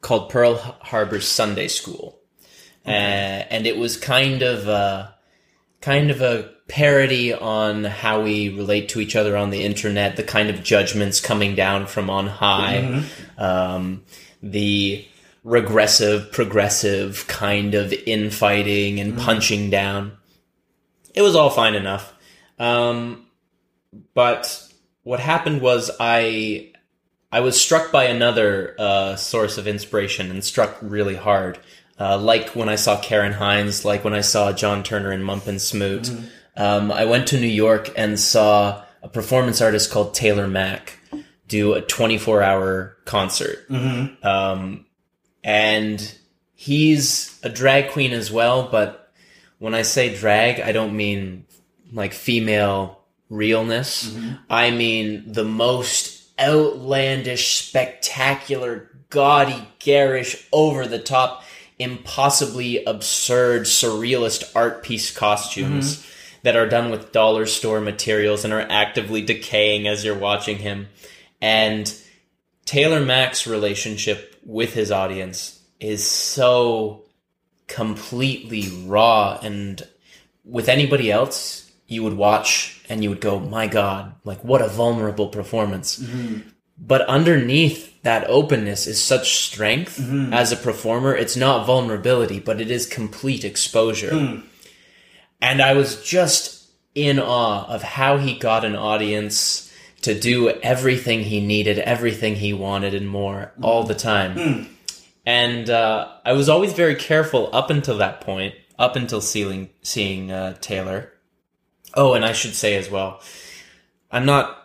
called 0.00 0.30
Pearl 0.30 0.54
Harbor 0.56 1.20
Sunday 1.20 1.68
School, 1.68 2.18
uh, 2.86 2.88
and 2.88 3.66
it 3.66 3.76
was 3.76 3.96
kind 3.96 4.42
of 4.42 4.66
a, 4.68 5.14
kind 5.80 6.10
of 6.10 6.20
a 6.22 6.50
parody 6.68 7.34
on 7.34 7.84
how 7.84 8.22
we 8.22 8.48
relate 8.48 8.88
to 8.90 9.00
each 9.00 9.16
other 9.16 9.36
on 9.36 9.50
the 9.50 9.64
internet, 9.64 10.16
the 10.16 10.22
kind 10.22 10.48
of 10.48 10.62
judgments 10.62 11.20
coming 11.20 11.54
down 11.54 11.86
from 11.86 12.08
on 12.08 12.26
high, 12.26 13.02
um, 13.38 14.04
the 14.42 15.04
regressive, 15.42 16.30
progressive 16.32 17.26
kind 17.26 17.74
of 17.74 17.92
infighting 17.92 19.00
and 19.00 19.18
punching 19.18 19.70
down. 19.70 20.16
It 21.14 21.22
was 21.22 21.34
all 21.34 21.50
fine 21.50 21.74
enough. 21.74 22.14
Um, 22.58 23.26
but 24.14 24.64
what 25.02 25.18
happened 25.18 25.60
was 25.60 25.90
I 25.98 26.69
I 27.32 27.40
was 27.40 27.60
struck 27.60 27.92
by 27.92 28.04
another 28.04 28.74
uh, 28.78 29.16
source 29.16 29.58
of 29.58 29.66
inspiration 29.66 30.30
and 30.30 30.44
struck 30.44 30.76
really 30.80 31.16
hard. 31.16 31.58
Uh, 31.98 32.18
like 32.18 32.50
when 32.56 32.68
I 32.68 32.76
saw 32.76 33.00
Karen 33.00 33.32
Hines, 33.32 33.84
like 33.84 34.04
when 34.04 34.14
I 34.14 34.22
saw 34.22 34.52
John 34.52 34.82
Turner 34.82 35.10
and 35.10 35.24
Mump 35.24 35.46
and 35.46 35.60
Smoot. 35.60 36.10
Um, 36.56 36.90
I 36.90 37.04
went 37.04 37.28
to 37.28 37.40
New 37.40 37.46
York 37.46 37.90
and 37.96 38.18
saw 38.18 38.82
a 39.02 39.08
performance 39.08 39.60
artist 39.60 39.90
called 39.90 40.14
Taylor 40.14 40.48
Mac 40.48 40.98
do 41.50 41.74
a 41.74 41.82
24 41.82 42.42
hour 42.42 42.96
concert. 43.04 43.68
Um, 44.22 44.86
and 45.44 46.14
he's 46.54 47.38
a 47.42 47.48
drag 47.50 47.90
queen 47.90 48.12
as 48.12 48.30
well, 48.30 48.68
but 48.70 49.12
when 49.58 49.74
I 49.74 49.82
say 49.82 50.14
drag, 50.16 50.60
I 50.60 50.72
don't 50.72 50.96
mean 50.96 51.44
like 51.92 52.14
female 52.14 53.00
realness. 53.28 54.16
I 54.48 54.70
mean 54.70 55.32
the 55.32 55.44
most 55.44 56.19
outlandish, 56.40 57.66
spectacular, 57.66 58.90
gaudy, 59.10 59.68
garish, 59.78 60.46
over 60.52 60.86
the 60.86 60.98
top, 60.98 61.44
impossibly 61.78 62.84
absurd, 62.84 63.62
surrealist 63.62 64.50
art 64.54 64.82
piece 64.82 65.16
costumes 65.16 65.96
mm-hmm. 65.96 66.40
that 66.42 66.56
are 66.56 66.68
done 66.68 66.90
with 66.90 67.12
dollar 67.12 67.46
store 67.46 67.80
materials 67.80 68.44
and 68.44 68.52
are 68.52 68.66
actively 68.70 69.22
decaying 69.22 69.86
as 69.86 70.04
you're 70.04 70.18
watching 70.18 70.58
him. 70.58 70.88
And 71.40 71.92
Taylor 72.64 73.00
Mac's 73.00 73.46
relationship 73.46 74.38
with 74.44 74.74
his 74.74 74.90
audience 74.90 75.60
is 75.80 76.06
so 76.06 77.04
completely 77.66 78.68
raw 78.84 79.38
and 79.42 79.82
with 80.44 80.68
anybody 80.68 81.10
else 81.10 81.69
you 81.90 82.02
would 82.02 82.16
watch 82.16 82.80
and 82.88 83.02
you 83.02 83.10
would 83.10 83.20
go 83.20 83.38
my 83.40 83.66
god 83.66 84.14
like 84.24 84.42
what 84.44 84.62
a 84.62 84.68
vulnerable 84.68 85.28
performance. 85.28 86.02
But 86.78 87.02
underneath 87.02 88.02
that 88.02 88.24
openness 88.30 88.86
is 88.86 89.02
such 89.02 89.36
strength 89.36 89.98
as 90.32 90.50
a 90.52 90.56
performer. 90.56 91.14
It's 91.14 91.36
not 91.36 91.66
vulnerability 91.66 92.38
but 92.40 92.60
it 92.60 92.70
is 92.70 92.86
complete 92.86 93.44
exposure. 93.44 94.42
And 95.42 95.60
i 95.62 95.72
was 95.74 96.02
just 96.02 96.70
in 96.94 97.18
awe 97.18 97.66
of 97.66 97.82
how 97.82 98.16
he 98.18 98.38
got 98.38 98.64
an 98.64 98.76
audience 98.76 99.66
to 100.02 100.18
do 100.18 100.48
everything 100.62 101.20
he 101.24 101.40
needed 101.40 101.78
everything 101.78 102.34
he 102.36 102.52
wanted 102.52 102.94
and 102.94 103.08
more 103.08 103.52
all 103.62 103.84
the 103.84 103.94
time. 103.94 104.68
And 105.26 105.68
uh, 105.68 106.08
I 106.24 106.32
was 106.32 106.48
always 106.48 106.72
very 106.72 106.94
careful 106.94 107.50
up 107.52 107.68
until 107.70 107.98
that 107.98 108.20
point, 108.22 108.54
up 108.78 108.96
until 108.96 109.20
seeing 109.20 109.68
seeing 109.82 110.32
uh, 110.32 110.54
Taylor. 110.60 111.12
Oh, 111.94 112.14
and 112.14 112.24
I 112.24 112.32
should 112.32 112.54
say 112.54 112.76
as 112.76 112.90
well, 112.90 113.20
I'm 114.10 114.24
not. 114.26 114.56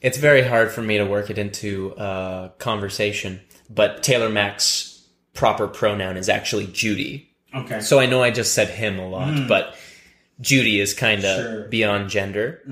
It's 0.00 0.18
very 0.18 0.42
hard 0.42 0.70
for 0.70 0.82
me 0.82 0.98
to 0.98 1.04
work 1.06 1.30
it 1.30 1.38
into 1.38 1.94
uh, 1.96 2.48
conversation, 2.58 3.40
but 3.70 4.02
Taylor 4.02 4.28
Mac's 4.28 5.02
proper 5.34 5.66
pronoun 5.66 6.16
is 6.16 6.28
actually 6.28 6.66
Judy. 6.66 7.30
Okay. 7.54 7.80
So 7.80 7.98
I 7.98 8.06
know 8.06 8.22
I 8.22 8.30
just 8.30 8.54
said 8.54 8.68
him 8.68 8.98
a 8.98 9.08
lot, 9.08 9.48
but 9.48 9.74
Judy 10.40 10.80
is 10.80 10.92
kind 10.94 11.24
of 11.24 11.40
Sure. 11.42 11.68
beyond 11.68 12.10
gender. 12.10 12.62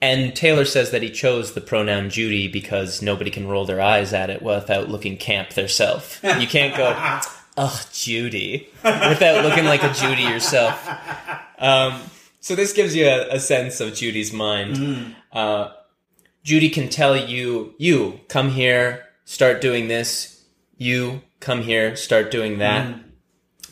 And 0.00 0.34
Taylor 0.34 0.64
says 0.64 0.90
that 0.90 1.02
he 1.02 1.10
chose 1.10 1.52
the 1.52 1.60
pronoun 1.60 2.10
Judy 2.10 2.48
because 2.48 3.00
nobody 3.02 3.30
can 3.30 3.46
roll 3.46 3.64
their 3.66 3.80
eyes 3.80 4.12
at 4.12 4.30
it 4.30 4.42
without 4.42 4.88
looking 4.88 5.16
camp 5.16 5.50
theirself. 5.50 6.20
You 6.22 6.46
can't 6.46 6.76
go, 6.76 6.94
oh, 7.56 7.82
Judy, 7.92 8.68
without 8.82 9.44
looking 9.44 9.64
like 9.66 9.82
a 9.82 9.92
Judy 9.92 10.22
yourself. 10.22 10.88
Um, 11.56 12.00
so 12.44 12.54
this 12.54 12.74
gives 12.74 12.94
you 12.94 13.06
a, 13.06 13.36
a 13.36 13.40
sense 13.40 13.80
of 13.80 13.94
Judy's 13.94 14.30
mind. 14.32 15.16
Uh, 15.32 15.68
Judy 16.42 16.68
can 16.68 16.90
tell 16.90 17.16
you, 17.16 17.74
you 17.78 18.20
come 18.28 18.50
here, 18.50 19.06
start 19.24 19.62
doing 19.62 19.88
this. 19.88 20.44
You 20.76 21.22
come 21.40 21.62
here, 21.62 21.96
start 21.96 22.30
doing 22.30 22.58
that. 22.58 22.96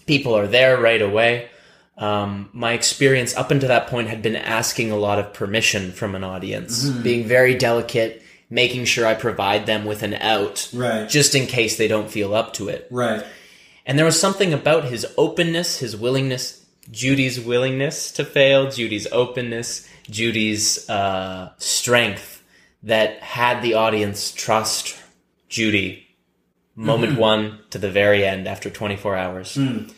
People 0.07 0.35
are 0.35 0.47
there 0.47 0.81
right 0.81 1.03
away. 1.03 1.51
Um, 1.99 2.49
my 2.55 2.73
experience 2.73 3.37
up 3.37 3.51
until 3.51 3.69
that 3.69 3.89
point 3.89 4.09
had 4.09 4.23
been 4.23 4.37
asking 4.37 4.91
a 4.91 4.97
lot 4.97 5.19
of 5.19 5.35
permission 5.35 5.93
from 5.93 6.15
an 6.15 6.25
audience, 6.25 6.89
being 6.89 7.27
very 7.29 7.55
delicate, 7.55 8.23
making 8.49 8.87
sure 8.87 9.05
I 9.05 9.13
provide 9.13 9.67
them 9.67 9.85
with 9.85 10.03
an 10.03 10.15
out, 10.15 10.71
Right. 10.73 11.07
just 11.11 11.35
in 11.35 11.47
case 11.47 11.77
they 11.77 11.89
don't 11.89 12.11
feel 12.11 12.35
up 12.35 12.55
to 12.55 12.69
it. 12.71 12.89
right. 12.91 13.23
And 13.85 13.99
there 13.99 14.07
was 14.07 14.19
something 14.19 14.55
about 14.55 14.85
his 14.85 15.05
openness, 15.19 15.81
his 15.81 15.95
willingness, 15.95 16.62
Judy's 16.90 17.40
willingness 17.40 18.12
to 18.12 18.25
fail, 18.25 18.71
Judy's 18.71 19.07
openness, 19.12 19.88
Judy's 20.11 20.88
uh, 20.90 21.53
strength 21.59 22.42
that 22.83 23.21
had 23.21 23.62
the 23.62 23.75
audience 23.75 24.33
trust 24.33 24.97
Judy 25.49 26.09
moment 26.75 27.12
mm-hmm. 27.12 27.21
one 27.21 27.59
to 27.71 27.79
the 27.79 27.90
very 27.90 28.25
end 28.25 28.49
after 28.49 28.71
24 28.71 29.16
hours. 29.16 29.55
Hmm. 29.55 29.88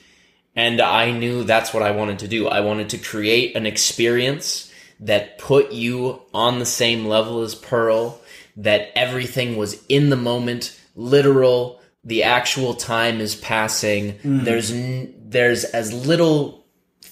And 0.57 0.81
I 0.81 1.11
knew 1.11 1.44
that's 1.44 1.75
what 1.75 1.83
I 1.83 1.90
wanted 1.92 2.20
to 2.20 2.29
do. 2.29 2.49
I 2.49 2.61
wanted 2.61 2.90
to 2.90 2.99
create 2.99 3.57
an 3.57 3.66
experience 3.66 4.73
that 5.01 5.38
put 5.38 5.73
you 5.73 6.23
on 6.33 6.59
the 6.59 6.66
same 6.66 7.07
level 7.07 7.42
as 7.42 7.55
Pearl, 7.55 8.20
that 8.57 8.90
everything 8.94 9.57
was 9.57 9.85
in 9.88 10.11
the 10.11 10.16
moment, 10.16 10.79
literal, 10.94 11.81
the 12.05 12.23
actual 12.23 12.75
time 12.75 13.20
is 13.20 13.35
passing. 13.35 14.18
Hmm. 14.18 14.44
There's 14.44 14.70
n- 14.70 15.14
there's 15.27 15.64
as 15.64 15.92
little 16.07 16.63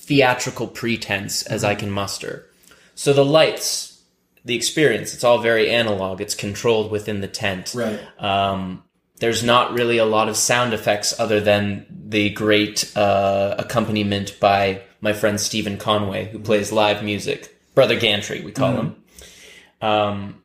theatrical 0.02 0.66
pretense 0.66 1.42
as 1.42 1.62
I 1.64 1.74
can 1.74 1.90
muster. 1.90 2.46
So 2.94 3.12
the 3.12 3.24
lights, 3.24 4.02
the 4.44 4.54
experience, 4.56 5.14
it's 5.14 5.24
all 5.24 5.38
very 5.38 5.70
analog. 5.70 6.20
It's 6.20 6.34
controlled 6.34 6.90
within 6.90 7.20
the 7.20 7.28
tent. 7.28 7.72
Right. 7.74 8.00
Um, 8.18 8.82
there's 9.18 9.44
not 9.44 9.72
really 9.72 9.98
a 9.98 10.04
lot 10.04 10.28
of 10.28 10.36
sound 10.36 10.74
effects 10.74 11.18
other 11.20 11.40
than 11.40 11.86
the 11.88 12.30
great 12.30 12.94
uh, 12.96 13.54
accompaniment 13.56 14.38
by 14.40 14.82
my 15.00 15.12
friend 15.12 15.40
Stephen 15.40 15.76
Conway, 15.78 16.28
who 16.30 16.40
plays 16.40 16.72
live 16.72 17.04
music. 17.04 17.56
Brother 17.74 17.98
Gantry, 17.98 18.42
we 18.44 18.50
call 18.50 18.72
him. 18.72 18.96
Um, 19.80 20.41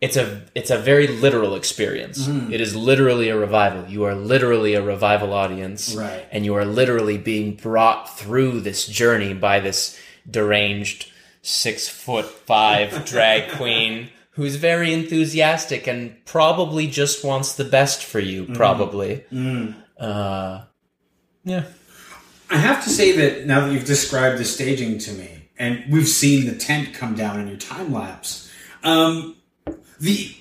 it's 0.00 0.16
a 0.16 0.42
it's 0.54 0.70
a 0.70 0.78
very 0.78 1.06
literal 1.06 1.54
experience. 1.54 2.26
It 2.26 2.60
is 2.60 2.74
literally 2.74 3.28
a 3.28 3.36
revival. 3.38 3.86
You 3.88 4.04
are 4.04 4.14
literally 4.14 4.74
a 4.74 4.82
revival 4.82 5.32
audience, 5.34 5.94
Right. 5.94 6.26
and 6.32 6.44
you 6.44 6.54
are 6.54 6.64
literally 6.64 7.18
being 7.18 7.54
brought 7.56 8.16
through 8.18 8.60
this 8.60 8.86
journey 8.86 9.34
by 9.34 9.60
this 9.60 9.98
deranged 10.30 11.10
six 11.42 11.88
foot 11.88 12.24
five 12.26 13.04
drag 13.12 13.50
queen 13.52 14.08
who's 14.32 14.56
very 14.56 14.92
enthusiastic 14.92 15.86
and 15.86 16.14
probably 16.24 16.86
just 16.86 17.24
wants 17.24 17.54
the 17.56 17.64
best 17.64 18.02
for 18.02 18.20
you. 18.20 18.46
Probably, 18.54 19.24
uh, 19.98 20.62
yeah. 21.44 21.64
I 22.48 22.56
have 22.56 22.82
to 22.84 22.90
say 22.90 23.12
that 23.16 23.46
now 23.46 23.66
that 23.66 23.72
you've 23.72 23.84
described 23.84 24.38
the 24.38 24.44
staging 24.44 24.98
to 24.98 25.12
me, 25.12 25.48
and 25.58 25.84
we've 25.90 26.08
seen 26.08 26.46
the 26.46 26.54
tent 26.56 26.94
come 26.94 27.14
down 27.14 27.38
in 27.40 27.48
your 27.48 27.56
time 27.58 27.92
lapse, 27.92 28.50
um, 28.82 29.36
the 30.00 30.34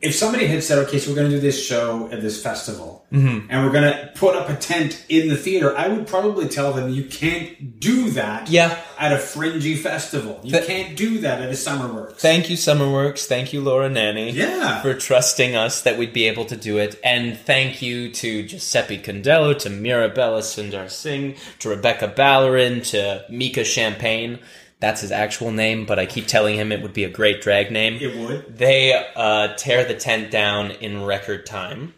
if 0.00 0.16
somebody 0.16 0.48
had 0.48 0.64
said, 0.64 0.78
"Okay, 0.88 0.98
so 0.98 1.10
we're 1.10 1.16
going 1.16 1.30
to 1.30 1.36
do 1.36 1.40
this 1.40 1.64
show 1.64 2.08
at 2.10 2.20
this 2.20 2.42
festival, 2.42 3.06
mm-hmm. 3.12 3.46
and 3.48 3.64
we're 3.64 3.70
going 3.70 3.84
to 3.84 4.10
put 4.16 4.34
up 4.34 4.48
a 4.50 4.56
tent 4.56 5.04
in 5.08 5.28
the 5.28 5.36
theater," 5.36 5.76
I 5.76 5.86
would 5.86 6.08
probably 6.08 6.48
tell 6.48 6.72
them, 6.72 6.90
"You 6.90 7.04
can't 7.04 7.78
do 7.78 8.10
that 8.10 8.50
Yeah. 8.50 8.80
at 8.98 9.12
a 9.12 9.16
fringy 9.18 9.76
festival. 9.76 10.40
You 10.42 10.54
Th- 10.54 10.66
can't 10.66 10.96
do 10.96 11.18
that 11.18 11.40
at 11.40 11.50
a 11.50 11.52
SummerWorks." 11.52 12.16
Thank 12.16 12.50
you, 12.50 12.56
Summerworks. 12.56 13.26
Thank 13.26 13.52
you, 13.52 13.60
Laura 13.60 13.88
Nanni. 13.88 14.32
Yeah. 14.32 14.82
For 14.82 14.92
trusting 14.92 15.54
us 15.54 15.82
that 15.82 15.96
we'd 15.96 16.12
be 16.12 16.26
able 16.26 16.46
to 16.46 16.56
do 16.56 16.78
it. 16.78 16.98
And 17.04 17.38
thank 17.38 17.80
you 17.80 18.10
to 18.10 18.42
Giuseppe 18.42 18.98
Condello, 18.98 19.56
to 19.60 19.70
Mirabella 19.70 20.40
Sundar 20.40 20.90
Singh, 20.90 21.36
to 21.60 21.68
Rebecca 21.68 22.08
Ballarin, 22.08 22.84
to 22.90 23.24
Mika 23.28 23.62
Champagne. 23.62 24.40
That's 24.82 25.00
his 25.00 25.12
actual 25.12 25.52
name, 25.52 25.86
but 25.86 26.00
I 26.00 26.06
keep 26.06 26.26
telling 26.26 26.56
him 26.56 26.72
it 26.72 26.82
would 26.82 26.92
be 26.92 27.04
a 27.04 27.08
great 27.08 27.40
drag 27.40 27.70
name. 27.70 27.98
It 28.00 28.16
would. 28.16 28.58
They 28.58 28.92
uh, 29.14 29.54
tear 29.54 29.84
the 29.84 29.94
tent 29.94 30.32
down 30.32 30.72
in 30.72 31.04
record 31.04 31.46
time. 31.46 31.94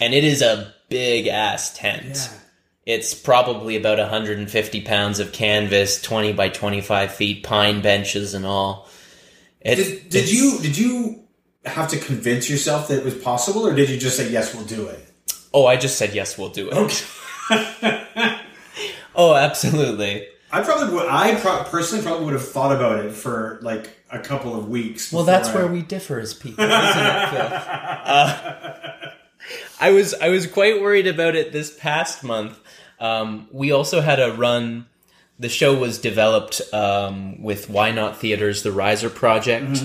And 0.00 0.12
it 0.12 0.24
is 0.24 0.42
a 0.42 0.74
big 0.88 1.28
ass 1.28 1.76
tent. 1.76 2.16
Yeah. 2.16 2.38
It's 2.96 3.14
probably 3.14 3.76
about 3.76 3.98
150 3.98 4.80
pounds 4.80 5.20
of 5.20 5.30
canvas, 5.30 6.02
20 6.02 6.32
by 6.32 6.48
25 6.48 7.14
feet, 7.14 7.44
pine 7.44 7.80
benches 7.82 8.34
and 8.34 8.44
all. 8.44 8.88
It, 9.60 9.76
Did, 9.76 10.08
did 10.08 10.32
you 10.32 10.58
did 10.60 10.76
you 10.76 11.22
have 11.64 11.88
to 11.90 11.98
convince 11.98 12.50
yourself 12.50 12.88
that 12.88 12.98
it 12.98 13.04
was 13.04 13.14
possible, 13.14 13.64
or 13.64 13.76
did 13.76 13.88
you 13.88 13.96
just 13.96 14.16
say 14.16 14.28
yes, 14.28 14.52
we'll 14.52 14.66
do 14.66 14.88
it? 14.88 15.08
Oh, 15.54 15.66
I 15.66 15.76
just 15.76 15.96
said 15.98 16.12
yes, 16.12 16.36
we'll 16.36 16.50
do 16.50 16.68
it. 16.72 17.06
Oh, 19.16 19.34
absolutely. 19.34 20.26
I 20.54 20.62
probably 20.62 20.94
would. 20.94 21.08
I 21.08 21.34
pro- 21.34 21.64
personally 21.64 22.04
probably 22.04 22.26
would 22.26 22.34
have 22.34 22.48
thought 22.48 22.74
about 22.74 23.04
it 23.04 23.10
for 23.12 23.58
like 23.62 23.90
a 24.10 24.18
couple 24.20 24.56
of 24.56 24.68
weeks. 24.68 25.12
Well, 25.12 25.24
that's 25.24 25.48
I- 25.48 25.54
where 25.56 25.66
we 25.66 25.82
differ 25.82 26.20
as 26.20 26.32
people, 26.34 26.64
isn't 26.64 26.72
it, 26.76 27.28
Phil? 27.30 27.60
Uh, 28.06 29.10
I 29.80 29.90
was 29.90 30.14
I 30.14 30.28
was 30.28 30.46
quite 30.46 30.80
worried 30.80 31.06
about 31.06 31.34
it 31.36 31.52
this 31.52 31.76
past 31.76 32.22
month. 32.22 32.58
Um, 33.00 33.48
we 33.50 33.72
also 33.72 34.00
had 34.00 34.20
a 34.20 34.32
run. 34.32 34.86
The 35.38 35.48
show 35.48 35.74
was 35.74 35.98
developed 35.98 36.62
um, 36.72 37.42
with 37.42 37.68
Why 37.68 37.90
Not 37.90 38.18
Theaters, 38.18 38.62
the 38.62 38.70
Riser 38.72 39.10
Project, 39.10 39.82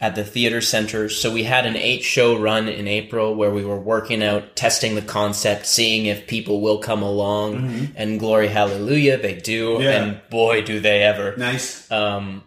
at 0.00 0.14
the 0.14 0.24
theater 0.24 0.60
center. 0.60 1.08
So 1.08 1.32
we 1.32 1.44
had 1.44 1.64
an 1.64 1.76
eight 1.76 2.02
show 2.04 2.38
run 2.38 2.68
in 2.68 2.86
April 2.86 3.34
where 3.34 3.50
we 3.50 3.64
were 3.64 3.80
working 3.80 4.22
out, 4.22 4.54
testing 4.54 4.94
the 4.94 5.02
concept, 5.02 5.66
seeing 5.66 6.06
if 6.06 6.26
people 6.26 6.60
will 6.60 6.78
come 6.78 7.02
along. 7.02 7.92
And 7.96 8.18
glory 8.20 8.48
hallelujah, 8.48 9.16
they 9.18 9.34
do. 9.36 9.78
Yeah. 9.80 9.90
And 10.02 10.20
boy, 10.30 10.62
do 10.62 10.80
they 10.80 11.02
ever. 11.02 11.34
nice. 11.36 11.90
Um, 11.90 12.42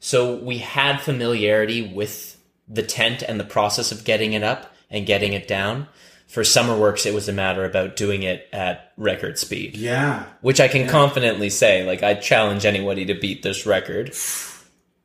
so 0.00 0.36
we 0.36 0.58
had 0.58 1.00
familiarity 1.00 1.82
with 1.92 2.36
the 2.68 2.82
tent 2.82 3.22
and 3.22 3.38
the 3.38 3.44
process 3.44 3.92
of 3.92 4.04
getting 4.04 4.32
it 4.32 4.42
up 4.42 4.74
and 4.90 5.06
getting 5.06 5.32
it 5.32 5.46
down. 5.48 5.88
For 6.26 6.42
SummerWorks, 6.42 7.06
it 7.06 7.14
was 7.14 7.26
a 7.28 7.32
matter 7.32 7.64
about 7.64 7.96
doing 7.96 8.22
it 8.22 8.48
at 8.52 8.92
record 8.98 9.38
speed, 9.38 9.76
Yeah. 9.78 10.24
which 10.42 10.60
I 10.60 10.68
can 10.68 10.86
confidently 10.86 11.48
say. 11.48 11.84
Like, 11.86 12.02
I 12.02 12.12
challenge 12.14 12.66
anybody 12.66 13.06
to 13.06 13.14
beat 13.14 13.42
this 13.42 13.64
record. 13.66 14.14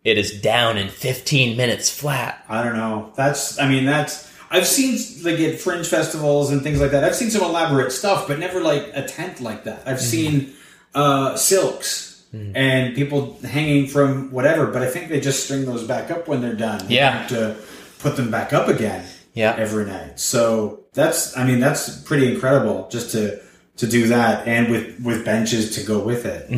It 0.04 0.18
is 0.18 0.42
down 0.42 0.78
in 0.78 0.90
15 0.90 1.56
minutes 1.56 1.90
flat. 1.90 2.44
I 2.50 2.64
don't 2.64 2.76
know. 2.76 3.12
That's. 3.16 3.60
I 3.60 3.70
mean, 3.70 3.86
that's. 3.86 4.32
I've 4.52 4.68
seen 4.68 5.00
like 5.24 5.40
at 5.40 5.60
fringe 5.60 5.88
festivals 5.88 6.52
and 6.52 6.62
things 6.62 6.80
like 6.82 6.92
that. 6.92 7.04
I've 7.04 7.16
seen 7.16 7.32
some 7.32 7.42
elaborate 7.44 7.92
stuff, 7.92 8.28
but 8.28 8.38
never 8.38 8.60
like 8.62 8.92
a 8.94 9.04
tent 9.04 9.42
like 9.42 9.64
that. 9.64 9.80
Mm-hmm. 9.82 9.90
I've 9.90 10.02
seen 10.02 10.54
uh, 10.94 11.36
silks 11.36 12.26
and 12.56 12.96
people 12.96 13.38
hanging 13.44 13.86
from 13.88 14.32
whatever, 14.32 14.66
but 14.68 14.82
I 14.82 14.90
think 14.90 15.10
they 15.10 15.20
just 15.20 15.44
string 15.44 15.66
those 15.66 15.84
back 15.84 16.10
up 16.10 16.28
when 16.28 16.42
they're 16.42 16.56
done. 16.56 16.84
Yeah. 16.90 17.12
have 17.12 17.30
to 17.30 17.56
put 18.00 18.16
them 18.16 18.32
back 18.32 18.54
up 18.54 18.68
again. 18.68 19.06
Yeah. 19.34 19.56
every 19.58 19.86
night. 19.86 20.20
So 20.20 20.86
that's. 20.94 21.36
I 21.38 21.46
mean, 21.46 21.60
that's 21.60 22.02
pretty 22.02 22.34
incredible 22.34 22.88
just 22.92 23.12
to 23.12 23.42
to 23.78 23.88
do 23.88 24.08
that 24.10 24.48
and 24.48 24.70
with 24.70 25.00
with 25.02 25.26
benches 25.26 25.76
to 25.78 25.84
go 25.84 26.00
with 26.00 26.26
it. 26.26 26.50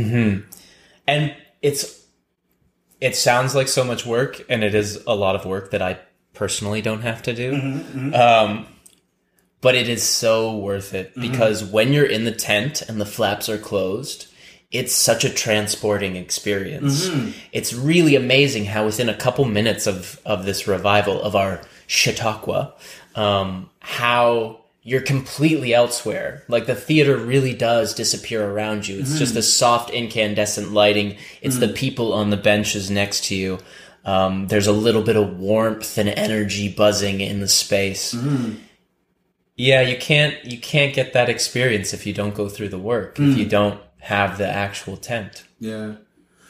and 1.08 1.36
it's 1.62 2.05
it 3.06 3.16
sounds 3.16 3.54
like 3.56 3.68
so 3.68 3.84
much 3.84 4.06
work 4.06 4.44
and 4.50 4.64
it 4.64 4.74
is 4.74 5.04
a 5.06 5.16
lot 5.16 5.36
of 5.36 5.46
work 5.46 5.72
that 5.72 5.82
i 5.82 6.00
personally 6.34 6.82
don't 6.82 7.02
have 7.02 7.22
to 7.24 7.34
do. 7.34 7.52
Um, 8.14 8.66
but 9.62 9.74
it 9.74 9.88
is 9.88 10.04
so 10.04 10.58
worth 10.58 10.94
it 10.94 11.16
because 11.16 11.64
when 11.64 11.94
you're 11.94 12.06
in 12.06 12.26
the 12.26 12.32
tent 12.34 12.82
and 12.82 13.00
the 13.00 13.06
flaps 13.06 13.48
are 13.50 13.58
closed 13.58 14.28
it's 14.72 14.94
such 14.94 15.24
a 15.24 15.30
transporting 15.30 16.18
experience. 16.18 17.08
It's 17.54 17.74
really 17.74 18.16
amazing 18.16 18.66
how 18.66 18.84
within 18.86 19.08
a 19.08 19.16
couple 19.16 19.46
minutes 19.46 19.88
of 19.88 20.20
of 20.26 20.46
this 20.46 20.68
revival 20.68 21.22
of 21.22 21.36
our 21.36 21.62
chautauqua 21.88 22.74
um, 23.16 23.70
how 23.80 24.60
you're 24.88 25.02
completely 25.02 25.74
elsewhere. 25.74 26.44
Like 26.48 26.68
the 26.68 26.76
theater 26.76 27.18
really 27.18 27.56
does 27.56 27.96
disappear 27.96 28.48
around 28.48 28.88
you. 28.88 29.00
It's 29.00 29.18
just 29.18 29.34
the 29.34 29.42
soft 29.42 29.90
incandescent 29.90 30.72
lighting. 30.72 31.18
It's 31.42 31.58
the 31.58 31.70
people 31.70 32.14
on 32.14 32.30
the 32.30 32.38
benches 32.38 32.92
next 32.92 33.26
to 33.26 33.36
you. 33.36 33.58
Um, 34.06 34.48
there's 34.48 34.68
a 34.68 34.72
little 34.72 35.02
bit 35.02 35.16
of 35.16 35.40
warmth 35.40 35.98
and 35.98 36.08
energy 36.08 36.70
buzzing 36.72 37.20
in 37.20 37.40
the 37.40 37.48
space. 37.48 38.16
Yeah, 39.56 39.82
you 39.82 39.98
can't 39.98 40.46
you 40.46 40.60
can't 40.60 40.94
get 40.94 41.14
that 41.14 41.30
experience 41.30 41.92
if 41.92 42.06
you 42.06 42.14
don't 42.14 42.36
go 42.36 42.48
through 42.48 42.70
the 42.70 42.78
work. 42.78 43.20
If 43.20 43.36
you 43.40 43.46
don't 43.50 43.82
have 44.02 44.38
the 44.38 44.48
actual 44.48 44.98
tent. 44.98 45.46
Yeah. 45.60 45.94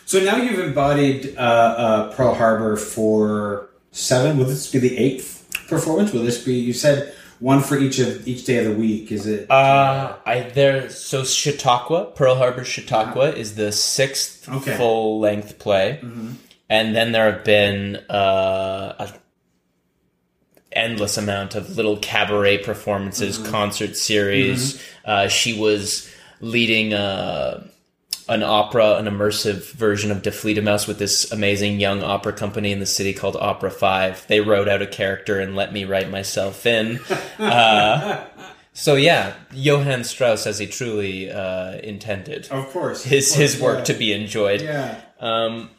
So 0.05 0.19
now 0.19 0.35
you've 0.35 0.59
embodied 0.59 1.37
uh, 1.37 1.39
uh, 1.39 2.13
Pearl 2.13 2.35
Harbor 2.35 2.75
for 2.75 3.69
seven. 3.91 4.37
Will 4.37 4.45
this 4.45 4.69
be 4.69 4.79
the 4.79 4.97
eighth 4.97 5.49
performance? 5.69 6.11
Will 6.11 6.23
this 6.23 6.43
be? 6.43 6.55
You 6.55 6.73
said 6.73 7.15
one 7.39 7.61
for 7.61 7.77
each 7.77 7.99
of 7.99 8.27
each 8.27 8.45
day 8.45 8.57
of 8.59 8.65
the 8.73 8.79
week. 8.79 9.11
Is 9.11 9.25
it? 9.27 9.49
Uh, 9.51 10.15
I 10.25 10.41
there. 10.53 10.89
So 10.89 11.23
Chautauqua, 11.23 12.11
Pearl 12.15 12.35
Harbor 12.35 12.63
Chautauqua, 12.63 13.31
is 13.31 13.55
the 13.55 13.71
sixth 13.71 14.47
Okay. 14.49 14.77
full 14.77 15.19
length 15.19 15.59
play, 15.59 15.99
and 16.69 16.95
then 16.95 17.11
there 17.11 17.31
have 17.31 17.43
been 17.43 17.97
uh, 18.09 18.95
a 18.99 19.13
endless 20.71 21.17
amount 21.17 21.55
of 21.55 21.77
little 21.77 21.97
cabaret 21.97 22.57
performances, 22.59 23.37
concert 23.37 23.95
series. 23.95 24.81
Uh, 25.05 25.27
she 25.27 25.57
was 25.57 26.09
leading 26.41 26.93
uh, 26.93 27.65
an 28.27 28.43
opera, 28.43 28.95
an 28.95 29.05
immersive 29.05 29.71
version 29.71 30.11
of 30.11 30.21
De 30.21 30.61
Mouse 30.61 30.87
with 30.87 30.99
this 30.99 31.31
amazing 31.31 31.79
young 31.79 32.01
opera 32.01 32.33
company 32.33 32.71
in 32.71 32.79
the 32.79 32.85
city 32.85 33.13
called 33.13 33.35
Opera 33.35 33.71
Five. 33.71 34.25
They 34.27 34.39
wrote 34.39 34.67
out 34.67 34.81
a 34.81 34.87
character 34.87 35.39
and 35.39 35.55
let 35.55 35.73
me 35.73 35.85
write 35.85 36.09
myself 36.09 36.65
in. 36.65 36.99
Uh, 37.37 38.25
so 38.71 38.95
yeah, 38.95 39.33
Johann 39.51 40.05
Strauss, 40.05 40.47
as 40.47 40.57
he 40.57 40.67
truly 40.67 41.29
uh, 41.29 41.73
intended, 41.77 42.47
of 42.49 42.69
course. 42.69 43.03
his 43.03 43.31
Of 43.31 43.37
course, 43.37 43.53
his 43.53 43.61
work 43.61 43.77
yeah. 43.79 43.83
to 43.83 43.93
be 43.93 44.13
enjoyed. 44.13 44.61
Yeah. 44.61 45.01
Um, 45.19 45.69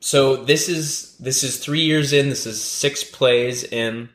so 0.00 0.36
this 0.36 0.68
is 0.68 1.16
this 1.18 1.44
is 1.44 1.58
three 1.58 1.82
years 1.82 2.12
in. 2.12 2.28
This 2.28 2.44
is 2.44 2.62
six 2.62 3.04
plays 3.04 3.62
in. 3.62 4.08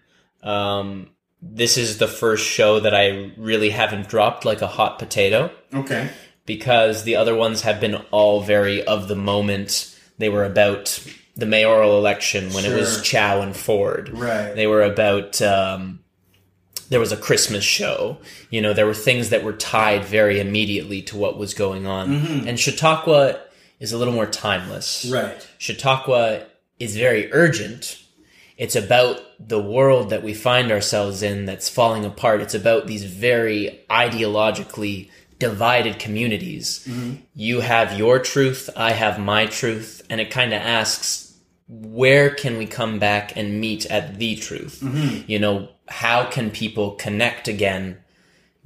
Um, 0.44 1.12
this 1.42 1.78
is 1.78 1.98
the 1.98 2.08
first 2.08 2.46
show 2.46 2.82
that 2.82 2.94
I 2.94 3.32
really 3.38 3.70
haven't 3.70 4.10
dropped 4.10 4.44
like 4.44 4.62
a 4.62 4.68
hot 4.68 5.00
potato 5.00 5.52
Okay. 5.74 6.10
Because 6.46 7.04
the 7.04 7.16
other 7.16 7.36
ones 7.36 7.62
have 7.62 7.80
been 7.80 7.96
all 8.12 8.42
very 8.42 8.84
of 8.84 9.08
the 9.08 9.16
moment. 9.16 9.98
They 10.18 10.30
were 10.30 10.44
about 10.44 11.06
the 11.36 11.46
mayoral 11.46 11.98
election 11.98 12.52
when 12.54 12.66
it 12.66 12.76
was 12.76 13.02
Chow 13.02 13.42
and 13.42 13.56
Ford. 13.56 14.10
Right. 14.10 14.54
They 14.54 14.68
were 14.68 14.84
about. 14.84 15.42
Um, 15.42 16.00
there 16.90 17.00
was 17.00 17.14
a 17.14 17.18
Christmas 17.18 17.64
show. 17.64 18.18
You 18.50 18.62
know, 18.62 18.74
there 18.74 18.86
were 18.86 18.94
things 18.94 19.30
that 19.30 19.46
were 19.46 19.54
tied 19.54 20.04
very 20.04 20.42
immediately 20.42 21.02
to 21.04 21.16
what 21.16 21.38
was 21.38 21.54
going 21.54 21.88
on. 21.88 22.12
And 22.50 22.60
Chautauqua 22.60 23.40
is 23.80 23.94
a 23.94 23.98
little 23.98 24.14
more 24.14 24.26
timeless. 24.26 25.10
Right. 25.10 25.48
Chautauqua 25.58 26.48
is 26.80 26.98
very 26.98 27.32
urgent. 27.32 27.98
It's 28.58 28.76
about 28.76 29.22
the 29.40 29.62
world 29.62 30.10
that 30.10 30.22
we 30.22 30.34
find 30.34 30.70
ourselves 30.70 31.24
in 31.24 31.46
that's 31.46 31.70
falling 31.70 32.04
apart. 32.04 32.42
It's 32.42 32.54
about 32.54 32.88
these 32.88 33.06
very 33.06 33.86
ideologically 33.90 35.10
divided 35.42 35.98
communities. 35.98 36.86
Mm-hmm. 36.88 37.16
You 37.34 37.62
have 37.62 37.98
your 37.98 38.20
truth, 38.20 38.70
I 38.78 38.92
have 38.92 39.18
my 39.18 39.48
truth, 39.48 40.04
and 40.08 40.22
it 40.22 40.30
kind 40.30 40.54
of 40.54 40.62
asks, 40.62 41.36
where 41.68 42.30
can 42.30 42.60
we 42.60 42.68
come 42.68 43.00
back 43.00 43.36
and 43.36 43.60
meet 43.60 43.88
at 43.88 44.20
the 44.20 44.36
truth? 44.36 44.82
Mm-hmm. 44.84 45.32
You 45.32 45.40
know, 45.40 45.70
how 45.88 46.26
can 46.26 46.52
people 46.52 46.92
connect 46.92 47.48
again 47.48 47.98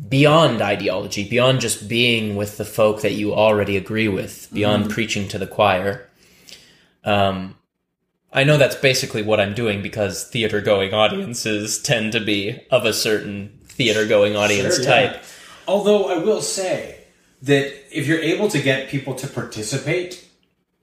beyond 0.09 0.61
ideology, 0.61 1.23
beyond 1.29 1.61
just 1.61 1.87
being 1.87 2.35
with 2.35 2.57
the 2.57 2.65
folk 2.65 3.01
that 3.03 3.13
you 3.13 3.33
already 3.33 3.77
agree 3.77 4.09
with, 4.09 4.49
beyond 4.51 4.83
mm-hmm. 4.83 4.93
preaching 4.93 5.29
to 5.29 5.37
the 5.37 5.47
choir? 5.47 6.09
Um, 7.05 7.55
I 8.33 8.43
know 8.43 8.57
that's 8.57 8.75
basically 8.75 9.21
what 9.21 9.39
I'm 9.39 9.53
doing 9.53 9.81
because 9.81 10.25
theater 10.25 10.59
going 10.59 10.93
audiences 10.93 11.81
tend 11.81 12.11
to 12.11 12.19
be 12.19 12.59
of 12.69 12.83
a 12.83 12.91
certain 12.91 13.59
theater 13.63 14.05
going 14.05 14.35
audience 14.35 14.75
Sure, 14.75 14.85
yeah. 15.13 15.21
Although 15.67 16.05
I 16.09 16.17
will 16.17 16.41
say 16.41 17.01
that 17.41 17.73
if 17.91 18.07
you're 18.07 18.19
able 18.19 18.47
to 18.49 18.61
get 18.61 18.89
people 18.89 19.13
to 19.15 19.27
participate, 19.27 20.27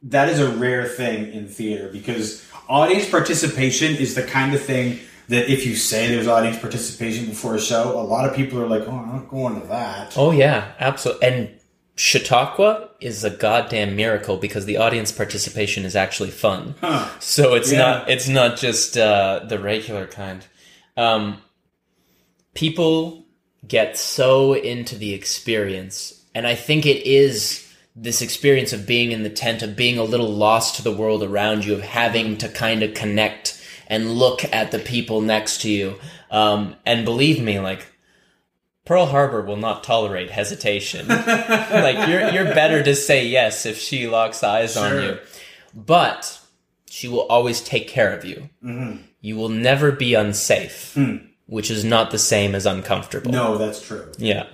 that 0.05 0.29
is 0.29 0.39
a 0.41 0.49
rare 0.49 0.87
thing 0.87 1.33
in 1.33 1.49
theater 1.49 1.89
because 1.93 2.45
audience 2.69 3.09
participation 3.09 3.95
is 3.97 4.15
the 4.15 4.23
kind 4.23 4.55
of 4.55 4.63
thing 4.63 4.99
that 5.29 5.51
if 5.51 5.65
you 5.65 5.75
say 5.77 6.09
there's 6.09 6.27
audience 6.27 6.59
participation 6.59 7.27
before 7.27 7.55
a 7.55 7.61
show, 7.61 7.99
a 7.99 8.03
lot 8.03 8.29
of 8.29 8.35
people 8.35 8.61
are 8.61 8.67
like, 8.67 8.83
"Oh, 8.87 8.91
I'm 8.93 9.09
not 9.13 9.29
going 9.29 9.61
to 9.61 9.67
that." 9.69 10.15
Oh 10.17 10.31
yeah, 10.33 10.73
absolutely. 10.81 11.27
And 11.29 11.51
Chautauqua 11.95 12.91
is 13.01 13.23
a 13.23 13.31
goddamn 13.31 13.95
miracle 13.97 14.37
because 14.37 14.65
the 14.65 14.79
audience 14.79 15.13
participation 15.13 15.85
is 15.85 15.95
actually 15.95 16.31
fun. 16.31 16.75
Huh. 16.81 17.09
So 17.21 17.55
it's 17.55 17.71
Yeah. 17.71 17.79
not 17.79 18.11
it's 18.11 18.29
not 18.29 18.57
just 18.59 18.97
uh, 18.99 19.41
the 19.47 19.59
regular 19.59 20.07
kind. 20.07 20.45
Um, 20.97 21.41
people 22.55 23.22
get 23.67 23.97
so 23.97 24.55
into 24.55 24.97
the 24.97 25.15
experience, 25.15 26.25
and 26.35 26.47
I 26.47 26.55
think 26.55 26.87
it 26.87 27.07
is 27.07 27.69
this 27.95 28.23
experience 28.23 28.73
of 28.73 28.87
being 28.87 29.13
in 29.13 29.23
the 29.23 29.31
tent, 29.31 29.63
of 29.63 29.77
being 29.77 29.99
a 29.99 30.05
little 30.05 30.33
lost 30.33 30.77
to 30.77 30.83
the 30.83 30.93
world 30.93 31.23
around 31.23 31.65
you, 31.65 31.75
of 31.75 31.83
having 31.83 32.39
to 32.39 32.49
kind 32.49 32.83
of 32.83 32.95
connect 32.95 33.63
and 33.87 34.13
look 34.13 34.45
at 34.53 34.71
the 34.71 34.79
people 34.79 35.21
next 35.21 35.61
to 35.63 35.71
you. 35.71 35.99
Um, 36.31 36.77
and 36.87 37.05
believe 37.05 37.43
me, 37.43 37.61
like 37.61 37.87
Pearl 38.85 39.07
Harbor 39.07 39.43
will 39.43 39.57
not 39.59 39.85
tolerate 39.85 40.31
hesitation. 40.31 41.07
like 41.09 42.09
you're 42.09 42.31
you're 42.31 42.55
better 42.55 42.83
to 42.83 42.95
say 42.95 43.27
yes 43.27 43.67
if 43.67 43.79
she 43.79 44.09
locks 44.09 44.43
eyes 44.43 44.77
on 44.77 45.03
you. 45.03 45.19
But 45.75 46.41
she 46.89 47.09
will 47.09 47.27
always 47.29 47.61
take 47.61 47.89
care 47.89 48.13
of 48.17 48.25
you. 48.25 48.49
You 49.21 49.37
will 49.37 49.49
never 49.51 49.93
be 49.93 50.15
unsafe, 50.15 50.97
which 51.53 51.71
is 51.71 51.85
not 51.85 52.11
the 52.11 52.19
same 52.19 52.55
as 52.55 52.65
uncomfortable. 52.65 53.31
No, 53.31 53.59
that's 53.59 53.81
true. 53.87 54.11
Yeah. 54.17 54.47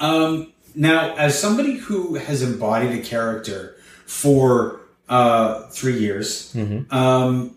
Um, 0.00 0.52
Now, 0.74 1.14
as 1.16 1.38
somebody 1.38 1.76
who 1.76 2.16
has 2.16 2.42
embodied 2.42 2.92
a 2.92 3.02
character 3.02 3.76
for 4.06 4.80
uh, 5.08 5.66
three 5.68 5.98
years, 5.98 6.54
um, 6.90 7.56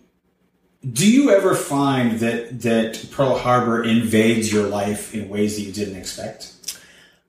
do 0.82 1.10
you 1.10 1.30
ever 1.30 1.54
find 1.54 2.20
that 2.20 2.62
that 2.62 3.08
Pearl 3.10 3.36
Harbor 3.38 3.82
invades 3.84 4.52
your 4.52 4.66
life 4.66 5.14
in 5.14 5.28
ways 5.28 5.56
that 5.56 5.62
you 5.62 5.72
didn't 5.72 5.96
expect? 5.96 6.52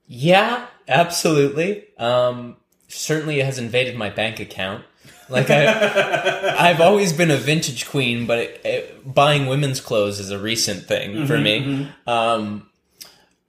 Yeah, 0.08 0.67
absolutely. 0.88 1.86
Um, 1.97 2.58
certainly, 2.88 3.39
it 3.39 3.45
has 3.45 3.58
invaded 3.58 3.95
my 3.97 4.10
bank 4.10 4.39
account. 4.39 4.86
Like 5.30 5.50
I, 5.50 6.56
I've 6.70 6.82
always 6.82 7.12
been 7.13 7.32
a 7.32 7.38
vintage 7.38 7.88
queen, 7.88 8.26
but 8.28 8.40
it, 8.40 8.62
it, 8.66 9.13
buying 9.13 9.48
women's 9.48 9.82
clothes 9.82 10.20
is 10.20 10.32
a 10.32 10.40
recent 10.40 10.86
thing 10.86 11.26
for 11.28 11.38
me. 11.38 11.90
Um, 12.08 12.70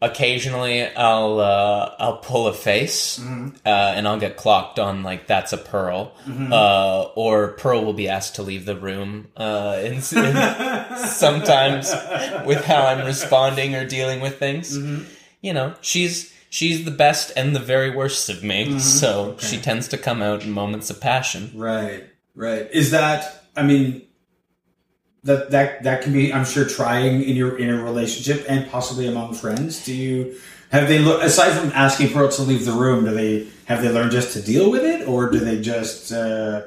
occasionally, 0.00 0.84
I'll 0.94 1.40
uh, 1.40 1.94
I'll 1.98 2.16
pull 2.18 2.46
a 2.48 2.52
face, 2.52 3.18
uh, 3.20 3.68
and 3.96 4.06
I'll 4.06 4.18
get 4.20 4.36
clocked 4.36 4.78
on 4.78 5.02
like 5.02 5.26
that's 5.26 5.52
a 5.52 5.58
pearl, 5.58 6.12
uh, 6.52 7.02
or 7.14 7.48
pearl 7.52 7.84
will 7.84 7.92
be 7.94 8.08
asked 8.08 8.36
to 8.36 8.42
leave 8.42 8.64
the 8.64 8.76
room. 8.76 9.28
Uh, 9.36 9.78
in, 9.84 9.94
in- 9.94 10.02
sometimes 11.06 11.92
with 12.46 12.64
how 12.64 12.86
I'm 12.86 13.06
responding 13.06 13.74
or 13.74 13.86
dealing 13.86 14.20
with 14.20 14.38
things. 14.38 14.76
You 15.40 15.52
know, 15.52 15.74
she's 15.80 16.32
she's 16.50 16.84
the 16.84 16.90
best 16.90 17.32
and 17.36 17.54
the 17.54 17.60
very 17.60 17.90
worst 17.90 18.28
of 18.28 18.42
me. 18.42 18.78
So 18.78 19.36
she 19.38 19.58
tends 19.58 19.88
to 19.88 19.98
come 19.98 20.22
out 20.22 20.44
in 20.44 20.50
moments 20.50 20.90
of 20.90 21.00
passion. 21.00 21.52
Right, 21.54 22.04
right. 22.34 22.68
Is 22.72 22.90
that? 22.90 23.44
I 23.56 23.62
mean, 23.62 24.02
that 25.24 25.50
that 25.50 25.82
that 25.82 26.02
can 26.02 26.12
be, 26.12 26.32
I'm 26.32 26.44
sure, 26.44 26.64
trying 26.64 27.22
in 27.22 27.36
your 27.36 27.58
in 27.58 27.70
a 27.70 27.82
relationship 27.82 28.44
and 28.48 28.70
possibly 28.70 29.06
among 29.06 29.34
friends. 29.34 29.84
Do 29.84 29.94
you 29.94 30.38
have 30.70 30.88
they 30.88 30.98
look 30.98 31.22
aside 31.22 31.52
from 31.52 31.70
asking 31.74 32.08
for 32.08 32.14
Pearl 32.14 32.28
to 32.30 32.42
leave 32.42 32.64
the 32.64 32.72
room? 32.72 33.04
Do 33.04 33.12
they 33.12 33.48
have 33.66 33.82
they 33.82 33.90
learned 33.90 34.12
just 34.12 34.32
to 34.34 34.42
deal 34.42 34.70
with 34.70 34.84
it, 34.84 35.06
or 35.08 35.30
do 35.30 35.38
they 35.38 35.60
just? 35.60 36.12
Uh, 36.12 36.62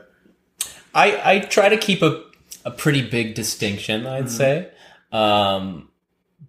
I 0.94 1.36
I 1.36 1.40
try 1.40 1.70
to 1.70 1.78
keep 1.78 2.02
a 2.02 2.24
a 2.66 2.72
pretty 2.72 3.02
big 3.08 3.36
distinction, 3.36 4.06
I'd 4.06 4.30
say. 4.30 4.70
Um, 5.12 5.90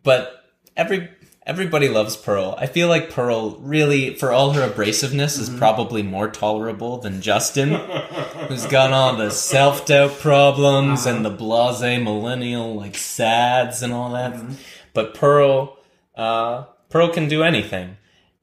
but 0.02 0.44
every 0.76 1.10
everybody 1.46 1.88
loves 1.88 2.16
Pearl. 2.16 2.54
I 2.58 2.66
feel 2.66 2.88
like 2.88 3.10
Pearl 3.10 3.56
really, 3.58 4.14
for 4.14 4.32
all 4.32 4.52
her 4.52 4.68
abrasiveness, 4.68 5.38
is 5.38 5.50
probably 5.50 6.02
more 6.02 6.28
tolerable 6.28 6.98
than 6.98 7.20
Justin, 7.20 7.74
who's 8.48 8.66
got 8.66 8.92
all 8.92 9.16
the 9.16 9.30
self 9.30 9.86
doubt 9.86 10.18
problems 10.18 11.06
and 11.06 11.24
the 11.24 11.30
blase 11.30 11.80
millennial 12.02 12.74
like 12.74 12.96
sads 12.96 13.82
and 13.82 13.92
all 13.92 14.12
that. 14.12 14.40
But 14.94 15.14
Pearl, 15.14 15.78
uh, 16.14 16.64
Pearl 16.88 17.08
can 17.08 17.28
do 17.28 17.42
anything, 17.42 17.96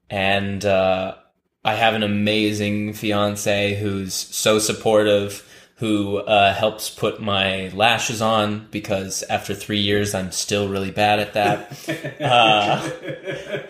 and 0.08 0.64
uh, 0.64 1.16
I 1.64 1.74
have 1.74 1.94
an 1.94 2.02
amazing 2.02 2.94
fiance 2.94 3.76
who's 3.76 4.14
so 4.14 4.58
supportive, 4.58 5.46
who 5.80 6.18
uh, 6.18 6.52
helps 6.52 6.90
put 6.90 7.22
my 7.22 7.70
lashes 7.70 8.20
on 8.20 8.68
because 8.70 9.22
after 9.24 9.54
three 9.54 9.80
years 9.80 10.14
I'm 10.14 10.30
still 10.30 10.68
really 10.68 10.90
bad 10.90 11.18
at 11.18 11.32
that. 11.32 12.20
uh, 12.20 12.80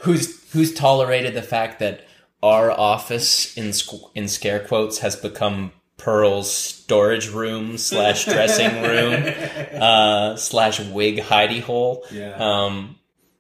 who's 0.01 0.53
who's 0.53 0.75
tolerated 0.75 1.35
the 1.35 1.42
fact 1.42 1.79
that 1.79 2.05
our 2.42 2.73
office 2.73 3.57
in 3.57 3.66
squ- 3.68 4.11
in 4.16 4.27
scare 4.27 4.59
quotes 4.59 4.99
has 4.99 5.14
become 5.14 5.70
Pearl's 5.99 6.53
storage 6.53 7.29
room 7.29 7.79
slash 7.79 8.25
dressing 8.25 8.83
room 8.83 9.33
uh, 9.81 10.35
slash 10.35 10.81
wig 10.81 11.18
hidey 11.18 11.61
hole. 11.61 12.05
Yeah. 12.11 12.35
Um, 12.35 12.96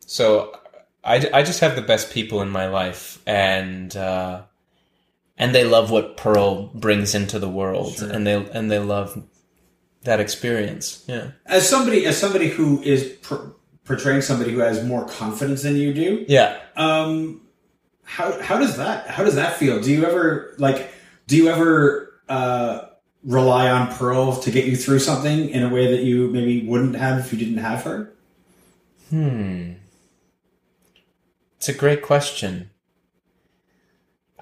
so 0.06 0.56
I, 1.02 1.28
I 1.34 1.42
just 1.42 1.58
have 1.58 1.74
the 1.74 1.82
best 1.82 2.12
people 2.12 2.40
in 2.40 2.50
my 2.50 2.68
life 2.68 3.20
and 3.26 3.96
uh, 3.96 4.42
and 5.40 5.52
they 5.54 5.64
love 5.64 5.90
what 5.90 6.16
Pearl 6.16 6.66
brings 6.74 7.14
into 7.14 7.38
the 7.40 7.48
world 7.48 7.94
Sure. 7.96 8.10
and 8.10 8.24
they 8.26 8.34
and 8.34 8.70
they 8.70 8.78
love 8.78 9.20
that 10.04 10.20
experience. 10.20 11.02
Yeah. 11.08 11.32
as 11.46 11.68
somebody 11.68 12.06
as 12.06 12.16
somebody 12.16 12.48
who 12.48 12.80
is 12.82 13.04
per- 13.22 13.52
portraying 13.84 14.22
somebody 14.22 14.52
who 14.52 14.60
has 14.60 14.84
more 14.84 15.04
confidence 15.08 15.62
than 15.62 15.74
you 15.76 15.92
do, 15.92 16.24
Yeah. 16.28 16.58
um, 16.76 17.40
how 18.04 18.40
how 18.40 18.58
does 18.58 18.76
that 18.76 19.08
how 19.08 19.24
does 19.24 19.34
that 19.34 19.56
feel? 19.56 19.80
Do 19.80 19.90
you 19.90 20.04
ever 20.04 20.54
like 20.58 20.92
do 21.26 21.36
you 21.36 21.48
ever 21.48 22.12
uh, 22.28 22.86
rely 23.24 23.70
on 23.70 23.88
Pearl 23.94 24.36
to 24.40 24.50
get 24.50 24.64
you 24.66 24.76
through 24.76 24.98
something 25.00 25.48
in 25.50 25.62
a 25.62 25.68
way 25.68 25.90
that 25.94 26.02
you 26.02 26.28
maybe 26.28 26.66
wouldn't 26.66 26.96
have 26.96 27.18
if 27.20 27.32
you 27.32 27.38
didn't 27.38 27.58
have 27.58 27.82
her? 27.84 28.12
Hmm. 29.10 29.72
It's 31.56 31.68
a 31.68 31.74
great 31.74 32.02
question. 32.02 32.70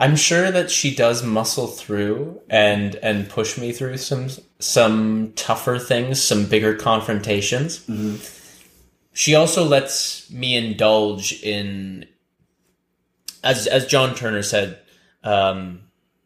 I'm 0.00 0.14
sure 0.14 0.50
that 0.52 0.70
she 0.70 0.94
does 0.94 1.22
muscle 1.24 1.66
through 1.66 2.40
and 2.48 2.94
and 2.96 3.28
push 3.28 3.58
me 3.58 3.72
through 3.72 3.96
some 3.98 4.28
some 4.60 5.32
tougher 5.34 5.78
things, 5.78 6.22
some 6.22 6.46
bigger 6.46 6.74
confrontations. 6.74 7.84
She 9.12 9.34
also 9.34 9.64
lets 9.64 10.30
me 10.30 10.56
indulge 10.56 11.42
in 11.42 12.06
as 13.42 13.66
as 13.66 13.86
John 13.86 14.14
Turner 14.14 14.42
said, 14.42 14.78
um, 15.24 15.80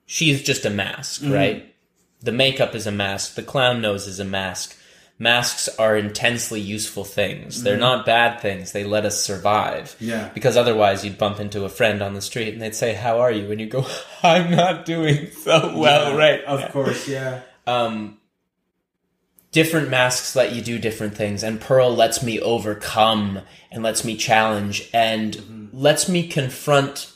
she's 0.07 0.43
just 0.43 0.67
a 0.67 0.71
mask, 0.71 1.23
right? 1.25 1.75
The 2.21 2.33
makeup 2.33 2.75
is 2.75 2.87
a 2.87 2.93
mask, 2.93 3.35
the 3.35 3.43
clown 3.43 3.81
nose 3.81 4.07
is 4.07 4.21
a 4.21 4.25
mask. 4.25 4.77
Masks 5.23 5.69
are 5.79 5.97
intensely 5.97 6.61
useful 6.61 7.05
things. 7.05 7.63
They're 7.63 7.75
mm-hmm. 7.75 7.81
not 7.81 8.05
bad 8.05 8.41
things. 8.41 8.73
They 8.73 8.83
let 8.83 9.05
us 9.05 9.23
survive. 9.23 9.95
Yeah. 10.01 10.31
Because 10.35 10.57
otherwise, 10.57 11.05
you'd 11.05 11.17
bump 11.17 11.39
into 11.39 11.65
a 11.65 11.69
friend 11.69 12.03
on 12.03 12.15
the 12.15 12.21
street 12.21 12.53
and 12.53 12.61
they'd 12.61 12.75
say, 12.75 12.95
"How 12.95 13.21
are 13.21 13.31
you?" 13.31 13.53
And 13.53 13.61
you 13.61 13.69
go, 13.69 13.87
"I'm 14.25 14.51
not 14.51 14.85
doing 14.85 15.31
so 15.31 15.79
well 15.79 16.17
right 16.17 16.43
Of 16.43 16.59
now." 16.59 16.69
course, 16.71 17.07
yeah. 17.07 17.43
um, 17.69 18.19
different 19.53 19.91
masks 19.91 20.35
let 20.35 20.57
you 20.57 20.61
do 20.61 20.81
different 20.81 21.15
things, 21.15 21.45
and 21.45 21.61
Pearl 21.61 21.95
lets 21.95 22.21
me 22.25 22.41
overcome 22.41 23.43
and 23.71 23.85
lets 23.85 24.05
me 24.05 24.17
challenge 24.17 24.91
and 24.93 25.37
mm-hmm. 25.37 25.67
lets 25.73 26.09
me 26.09 26.27
confront 26.27 27.13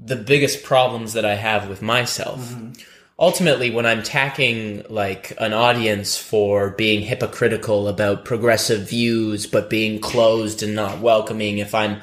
the 0.00 0.16
biggest 0.16 0.64
problems 0.64 1.12
that 1.12 1.24
I 1.24 1.36
have 1.36 1.68
with 1.68 1.80
myself. 1.80 2.40
Mm-hmm. 2.40 2.72
Ultimately, 3.18 3.70
when 3.70 3.86
I'm 3.86 4.00
attacking 4.00 4.84
like 4.90 5.32
an 5.38 5.54
audience 5.54 6.18
for 6.18 6.70
being 6.70 7.00
hypocritical 7.00 7.88
about 7.88 8.26
progressive 8.26 8.88
views, 8.88 9.46
but 9.46 9.70
being 9.70 10.00
closed 10.00 10.62
and 10.62 10.74
not 10.74 11.00
welcoming, 11.00 11.56
if 11.56 11.74
I'm 11.74 12.02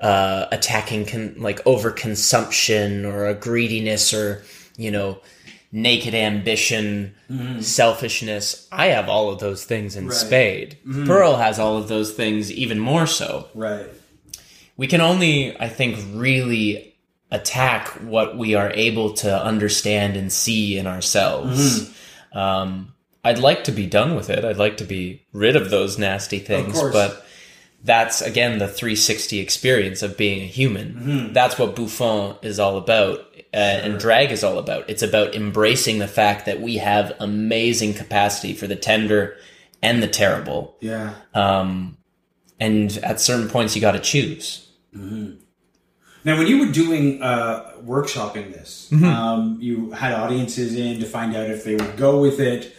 uh, 0.00 0.46
attacking 0.50 1.06
con- 1.06 1.34
like 1.38 1.62
overconsumption 1.64 3.04
or 3.04 3.26
a 3.26 3.34
greediness 3.34 4.12
or 4.12 4.42
you 4.76 4.90
know 4.90 5.20
naked 5.72 6.14
ambition, 6.14 7.14
selfishness. 7.60 8.66
I 8.72 8.86
have 8.86 9.08
all 9.08 9.30
of 9.30 9.38
those 9.38 9.64
things 9.64 9.94
in 9.94 10.10
spade. 10.10 10.78
Pearl 11.06 11.36
has 11.36 11.60
all 11.60 11.76
of 11.76 11.86
those 11.86 12.12
things 12.12 12.50
even 12.50 12.80
more 12.80 13.06
so. 13.06 13.48
Right. 13.54 13.86
We 14.76 14.88
can 14.88 15.00
only, 15.00 15.56
I 15.60 15.68
think, 15.68 15.98
really 16.12 16.89
attack 17.30 17.88
what 18.02 18.36
we 18.36 18.54
are 18.54 18.70
able 18.74 19.12
to 19.14 19.42
understand 19.44 20.16
and 20.16 20.32
see 20.32 20.76
in 20.78 20.86
ourselves. 20.86 21.90
Um, 22.32 22.94
I'd 23.22 23.38
like 23.38 23.64
to 23.64 23.72
be 23.72 23.86
done 23.86 24.14
with 24.16 24.30
it. 24.30 24.44
I'd 24.44 24.56
like 24.56 24.78
to 24.78 24.84
be 24.84 25.22
rid 25.32 25.54
of 25.56 25.70
those 25.70 25.98
nasty 25.98 26.38
things, 26.38 26.80
but 26.92 27.26
that's 27.84 28.20
again 28.22 28.58
the 28.58 28.68
360 28.68 29.38
experience 29.38 30.02
of 30.02 30.16
being 30.16 30.42
a 30.42 30.46
human. 30.46 31.32
That's 31.32 31.58
what 31.58 31.76
Bouffon 31.76 32.36
is 32.42 32.58
all 32.58 32.76
about. 32.78 33.20
Uh, 33.52 33.56
And 33.56 33.98
drag 33.98 34.30
is 34.30 34.44
all 34.44 34.58
about. 34.58 34.88
It's 34.88 35.02
about 35.02 35.34
embracing 35.34 35.98
the 35.98 36.06
fact 36.08 36.46
that 36.46 36.60
we 36.60 36.76
have 36.76 37.12
amazing 37.20 37.94
capacity 37.94 38.52
for 38.54 38.66
the 38.68 38.76
tender 38.76 39.36
and 39.82 40.02
the 40.02 40.08
terrible. 40.08 40.76
Yeah. 40.80 41.14
Um, 41.34 41.96
and 42.60 42.96
at 43.02 43.20
certain 43.20 43.48
points, 43.48 43.74
you 43.74 43.80
got 43.80 43.92
to 43.92 43.98
choose. 44.00 44.68
Now, 46.24 46.36
when 46.36 46.46
you 46.46 46.58
were 46.66 46.72
doing 46.72 47.22
uh, 47.22 47.72
workshopping 47.82 48.52
this, 48.52 48.88
Mm-hmm. 48.92 49.04
um, 49.04 49.58
you 49.60 49.90
had 49.92 50.12
audiences 50.12 50.74
in 50.74 51.00
to 51.00 51.06
find 51.06 51.34
out 51.36 51.48
if 51.48 51.64
they 51.64 51.76
would 51.76 51.96
go 51.96 52.20
with 52.20 52.40
it. 52.40 52.74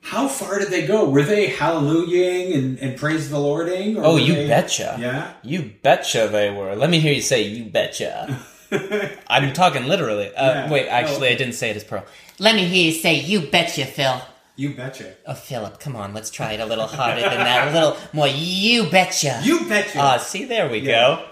How 0.00 0.28
far 0.28 0.58
did 0.58 0.68
they 0.68 0.86
go? 0.86 1.08
Were 1.08 1.22
they 1.22 1.46
hallelujahing 1.46 2.52
and, 2.52 2.78
and 2.78 2.96
praise 2.98 3.30
the 3.30 3.38
Lording? 3.38 3.96
Or 3.96 4.04
Oh, 4.04 4.16
you 4.16 4.34
they- 4.34 4.46
betcha. 4.48 4.96
Yeah. 5.00 5.32
You 5.42 5.72
betcha 5.82 6.28
they 6.30 6.50
were. 6.50 6.76
Let 6.76 6.90
me 6.90 7.00
hear 7.00 7.12
you 7.14 7.22
say, 7.22 7.42
you 7.42 7.64
betcha. 7.64 8.38
I'm 9.28 9.52
talking 9.54 9.86
literally. 9.86 10.34
Uh, 10.34 10.52
Yeah. 10.52 10.70
Wait, 10.70 10.88
actually, 10.88 11.28
No. 11.28 11.34
I 11.34 11.38
didn't 11.38 11.54
say 11.54 11.70
it 11.70 11.76
as 11.76 11.84
Pearl. 11.84 12.04
Let 12.38 12.54
me 12.54 12.64
hear 12.66 12.84
you 12.86 12.92
say, 12.92 13.14
you 13.20 13.40
betcha, 13.50 13.86
Phil. 13.86 14.20
You 14.56 14.74
betcha. 14.74 15.14
Oh, 15.26 15.34
Philip, 15.34 15.80
come 15.80 15.96
on, 15.96 16.12
let's 16.14 16.30
try 16.30 16.52
it 16.52 16.60
a 16.60 16.66
little 16.66 16.86
harder 16.86 17.22
than 17.22 17.38
that. 17.38 17.68
A 17.68 17.72
little 17.72 17.96
more, 18.12 18.28
you 18.28 18.88
betcha. 18.90 19.40
You 19.42 19.66
betcha. 19.68 19.98
Ah, 19.98 20.18
see, 20.18 20.44
there 20.44 20.68
we 20.68 20.78
Yeah. 20.78 20.92
go. 21.16 21.24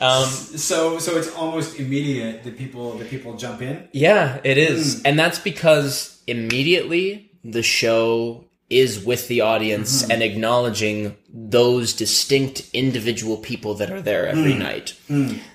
Um, 0.00 0.24
so, 0.26 0.98
so 0.98 1.16
it's 1.16 1.32
almost 1.34 1.78
immediate 1.78 2.44
that 2.44 2.58
people 2.58 2.98
that 2.98 3.08
people 3.08 3.36
jump 3.36 3.62
in. 3.62 3.88
yeah, 3.92 4.40
it 4.44 4.58
is. 4.58 5.00
Hmm. 5.00 5.06
And 5.06 5.18
that's 5.18 5.38
because 5.38 6.22
immediately 6.26 7.30
the 7.44 7.62
show 7.62 8.44
is 8.68 9.04
with 9.04 9.28
the 9.28 9.40
audience 9.40 10.04
hmm. 10.04 10.10
and 10.10 10.22
acknowledging 10.22 11.16
those 11.32 11.92
distinct 11.92 12.68
individual 12.72 13.36
people 13.36 13.74
that 13.74 13.90
are 13.90 14.02
there 14.02 14.26
every 14.26 14.52
hmm. 14.52 14.58
night. 14.58 14.94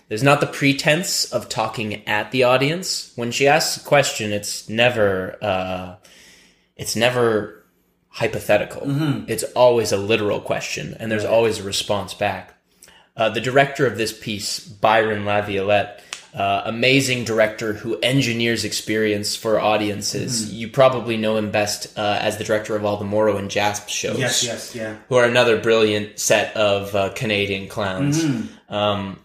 there's 0.07 0.23
not 0.23 0.39
the 0.39 0.47
pretense 0.47 1.31
of 1.31 1.49
talking 1.49 2.07
at 2.07 2.31
the 2.31 2.43
audience. 2.43 3.11
When 3.15 3.31
she 3.31 3.47
asks 3.47 3.81
a 3.81 3.85
question, 3.85 4.31
it's 4.31 4.69
never 4.69 5.37
uh, 5.41 5.95
it's 6.75 6.95
never 6.95 7.65
hypothetical. 8.07 8.83
It's 9.27 9.43
always 9.55 9.91
a 9.91 9.97
literal 9.97 10.41
question, 10.41 10.95
and 10.99 11.11
there's 11.11 11.25
always 11.25 11.59
a 11.59 11.63
response 11.63 12.13
back. 12.13 12.55
Uh, 13.15 13.29
the 13.29 13.41
director 13.41 13.85
of 13.85 13.97
this 13.97 14.17
piece, 14.17 14.59
Byron 14.59 15.25
Laviolette, 15.25 16.03
uh, 16.33 16.61
amazing 16.65 17.25
director 17.25 17.73
who 17.73 17.99
engineers 17.99 18.63
experience 18.63 19.35
for 19.35 19.59
audiences. 19.59 20.53
You 20.53 20.69
probably 20.69 21.17
know 21.17 21.35
him 21.35 21.51
best 21.51 21.97
uh, 21.97 22.19
as 22.21 22.37
the 22.37 22.45
director 22.45 22.75
of 22.75 22.85
all 22.85 22.97
the 22.97 23.05
Morro 23.05 23.35
and 23.35 23.51
Jasp 23.51 23.89
shows 23.89 24.17
Yes, 24.17 24.43
yes, 24.43 24.73
yeah. 24.73 24.95
who 25.09 25.15
are 25.15 25.25
another 25.25 25.59
brilliant 25.59 26.19
set 26.19 26.55
of 26.55 26.95
uh, 26.95 27.09
Canadian 27.09 27.67
clowns. 27.67 28.23
Um, 28.69 29.19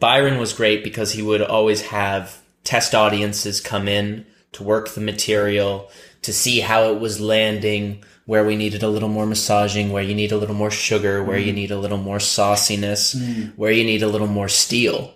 Byron 0.00 0.38
was 0.38 0.52
great 0.52 0.82
because 0.82 1.12
he 1.12 1.22
would 1.22 1.40
always 1.40 1.82
have 1.82 2.42
test 2.64 2.94
audiences 2.94 3.60
come 3.60 3.86
in 3.86 4.26
to 4.52 4.64
work 4.64 4.88
the 4.90 5.00
material, 5.00 5.88
to 6.22 6.32
see 6.32 6.60
how 6.60 6.90
it 6.92 6.98
was 7.00 7.20
landing, 7.20 8.02
where 8.26 8.44
we 8.44 8.56
needed 8.56 8.82
a 8.82 8.88
little 8.88 9.08
more 9.08 9.26
massaging, 9.26 9.92
where 9.92 10.02
you 10.02 10.14
need 10.14 10.32
a 10.32 10.36
little 10.36 10.54
more 10.54 10.70
sugar, 10.70 11.22
where 11.22 11.38
you 11.38 11.52
need 11.52 11.70
a 11.70 11.78
little 11.78 11.98
more 11.98 12.18
sauciness, 12.18 13.14
where 13.56 13.72
you 13.72 13.84
need 13.84 14.02
a 14.02 14.08
little 14.08 14.26
more 14.26 14.48
steel. 14.48 15.14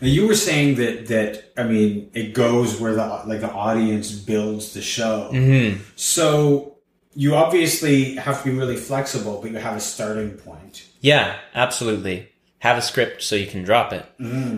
Now 0.00 0.08
you 0.08 0.26
were 0.26 0.34
saying 0.34 0.74
that 0.76 1.06
that 1.06 1.52
I 1.56 1.62
mean 1.62 2.10
it 2.12 2.34
goes 2.34 2.80
where 2.80 2.94
the 2.94 3.22
like 3.26 3.40
the 3.40 3.50
audience 3.50 4.10
builds 4.10 4.74
the 4.74 4.82
show. 4.82 5.30
Mm-hmm. 5.32 5.80
So 5.96 6.76
you 7.14 7.34
obviously 7.36 8.16
have 8.16 8.42
to 8.42 8.50
be 8.50 8.56
really 8.56 8.76
flexible, 8.76 9.40
but 9.40 9.52
you 9.52 9.58
have 9.58 9.76
a 9.76 9.80
starting 9.80 10.32
point. 10.32 10.86
Yeah, 11.00 11.36
absolutely. 11.54 12.30
Have 12.58 12.78
a 12.78 12.82
script 12.82 13.22
so 13.22 13.36
you 13.36 13.46
can 13.46 13.62
drop 13.62 13.92
it. 13.92 14.04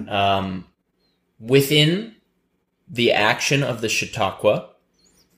Um, 0.09 0.66
within 1.39 2.14
the 2.89 3.12
action 3.12 3.62
of 3.62 3.81
the 3.81 3.89
Chautauqua, 3.89 4.70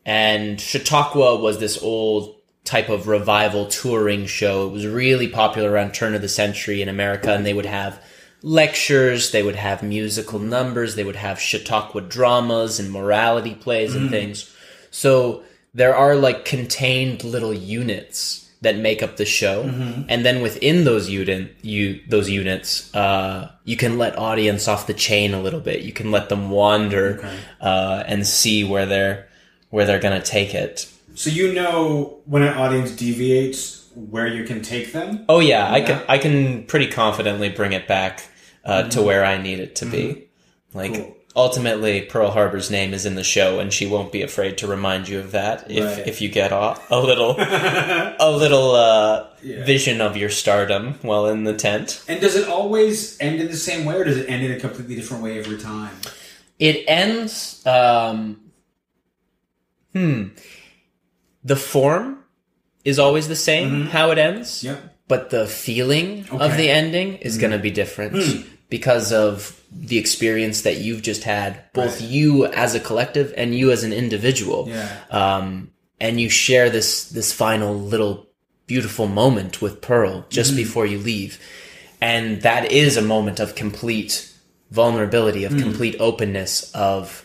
and 0.07 0.59
Chautauqua 0.61 1.36
was 1.36 1.59
this 1.59 1.82
old 1.82 2.36
type 2.64 2.88
of 2.88 3.09
revival 3.09 3.66
touring 3.66 4.26
show. 4.26 4.66
It 4.68 4.72
was 4.72 4.86
really 4.86 5.28
popular 5.28 5.70
around 5.70 5.94
turn 5.94 6.14
of 6.14 6.22
the 6.22 6.28
century 6.28 6.80
in 6.80 6.88
America, 6.88 7.32
and 7.34 7.44
they 7.44 7.52
would 7.52 7.66
have 7.66 8.00
lectures, 8.42 9.32
they 9.32 9.42
would 9.42 9.57
have 9.57 9.82
musical 9.82 10.38
numbers, 10.38 10.94
they 10.94 11.04
would 11.04 11.16
have 11.16 11.40
Chautauqua 11.40 12.02
dramas 12.02 12.78
and 12.78 12.90
morality 12.90 13.54
plays 13.54 13.94
and 13.94 14.09
things. 14.11 14.54
So 14.90 15.42
there 15.74 15.94
are 15.94 16.14
like 16.14 16.44
contained 16.44 17.24
little 17.24 17.52
units 17.52 18.48
that 18.62 18.78
make 18.78 19.02
up 19.02 19.16
the 19.16 19.24
show, 19.26 19.62
and 20.09 20.24
then 20.24 20.40
within 20.40 20.84
those 20.84 21.11
unit 21.11 21.54
you 21.62 22.00
those 22.09 22.30
units, 22.30 22.94
uh, 22.94 23.50
you 23.64 23.76
can 23.76 23.98
let 23.98 24.18
audience 24.18 24.68
off 24.68 24.86
the 24.86 24.94
chain 24.94 25.34
a 25.34 25.40
little 25.42 25.61
bit. 25.61 25.82
You 25.82 25.92
can 25.92 26.11
let 26.11 26.28
them 26.28 26.50
wander 26.50 27.28
uh, 27.61 28.04
and 28.07 28.26
see 28.26 28.64
where 28.64 28.86
they're 28.86 29.28
where 29.77 29.85
they're 29.85 30.01
gonna 30.01 30.22
take 30.22 30.55
it. 30.55 30.89
So 31.14 31.29
you 31.29 31.53
know 31.53 32.16
when 32.24 32.43
an 32.43 32.57
audience 32.57 32.93
deviates 32.93 33.87
where 33.95 34.27
you 34.27 34.45
can 34.45 34.62
take 34.62 34.95
them. 34.95 35.27
Oh 35.29 35.41
yeah, 35.41 35.68
I 35.68 35.77
Yeah. 35.79 35.87
can 35.87 36.03
I 36.09 36.16
can 36.18 36.62
pretty 36.64 36.87
confidently 36.87 37.51
bring 37.51 37.72
it 37.74 37.87
back 37.87 38.22
uh, 38.64 38.85
to 38.95 39.03
where 39.03 39.22
I 39.22 39.37
need 39.37 39.61
it 39.61 39.77
to 39.77 39.85
be. 39.87 40.29
Like 40.72 40.95
Cool. 40.95 41.14
ultimately, 41.37 42.01
Pearl 42.03 42.31
Harbor's 42.31 42.70
name 42.70 42.95
is 42.95 43.05
in 43.05 43.16
the 43.16 43.22
show, 43.22 43.59
and 43.61 43.70
she 43.70 43.87
won't 43.87 44.12
be 44.12 44.22
afraid 44.22 44.57
to 44.59 44.66
remind 44.66 45.09
you 45.11 45.18
of 45.18 45.33
that 45.33 45.70
if 45.70 45.85
Right. 45.85 46.09
if 46.09 46.22
you 46.22 46.31
get 46.31 46.53
a, 46.53 46.79
a 46.91 46.99
little 46.99 47.37
a 47.39 48.31
little 48.43 48.70
uh, 48.74 49.27
vision 49.43 50.01
of 50.01 50.16
your 50.16 50.31
stardom 50.31 50.95
while 51.03 51.27
in 51.27 51.45
the 51.45 51.55
tent. 51.55 52.03
And 52.09 52.18
does 52.18 52.35
it 52.35 52.49
always 52.49 53.20
end 53.20 53.41
in 53.43 53.49
the 53.49 53.57
same 53.68 53.85
way, 53.85 53.97
or 53.97 54.05
does 54.05 54.16
it 54.16 54.27
end 54.31 54.43
in 54.43 54.53
a 54.53 54.59
completely 54.59 54.95
different 54.95 55.22
way 55.22 55.39
every 55.39 55.59
time? 55.59 55.95
It 56.59 56.85
ends. 56.89 57.61
Um, 57.66 58.41
hmm. 59.97 60.28
The 61.44 61.57
form 61.57 62.24
is 62.84 62.99
always 62.99 63.28
the 63.28 63.36
same. 63.36 63.70
Mm-hmm. 63.70 63.90
How 63.90 64.11
it 64.11 64.18
ends. 64.18 64.64
Yep. 64.64 64.97
but 65.09 65.30
the 65.30 65.47
feeling 65.47 66.26
of 66.30 66.57
the 66.57 66.68
ending 66.68 67.14
is 67.14 67.34
mm-hmm. 67.34 67.40
going 67.40 67.53
to 67.53 67.59
be 67.59 67.70
different 67.70 68.16
hmm. 68.16 68.42
because 68.68 69.12
of 69.12 69.61
the 69.70 69.99
experience 69.99 70.62
that 70.62 70.78
you've 70.78 71.03
just 71.03 71.24
had, 71.24 71.62
both 71.72 72.01
Right. 72.01 72.11
you 72.11 72.47
as 72.47 72.74
a 72.74 72.80
collective 72.80 73.32
and 73.36 73.55
you 73.55 73.70
as 73.70 73.84
an 73.84 73.92
individual. 73.92 74.68
Yeah. 74.68 74.88
Um, 75.11 75.70
and 76.01 76.20
you 76.20 76.28
share 76.28 76.68
this 76.70 77.09
this 77.09 77.32
final 77.32 77.74
little 77.74 78.26
beautiful 78.66 79.07
moment 79.07 79.62
with 79.62 79.80
Pearl 79.80 80.26
just 80.28 80.51
mm-hmm. 80.51 80.59
before 80.59 80.86
you 80.86 80.99
leave, 80.99 81.38
and 82.01 82.42
that 82.42 82.70
is 82.70 82.97
a 82.97 83.03
moment 83.03 83.40
of 83.40 83.55
complete 83.55 84.32
vulnerability, 84.70 85.44
of 85.44 85.53
mm. 85.53 85.62
complete 85.62 85.97
openness, 86.01 86.70
of 86.74 87.24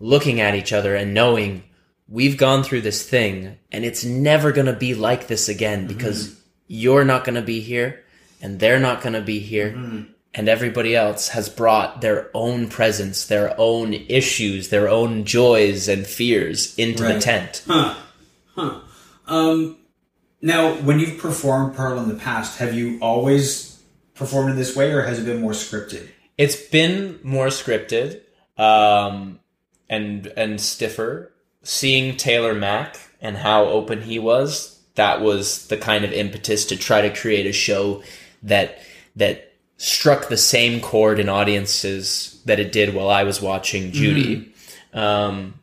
looking 0.00 0.40
at 0.40 0.54
each 0.54 0.72
other 0.72 0.96
and 0.96 1.14
knowing 1.14 1.62
we've 2.08 2.36
gone 2.36 2.62
through 2.62 2.80
this 2.80 3.08
thing 3.08 3.58
and 3.70 3.84
it's 3.84 4.04
never 4.04 4.52
going 4.52 4.66
to 4.66 4.72
be 4.72 4.94
like 4.94 5.26
this 5.26 5.48
again 5.48 5.86
because 5.86 6.40
you're 6.66 7.04
not 7.04 7.24
going 7.24 7.34
to 7.34 7.42
be 7.42 7.60
here 7.60 8.02
and 8.40 8.58
they're 8.60 8.80
not 8.80 9.02
going 9.02 9.12
to 9.12 9.20
be 9.20 9.38
here 9.40 9.68
and 10.34 10.48
everybody 10.48 10.94
else 10.96 11.28
has 11.28 11.48
brought 11.48 12.00
their 12.00 12.30
own 12.34 12.68
presence 12.68 13.26
their 13.26 13.54
own 13.58 13.92
issues 13.92 14.68
their 14.68 14.88
own 14.88 15.24
joys 15.24 15.88
and 15.88 16.06
fears 16.06 16.74
into 16.78 17.02
the 17.02 17.20
tent 17.20 17.62
Huh. 17.66 17.94
Huh. 18.54 18.80
Um, 19.26 19.76
now, 20.40 20.74
when 20.76 20.98
you've 21.00 21.18
performed 21.18 21.74
Pearl 21.76 21.98
in 22.00 22.08
the 22.08 22.14
past, 22.14 22.58
have 22.58 22.72
you 22.74 22.98
always 23.00 23.80
performed 24.14 24.50
in 24.50 24.56
this 24.56 24.74
way, 24.74 24.90
or 24.92 25.02
has 25.02 25.18
it 25.18 25.24
been 25.26 25.40
more 25.40 25.52
scripted? 25.52 26.08
it's 26.38 26.56
been 26.56 27.18
more 27.22 27.48
scripted 27.48 28.20
um, 28.56 29.40
and 29.90 30.26
and 30.36 30.60
stiffer 30.60 31.32
seeing 31.68 32.16
Taylor 32.16 32.54
Mac 32.54 32.98
and 33.20 33.36
how 33.36 33.66
open 33.66 34.00
he 34.00 34.18
was 34.18 34.80
that 34.94 35.20
was 35.20 35.68
the 35.68 35.76
kind 35.76 36.02
of 36.04 36.12
impetus 36.12 36.64
to 36.64 36.76
try 36.76 37.02
to 37.02 37.14
create 37.14 37.46
a 37.46 37.52
show 37.52 38.02
that 38.42 38.78
that 39.14 39.52
struck 39.76 40.28
the 40.28 40.36
same 40.36 40.80
chord 40.80 41.20
in 41.20 41.28
audiences 41.28 42.42
that 42.46 42.58
it 42.58 42.72
did 42.72 42.94
while 42.94 43.10
i 43.10 43.22
was 43.22 43.40
watching 43.40 43.92
judy. 43.92 44.52
Um, 44.94 45.60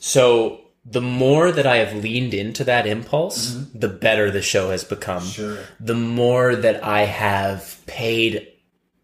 so 0.00 0.60
the 0.84 1.02
more 1.02 1.50
that 1.50 1.66
i 1.66 1.76
have 1.76 2.02
leaned 2.02 2.32
into 2.32 2.62
that 2.64 2.86
impulse 2.86 3.54
the 3.74 3.88
better 3.88 4.30
the 4.30 4.40
show 4.40 4.70
has 4.70 4.84
become. 4.84 5.24
Sure. 5.24 5.58
the 5.80 5.94
more 5.94 6.54
that 6.54 6.82
I 6.84 7.00
have 7.00 7.82
paid 7.86 8.46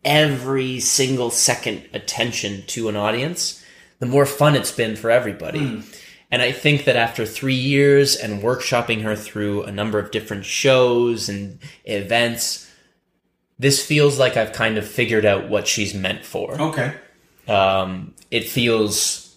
every 0.05 0.80
single 0.80 1.30
second 1.30 1.89
attention 1.93 2.62
to 2.68 2.89
an 2.89 2.97
audience, 2.97 3.62
the 4.03 4.09
more 4.09 4.27
fun 4.27 4.57
it's 4.57 4.73
been 4.73 4.97
for 4.97 5.13
everybody. 5.13 5.81
And 6.29 6.43
I 6.43 6.51
think 6.51 6.87
that 6.87 6.97
after 6.97 7.25
three 7.25 7.55
years 7.55 8.17
and 8.17 8.43
workshopping 8.43 9.03
her 9.03 9.15
through 9.15 9.63
a 9.63 9.71
number 9.71 10.01
of 10.01 10.11
different 10.11 10.45
shows 10.45 11.29
and 11.29 11.61
events, 11.85 12.69
this 13.61 13.81
feels 13.81 14.19
like 14.19 14.37
I've 14.37 14.53
kind 14.53 14.77
of 14.77 14.89
figured 14.89 15.25
out 15.25 15.49
what 15.49 15.69
she's 15.69 15.95
meant 15.95 16.25
for. 16.25 16.61
Okay. 16.61 16.95
Um, 17.47 18.15
it 18.33 18.49
feels, 18.49 19.37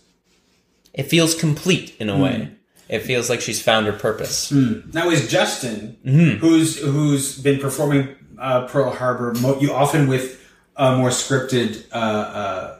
it 0.95 1.03
feels 1.03 1.35
complete 1.35 1.95
in 1.99 2.09
a 2.09 2.17
way. 2.17 2.49
It 2.89 3.03
feels 3.03 3.29
like 3.29 3.41
she's 3.41 3.61
found 3.61 3.85
her 3.85 3.93
purpose. 3.93 4.51
Now, 4.51 5.11
is 5.11 5.29
Justin, 5.29 5.97
who's 6.41 6.79
who's 6.79 7.37
been 7.37 7.59
performing 7.59 8.15
uh, 8.39 8.65
Pearl 8.65 8.89
Harbor, 8.89 9.35
mo- 9.39 9.59
you 9.59 9.71
often 9.71 10.07
with 10.07 10.43
a 10.75 10.97
more 10.97 11.09
scripted 11.09 11.85
uh, 11.91 11.95
uh, 11.95 12.79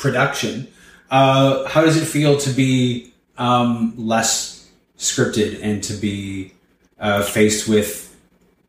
production? 0.00 0.66
Uh, 1.10 1.68
how 1.68 1.82
does 1.82 1.96
it 1.96 2.06
feel 2.06 2.38
to 2.38 2.50
be 2.50 3.12
um, 3.38 3.94
less 3.96 4.68
scripted 4.98 5.60
and 5.62 5.82
to 5.84 5.92
be 5.94 6.52
uh, 6.98 7.22
faced 7.22 7.68
with 7.68 8.16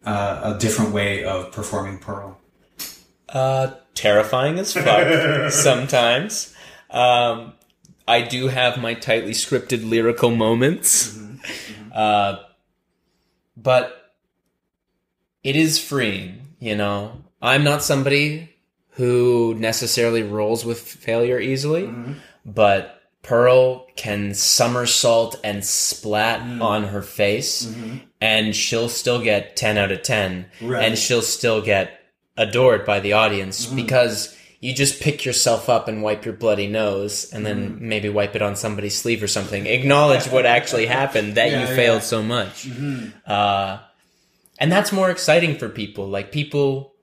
uh, 0.05 0.53
a 0.55 0.59
different 0.59 0.91
way 0.93 1.23
of 1.23 1.51
performing 1.51 1.97
Pearl? 1.97 2.38
Uh, 3.29 3.71
terrifying 3.95 4.59
as 4.59 4.73
fuck 4.73 5.51
sometimes. 5.51 6.53
Um, 6.89 7.53
I 8.07 8.21
do 8.21 8.47
have 8.47 8.82
my 8.82 8.93
tightly 8.93 9.32
scripted 9.32 9.89
lyrical 9.89 10.32
moments. 10.32 11.17
Uh, 11.93 12.38
but 13.55 14.13
it 15.43 15.55
is 15.55 15.79
freeing, 15.79 16.55
you 16.59 16.75
know. 16.75 17.23
I'm 17.41 17.63
not 17.63 17.84
somebody 17.84 18.49
who 18.91 19.55
necessarily 19.57 20.23
rolls 20.23 20.65
with 20.65 20.79
failure 20.79 21.39
easily, 21.39 21.83
mm-hmm. 21.83 22.13
but 22.45 23.01
Pearl 23.23 23.85
can 23.95 24.33
somersault 24.33 25.39
and 25.43 25.63
splat 25.63 26.41
mm. 26.41 26.61
on 26.61 26.85
her 26.85 27.01
face, 27.01 27.65
mm-hmm. 27.65 27.97
and 28.19 28.55
she'll 28.55 28.89
still 28.89 29.21
get 29.21 29.55
10 29.55 29.77
out 29.77 29.91
of 29.91 30.01
10, 30.01 30.45
Right. 30.61 30.83
and 30.83 30.97
she'll 30.97 31.21
still 31.21 31.61
get 31.61 31.99
adored 32.35 32.85
by 32.85 32.99
the 32.99 33.13
audience 33.13 33.65
mm-hmm. 33.65 33.75
because 33.75 34.35
you 34.59 34.73
just 34.73 35.01
pick 35.01 35.25
yourself 35.25 35.69
up 35.69 35.87
and 35.87 36.03
wipe 36.03 36.23
your 36.23 36.35
bloody 36.35 36.67
nose 36.67 37.31
and 37.33 37.45
then 37.45 37.77
maybe 37.79 38.09
wipe 38.09 38.35
it 38.35 38.43
on 38.43 38.55
somebody's 38.55 38.95
sleeve 38.95 39.21
or 39.23 39.27
something. 39.27 39.65
Acknowledge 39.65 40.27
what 40.27 40.45
actually 40.45 40.85
happened, 40.99 41.35
that 41.35 41.49
Yeah, 41.49 41.61
you 41.61 41.67
yeah. 41.67 41.75
failed 41.75 42.03
so 42.03 42.21
much. 42.21 42.69
Uh, 43.25 43.79
and 44.59 44.71
that's 44.71 44.91
more 44.91 45.09
exciting 45.09 45.57
for 45.57 45.67
people. 45.67 46.07
Like 46.07 46.31
people, 46.31 46.93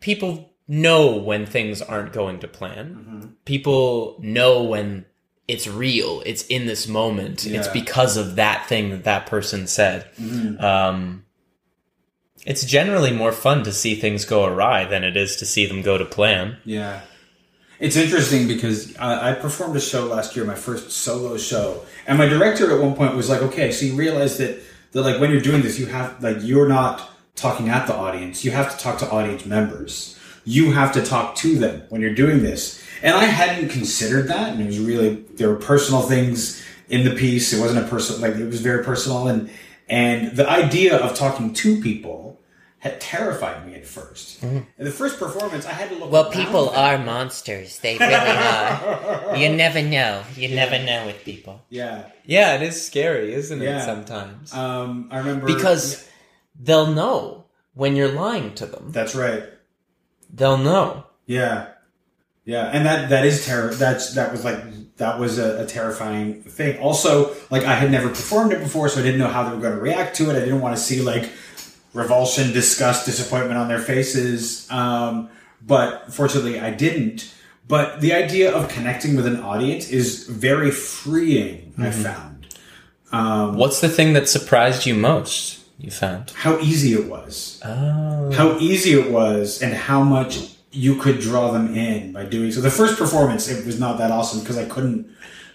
people 0.00 0.49
know 0.70 1.16
when 1.16 1.46
things 1.46 1.82
aren't 1.82 2.12
going 2.12 2.38
to 2.38 2.48
plan. 2.48 3.34
People 3.44 4.16
know 4.20 4.62
when 4.62 5.04
it's 5.48 5.66
real. 5.66 6.22
It's 6.24 6.46
in 6.46 6.66
this 6.66 6.86
moment. 6.86 7.44
It's 7.44 7.66
because 7.68 8.16
of 8.16 8.36
that 8.36 8.66
thing 8.66 8.90
that 8.90 9.04
that 9.04 9.26
person 9.26 9.66
said. 9.66 10.08
Um, 10.60 11.24
it's 12.46 12.64
generally 12.64 13.12
more 13.12 13.32
fun 13.32 13.64
to 13.64 13.72
see 13.72 13.96
things 13.96 14.24
go 14.24 14.44
awry 14.44 14.84
than 14.84 15.02
it 15.04 15.16
is 15.16 15.36
to 15.36 15.44
see 15.46 15.66
them 15.66 15.82
go 15.82 15.98
to 15.98 16.04
plan. 16.04 16.56
Yeah. 16.64 17.00
It's 17.80 17.96
interesting 17.96 18.46
because 18.46 18.96
I, 18.96 19.30
I 19.30 19.34
performed 19.34 19.74
a 19.74 19.80
show 19.80 20.04
last 20.06 20.36
year, 20.36 20.44
my 20.44 20.54
first 20.54 20.90
solo 20.92 21.36
show, 21.36 21.84
and 22.06 22.16
my 22.18 22.26
director 22.26 22.70
at 22.70 22.80
one 22.80 22.94
point 22.94 23.16
was 23.16 23.30
like, 23.30 23.40
"Okay, 23.40 23.72
so 23.72 23.86
you 23.86 23.94
realize 23.94 24.36
that 24.36 24.62
that 24.92 25.02
like 25.02 25.18
when 25.18 25.30
you're 25.30 25.40
doing 25.40 25.62
this, 25.62 25.78
you 25.78 25.86
have 25.86 26.22
like 26.22 26.36
you're 26.40 26.68
not 26.68 27.10
talking 27.36 27.70
at 27.70 27.86
the 27.86 27.94
audience. 27.94 28.44
You 28.44 28.50
have 28.50 28.70
to 28.76 28.82
talk 28.82 28.98
to 28.98 29.10
audience 29.10 29.46
members. 29.46 30.19
You 30.56 30.72
have 30.72 30.90
to 30.98 31.02
talk 31.02 31.26
to 31.44 31.50
them 31.64 31.82
when 31.90 32.00
you're 32.02 32.14
doing 32.24 32.38
this." 32.42 32.62
And 33.02 33.14
I 33.14 33.24
hadn't 33.40 33.68
considered 33.78 34.26
that, 34.28 34.46
and 34.52 34.60
it 34.62 34.66
was 34.66 34.78
really 34.90 35.10
there 35.38 35.48
were 35.48 35.56
personal 35.72 36.02
things 36.02 36.62
in 36.88 37.04
the 37.08 37.14
piece. 37.24 37.52
It 37.54 37.60
wasn't 37.60 37.84
a 37.86 37.88
personal 37.88 38.20
like 38.20 38.34
it 38.38 38.46
was 38.46 38.60
very 38.70 38.82
personal, 38.84 39.28
and 39.32 39.48
and 39.88 40.36
the 40.36 40.48
idea 40.62 40.96
of 41.04 41.14
talking 41.16 41.52
to 41.62 41.80
people 41.80 42.18
had 42.86 42.98
terrified 42.98 43.66
me 43.66 43.74
at 43.74 43.84
1st 43.84 44.42
In 44.42 44.66
the 44.78 44.90
first 44.90 45.18
performance, 45.18 45.66
I 45.66 45.72
had 45.80 45.90
to 45.90 45.96
look. 45.96 46.10
Well, 46.10 46.30
people 46.30 46.64
them. 46.66 46.74
are 46.84 46.96
monsters. 46.98 47.78
They 47.80 47.98
really 47.98 48.14
are. 48.14 49.36
You 49.36 49.48
never 49.64 49.82
know. 49.82 50.22
You 50.34 50.48
never 50.62 50.78
know 50.88 51.04
with 51.06 51.18
people. 51.24 51.60
Yeah. 51.68 52.04
Yeah, 52.24 52.54
it 52.56 52.62
is 52.62 52.76
scary, 52.90 53.34
isn't 53.34 53.60
Yeah. 53.60 53.82
it? 53.82 53.84
Sometimes 53.84 54.54
Um, 54.54 55.08
I 55.10 55.18
remember 55.18 55.46
because 55.46 56.08
they'll 56.58 56.92
know 57.00 57.44
when 57.74 57.96
you're 57.96 58.12
lying 58.26 58.54
to 58.54 58.64
them. 58.66 58.84
that's 58.92 59.14
right. 59.14 59.44
They'll 60.32 60.58
know. 60.58 61.06
Yeah. 61.26 61.68
Yeah, 62.44 62.64
and 62.72 62.86
that 62.86 63.10
that 63.10 63.26
is 63.26 63.44
terror. 63.46 63.72
That's 63.72 64.14
that 64.14 64.32
was 64.32 64.44
like 64.44 64.96
that 64.96 65.18
was 65.20 65.38
a, 65.38 65.62
a 65.62 65.66
terrifying 65.66 66.42
thing. 66.42 66.80
Also, 66.80 67.34
like 67.50 67.64
I 67.64 67.74
had 67.74 67.92
never 67.92 68.08
performed 68.08 68.52
it 68.52 68.60
before, 68.60 68.88
so 68.88 69.00
I 69.00 69.02
didn't 69.02 69.20
know 69.20 69.28
how 69.28 69.48
they 69.48 69.54
were 69.54 69.62
going 69.62 69.76
to 69.76 69.80
react 69.80 70.16
to 70.16 70.30
it. 70.30 70.36
I 70.36 70.40
didn't 70.40 70.60
want 70.60 70.74
to 70.74 70.82
see 70.82 71.00
like 71.00 71.30
revulsion, 71.92 72.52
disgust, 72.52 73.06
disappointment 73.06 73.58
on 73.58 73.68
their 73.68 73.78
faces. 73.78 74.70
Um, 74.70 75.28
but 75.64 76.12
fortunately, 76.12 76.58
I 76.58 76.70
didn't. 76.70 77.32
But 77.68 78.00
the 78.00 78.14
idea 78.14 78.52
of 78.52 78.68
connecting 78.68 79.14
with 79.14 79.26
an 79.26 79.40
audience 79.40 79.88
is 79.90 80.26
very 80.26 80.72
freeing. 80.72 81.72
I 81.78 81.92
found 81.92 82.40
What's 83.56 83.80
the 83.80 83.88
thing 83.88 84.14
that 84.14 84.28
surprised 84.28 84.86
you 84.86 84.94
most? 84.94 85.59
You 85.80 85.90
found. 85.90 86.30
how 86.30 86.58
easy 86.58 86.92
it 86.92 87.06
was. 87.08 87.60
Oh. 87.64 88.30
how 88.32 88.58
easy 88.58 88.92
it 88.92 89.10
was 89.10 89.62
and 89.62 89.72
how 89.74 90.02
much 90.02 90.56
you 90.72 90.96
could 90.96 91.20
draw 91.20 91.50
them 91.50 91.74
in 91.74 92.12
by 92.12 92.24
doing 92.24 92.52
so. 92.52 92.60
The 92.60 92.70
first 92.70 92.96
performance, 92.98 93.48
it 93.48 93.66
was 93.66 93.80
not 93.80 93.98
that 93.98 94.10
awesome 94.10 94.40
because 94.40 94.58
I 94.58 94.66
couldn't 94.66 95.08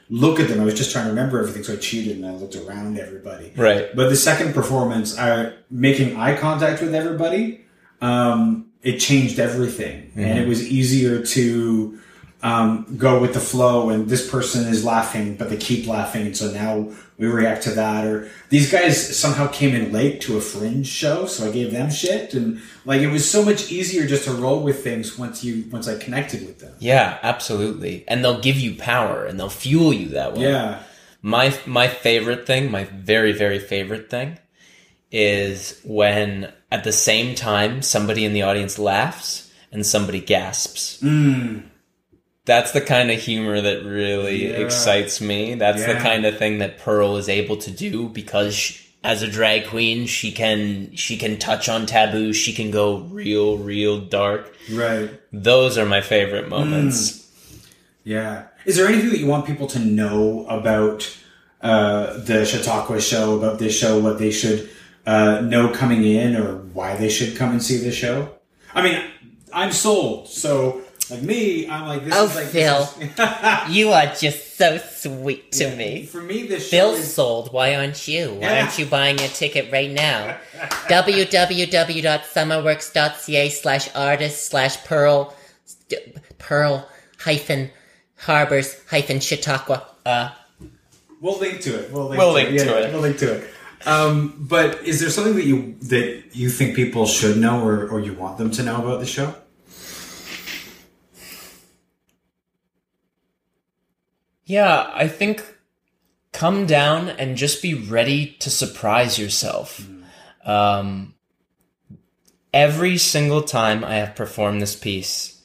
look 0.10 0.40
at 0.40 0.48
them. 0.50 0.60
I 0.60 0.66
was 0.66 0.76
just 0.76 0.92
trying 0.92 1.06
to 1.06 1.10
remember 1.12 1.40
everything, 1.40 1.64
so 1.64 1.74
I 1.74 1.78
cheated 1.78 2.18
and 2.18 2.26
I 2.26 2.32
looked 2.32 2.56
around 2.56 3.00
everybody. 3.00 3.54
Right. 3.56 3.96
But 3.96 4.10
the 4.10 4.16
second 4.16 4.54
performance, 4.54 5.18
I 5.18 5.54
making 5.72 6.18
eye 6.18 6.36
contact 6.36 6.82
with 6.82 6.94
everybody, 6.94 7.66
um, 8.02 8.72
it 8.84 8.98
changed 8.98 9.40
everything, 9.40 10.12
and 10.16 10.38
it 10.38 10.48
was 10.48 10.68
easier 10.68 11.26
to 11.26 12.00
um, 12.44 12.98
go 12.98 13.20
with 13.20 13.34
the 13.34 13.40
flow. 13.40 13.90
And 13.90 14.08
this 14.08 14.30
person 14.30 14.68
is 14.68 14.84
laughing, 14.86 15.38
but 15.38 15.50
they 15.50 15.58
keep 15.58 15.88
laughing, 15.88 16.28
and 16.28 16.38
so 16.38 16.52
now 16.52 16.92
we 17.18 17.28
react 17.28 17.64
to 17.64 17.72
that. 17.72 18.06
Or 18.06 18.30
these 18.50 18.72
guys 18.72 19.18
somehow 19.18 19.48
came 19.48 19.74
in 19.74 19.92
late 19.92 20.22
to 20.22 20.38
a 20.38 20.42
fringe 20.42 20.88
show, 20.88 21.26
so 21.26 21.48
I 21.48 21.52
gave 21.52 21.72
them 21.72 21.90
shit, 21.90 22.34
and 22.34 22.62
like 22.84 23.02
it 23.02 23.08
was 23.08 23.30
so 23.30 23.44
much 23.44 23.72
easier 23.72 24.06
just 24.06 24.26
to 24.26 24.32
roll 24.32 24.62
with 24.62 24.84
things 24.84 25.18
once 25.18 25.44
you 25.44 25.66
once 25.72 25.88
I 25.88 25.98
connected 25.98 26.46
with 26.46 26.60
them. 26.60 26.74
Yeah, 26.80 27.18
absolutely. 27.24 28.04
And 28.08 28.24
they'll 28.24 28.42
give 28.42 28.60
you 28.60 28.76
power 28.76 29.26
and 29.26 29.40
they'll 29.40 29.50
fuel 29.50 29.94
you 29.94 30.10
that 30.10 30.34
way. 30.34 30.44
Yeah, 30.44 30.84
My 31.22 31.58
my 31.66 31.88
favorite 31.88 32.46
thing, 32.46 32.70
my 32.72 32.84
very 32.84 33.32
very 33.32 33.60
favorite 33.60 34.10
thing 34.10 34.38
is 35.12 35.80
when 35.86 36.52
at 36.72 36.84
the 36.84 36.92
same 36.92 37.36
time 37.36 37.82
somebody 37.82 38.26
in 38.26 38.34
the 38.34 38.42
audience 38.42 38.78
laughs 38.78 39.52
and 39.72 39.86
somebody 39.86 40.20
gasps. 40.20 41.02
Mm. 41.02 41.64
That's 42.46 42.72
the 42.74 42.82
kind 42.82 43.10
of 43.12 43.20
humor 43.20 43.60
that 43.60 43.84
really 43.84 44.50
Yeah. 44.50 44.58
excites 44.58 45.20
me. 45.20 45.56
That's 45.56 45.84
the 45.86 45.96
kind 45.96 46.26
of 46.26 46.38
thing 46.38 46.60
that 46.60 46.78
Pearl 46.80 47.18
is 47.18 47.28
able 47.28 47.58
to 47.58 47.72
do 47.72 48.08
because 48.10 48.54
she, 48.56 48.80
as 49.04 49.22
a 49.24 49.28
drag 49.28 49.68
queen, 49.68 50.06
she 50.08 50.32
can 50.32 50.96
she 50.96 51.18
can 51.18 51.38
touch 51.38 51.68
on 51.70 51.86
taboo. 51.86 52.34
She 52.34 52.54
can 52.54 52.70
go 52.72 52.98
real 52.98 53.58
real 53.58 54.00
dark. 54.00 54.54
right. 54.72 55.10
Those 55.34 55.78
are 55.78 55.86
my 55.86 56.02
favorite 56.02 56.48
moments. 56.50 57.28
Yeah. 58.04 58.44
Is 58.66 58.76
there 58.78 58.88
anything 58.88 59.10
that 59.10 59.20
you 59.20 59.28
want 59.28 59.46
people 59.46 59.68
to 59.68 59.80
know 59.80 60.46
about 60.48 61.16
uh, 61.62 62.18
the 62.20 62.46
Chautauqua 62.46 63.02
show, 63.02 63.36
about 63.38 63.58
this 63.60 63.76
show, 63.78 64.00
what 64.00 64.20
they 64.20 64.32
should 64.32 64.70
uh, 65.08 65.42
know 65.42 65.70
coming 65.70 66.04
in, 66.04 66.36
or 66.36 66.58
why 66.74 66.96
they 66.96 67.10
should 67.10 67.36
come 67.36 67.52
and 67.52 67.62
see 67.64 67.78
the 67.78 67.92
show? 67.92 68.30
I 68.74 68.82
mean, 68.84 69.02
I'm 69.54 69.72
sold. 69.72 70.28
So, 70.28 70.82
like 71.12 71.22
me, 71.22 71.68
I'm 71.70 71.88
like, 71.88 72.04
this 72.06 72.14
Oh, 72.16 72.26
is 72.26 72.36
like, 72.36 72.48
Phil. 72.48 72.86
this 73.00 73.10
is- 73.20 73.70
You 73.76 73.92
are 73.92 74.08
just 74.08 74.58
so 74.58 74.78
sweet 74.78 75.52
to 75.54 75.76
me. 75.76 76.06
For 76.06 76.22
me, 76.22 76.48
this 76.48 76.70
show 76.70 76.78
Phil's 76.78 77.00
is. 77.00 77.14
sold. 77.14 77.52
Why 77.54 77.76
aren't 77.76 78.08
you? 78.08 78.32
Why 78.34 78.40
Yeah. 78.42 78.62
aren't 78.64 78.78
you 78.80 78.86
buying 78.86 79.18
your 79.20 79.28
ticket 79.30 79.72
right 79.72 79.92
now? 79.92 80.38
www.summerworks.ca 80.88 83.50
slash 83.50 83.90
artist 83.96 84.46
slash 84.50 84.84
pearl 84.86 85.34
pearl 86.38 86.88
hyphen 87.20 87.70
harbors 88.18 88.76
hyphen 88.90 89.20
chautauqua. 89.20 89.84
Uh, 90.06 90.30
We'll 91.22 91.40
link 91.40 91.62
to 91.62 91.80
it. 91.80 91.92
We'll 91.92 92.08
link, 92.10 92.18
We'll 92.20 92.30
to, 92.30 92.34
link 92.34 92.50
it. 92.50 92.60
to 92.60 92.66
Yeah, 92.66 92.78
it. 92.88 92.92
We'll 92.94 93.02
link 93.02 93.18
to 93.20 93.34
it. 93.36 93.50
Um, 93.88 94.36
but 94.40 94.84
is 94.84 95.00
there 95.00 95.10
something 95.10 95.36
that 95.36 95.46
you 95.46 95.76
that 95.84 96.24
you 96.34 96.50
think 96.50 96.76
people 96.76 97.06
should 97.08 97.38
know, 97.38 97.64
or, 97.66 97.88
or 97.88 98.00
you 98.00 98.14
want 98.14 98.38
them 98.38 98.52
to 98.52 98.64
know 98.64 98.76
about 98.78 99.00
the 99.00 99.06
show? 99.06 99.34
Yeah, 104.46 104.92
I 104.94 105.08
think 105.08 105.44
come 106.32 106.66
down 106.66 107.10
and 107.10 107.36
just 107.38 107.62
be 107.62 107.74
ready 107.74 108.36
to 108.40 108.50
surprise 108.50 109.18
yourself. 109.18 109.88
Um, 110.46 111.16
every 112.54 112.98
single 112.98 113.42
time 113.42 113.84
I 113.84 113.96
have 113.96 114.16
performed 114.16 114.62
this 114.62 114.76
piece, 114.76 115.42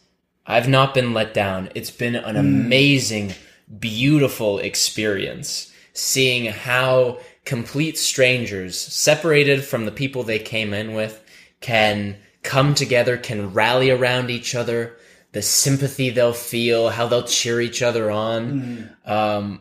I've 0.46 0.68
not 0.68 0.94
been 0.94 1.14
let 1.14 1.32
down. 1.32 1.70
It's 1.74 1.90
been 1.90 2.14
an 2.14 2.36
amazing, 2.36 3.34
beautiful 3.78 4.58
experience 4.58 5.72
seeing 5.92 6.46
how 6.46 7.18
complete 7.44 7.98
strangers, 7.98 8.78
separated 8.78 9.64
from 9.64 9.84
the 9.84 9.92
people 9.92 10.22
they 10.22 10.38
came 10.38 10.74
in 10.74 10.94
with, 10.94 11.22
can 11.60 12.16
come 12.42 12.74
together, 12.74 13.16
can 13.16 13.52
rally 13.52 13.90
around 13.90 14.30
each 14.30 14.54
other, 14.54 14.96
the 15.32 15.42
sympathy 15.42 16.10
they'll 16.10 16.32
feel, 16.32 16.90
how 16.90 17.06
they'll 17.06 17.22
cheer 17.22 17.60
each 17.60 17.82
other 17.82 18.10
on, 18.10 18.60
mm-hmm. 18.60 19.10
um, 19.10 19.60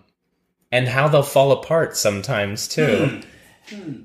and 0.72 0.88
how 0.88 1.08
they'll 1.08 1.24
fall 1.24 1.52
apart 1.52 1.96
sometimes 1.96 2.68
too. 2.68 3.22
Hmm. 3.70 3.76
Hmm. 3.76 4.02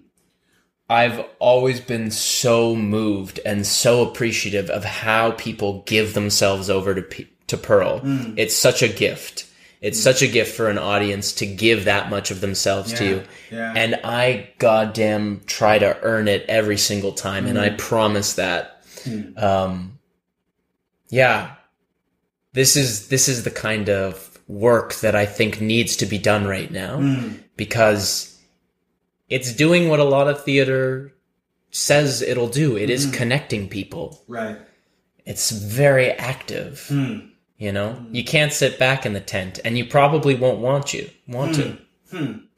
I've 0.88 1.24
always 1.38 1.80
been 1.80 2.10
so 2.10 2.76
moved 2.76 3.40
and 3.46 3.66
so 3.66 4.06
appreciative 4.06 4.68
of 4.68 4.84
how 4.84 5.30
people 5.32 5.82
give 5.86 6.12
themselves 6.12 6.68
over 6.68 6.94
to 6.94 7.02
P- 7.02 7.30
to 7.46 7.56
Pearl. 7.56 8.00
Hmm. 8.00 8.34
It's 8.36 8.54
such 8.54 8.82
a 8.82 8.88
gift. 8.88 9.46
It's 9.80 10.00
such 10.00 10.22
a 10.22 10.26
gift 10.26 10.54
for 10.54 10.68
an 10.68 10.78
audience 10.78 11.32
to 11.34 11.46
give 11.46 11.84
that 11.84 12.08
much 12.08 12.30
of 12.30 12.40
themselves 12.40 12.94
to 12.94 13.04
you. 13.04 13.22
yeah. 13.50 13.74
And 13.76 14.00
I 14.02 14.48
goddamn 14.58 15.42
try 15.44 15.78
to 15.78 15.98
earn 16.02 16.26
it 16.26 16.46
every 16.48 16.78
single 16.78 17.12
time, 17.12 17.46
and 17.46 17.58
I 17.58 17.70
promise 17.70 18.34
that. 18.34 18.82
Um, 19.36 19.93
yeah, 21.08 21.54
this 22.52 22.76
is 22.76 23.08
this 23.08 23.28
is 23.28 23.44
the 23.44 23.50
kind 23.50 23.88
of 23.88 24.38
work 24.46 24.94
that 24.96 25.14
I 25.14 25.26
think 25.26 25.60
needs 25.60 25.96
to 25.96 26.06
be 26.06 26.18
done 26.18 26.46
right 26.46 26.70
now 26.70 26.98
hmm. 26.98 27.36
because 27.56 28.38
it's 29.28 29.54
doing 29.54 29.88
what 29.88 30.00
a 30.00 30.04
lot 30.04 30.28
of 30.28 30.44
theater 30.44 31.12
says 31.70 32.22
it'll 32.22 32.48
do. 32.48 32.76
It 32.76 32.90
is 32.90 33.06
hmm. 33.06 33.12
connecting 33.12 33.68
people. 33.68 34.22
Right. 34.28 34.58
It's 35.24 35.50
very 35.50 36.10
active. 36.10 36.86
Hmm. 36.88 37.18
You 37.56 37.72
know, 37.72 38.04
you 38.10 38.24
can't 38.24 38.52
sit 38.52 38.78
back 38.78 39.06
in 39.06 39.12
the 39.12 39.20
tent, 39.20 39.60
and 39.64 39.78
you 39.78 39.84
probably 39.84 40.34
won't 40.34 40.58
want 40.58 40.92
you 40.92 41.08
want 41.28 41.54
to. 41.54 41.78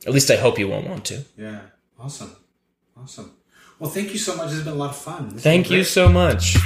At 0.06 0.12
least 0.12 0.30
I 0.30 0.36
hope 0.36 0.58
you 0.58 0.68
won't 0.68 0.88
want 0.88 1.04
to. 1.06 1.24
Yeah. 1.36 1.60
Awesome. 1.98 2.34
Awesome. 2.96 3.32
Well, 3.78 3.90
thank 3.90 4.12
you 4.12 4.18
so 4.18 4.36
much. 4.36 4.52
It's 4.52 4.62
been 4.62 4.72
a 4.72 4.76
lot 4.76 4.90
of 4.90 4.96
fun. 4.96 5.28
This 5.28 5.42
Thank 5.42 5.70
you 5.70 5.84
so 5.84 6.08
much. 6.08 6.56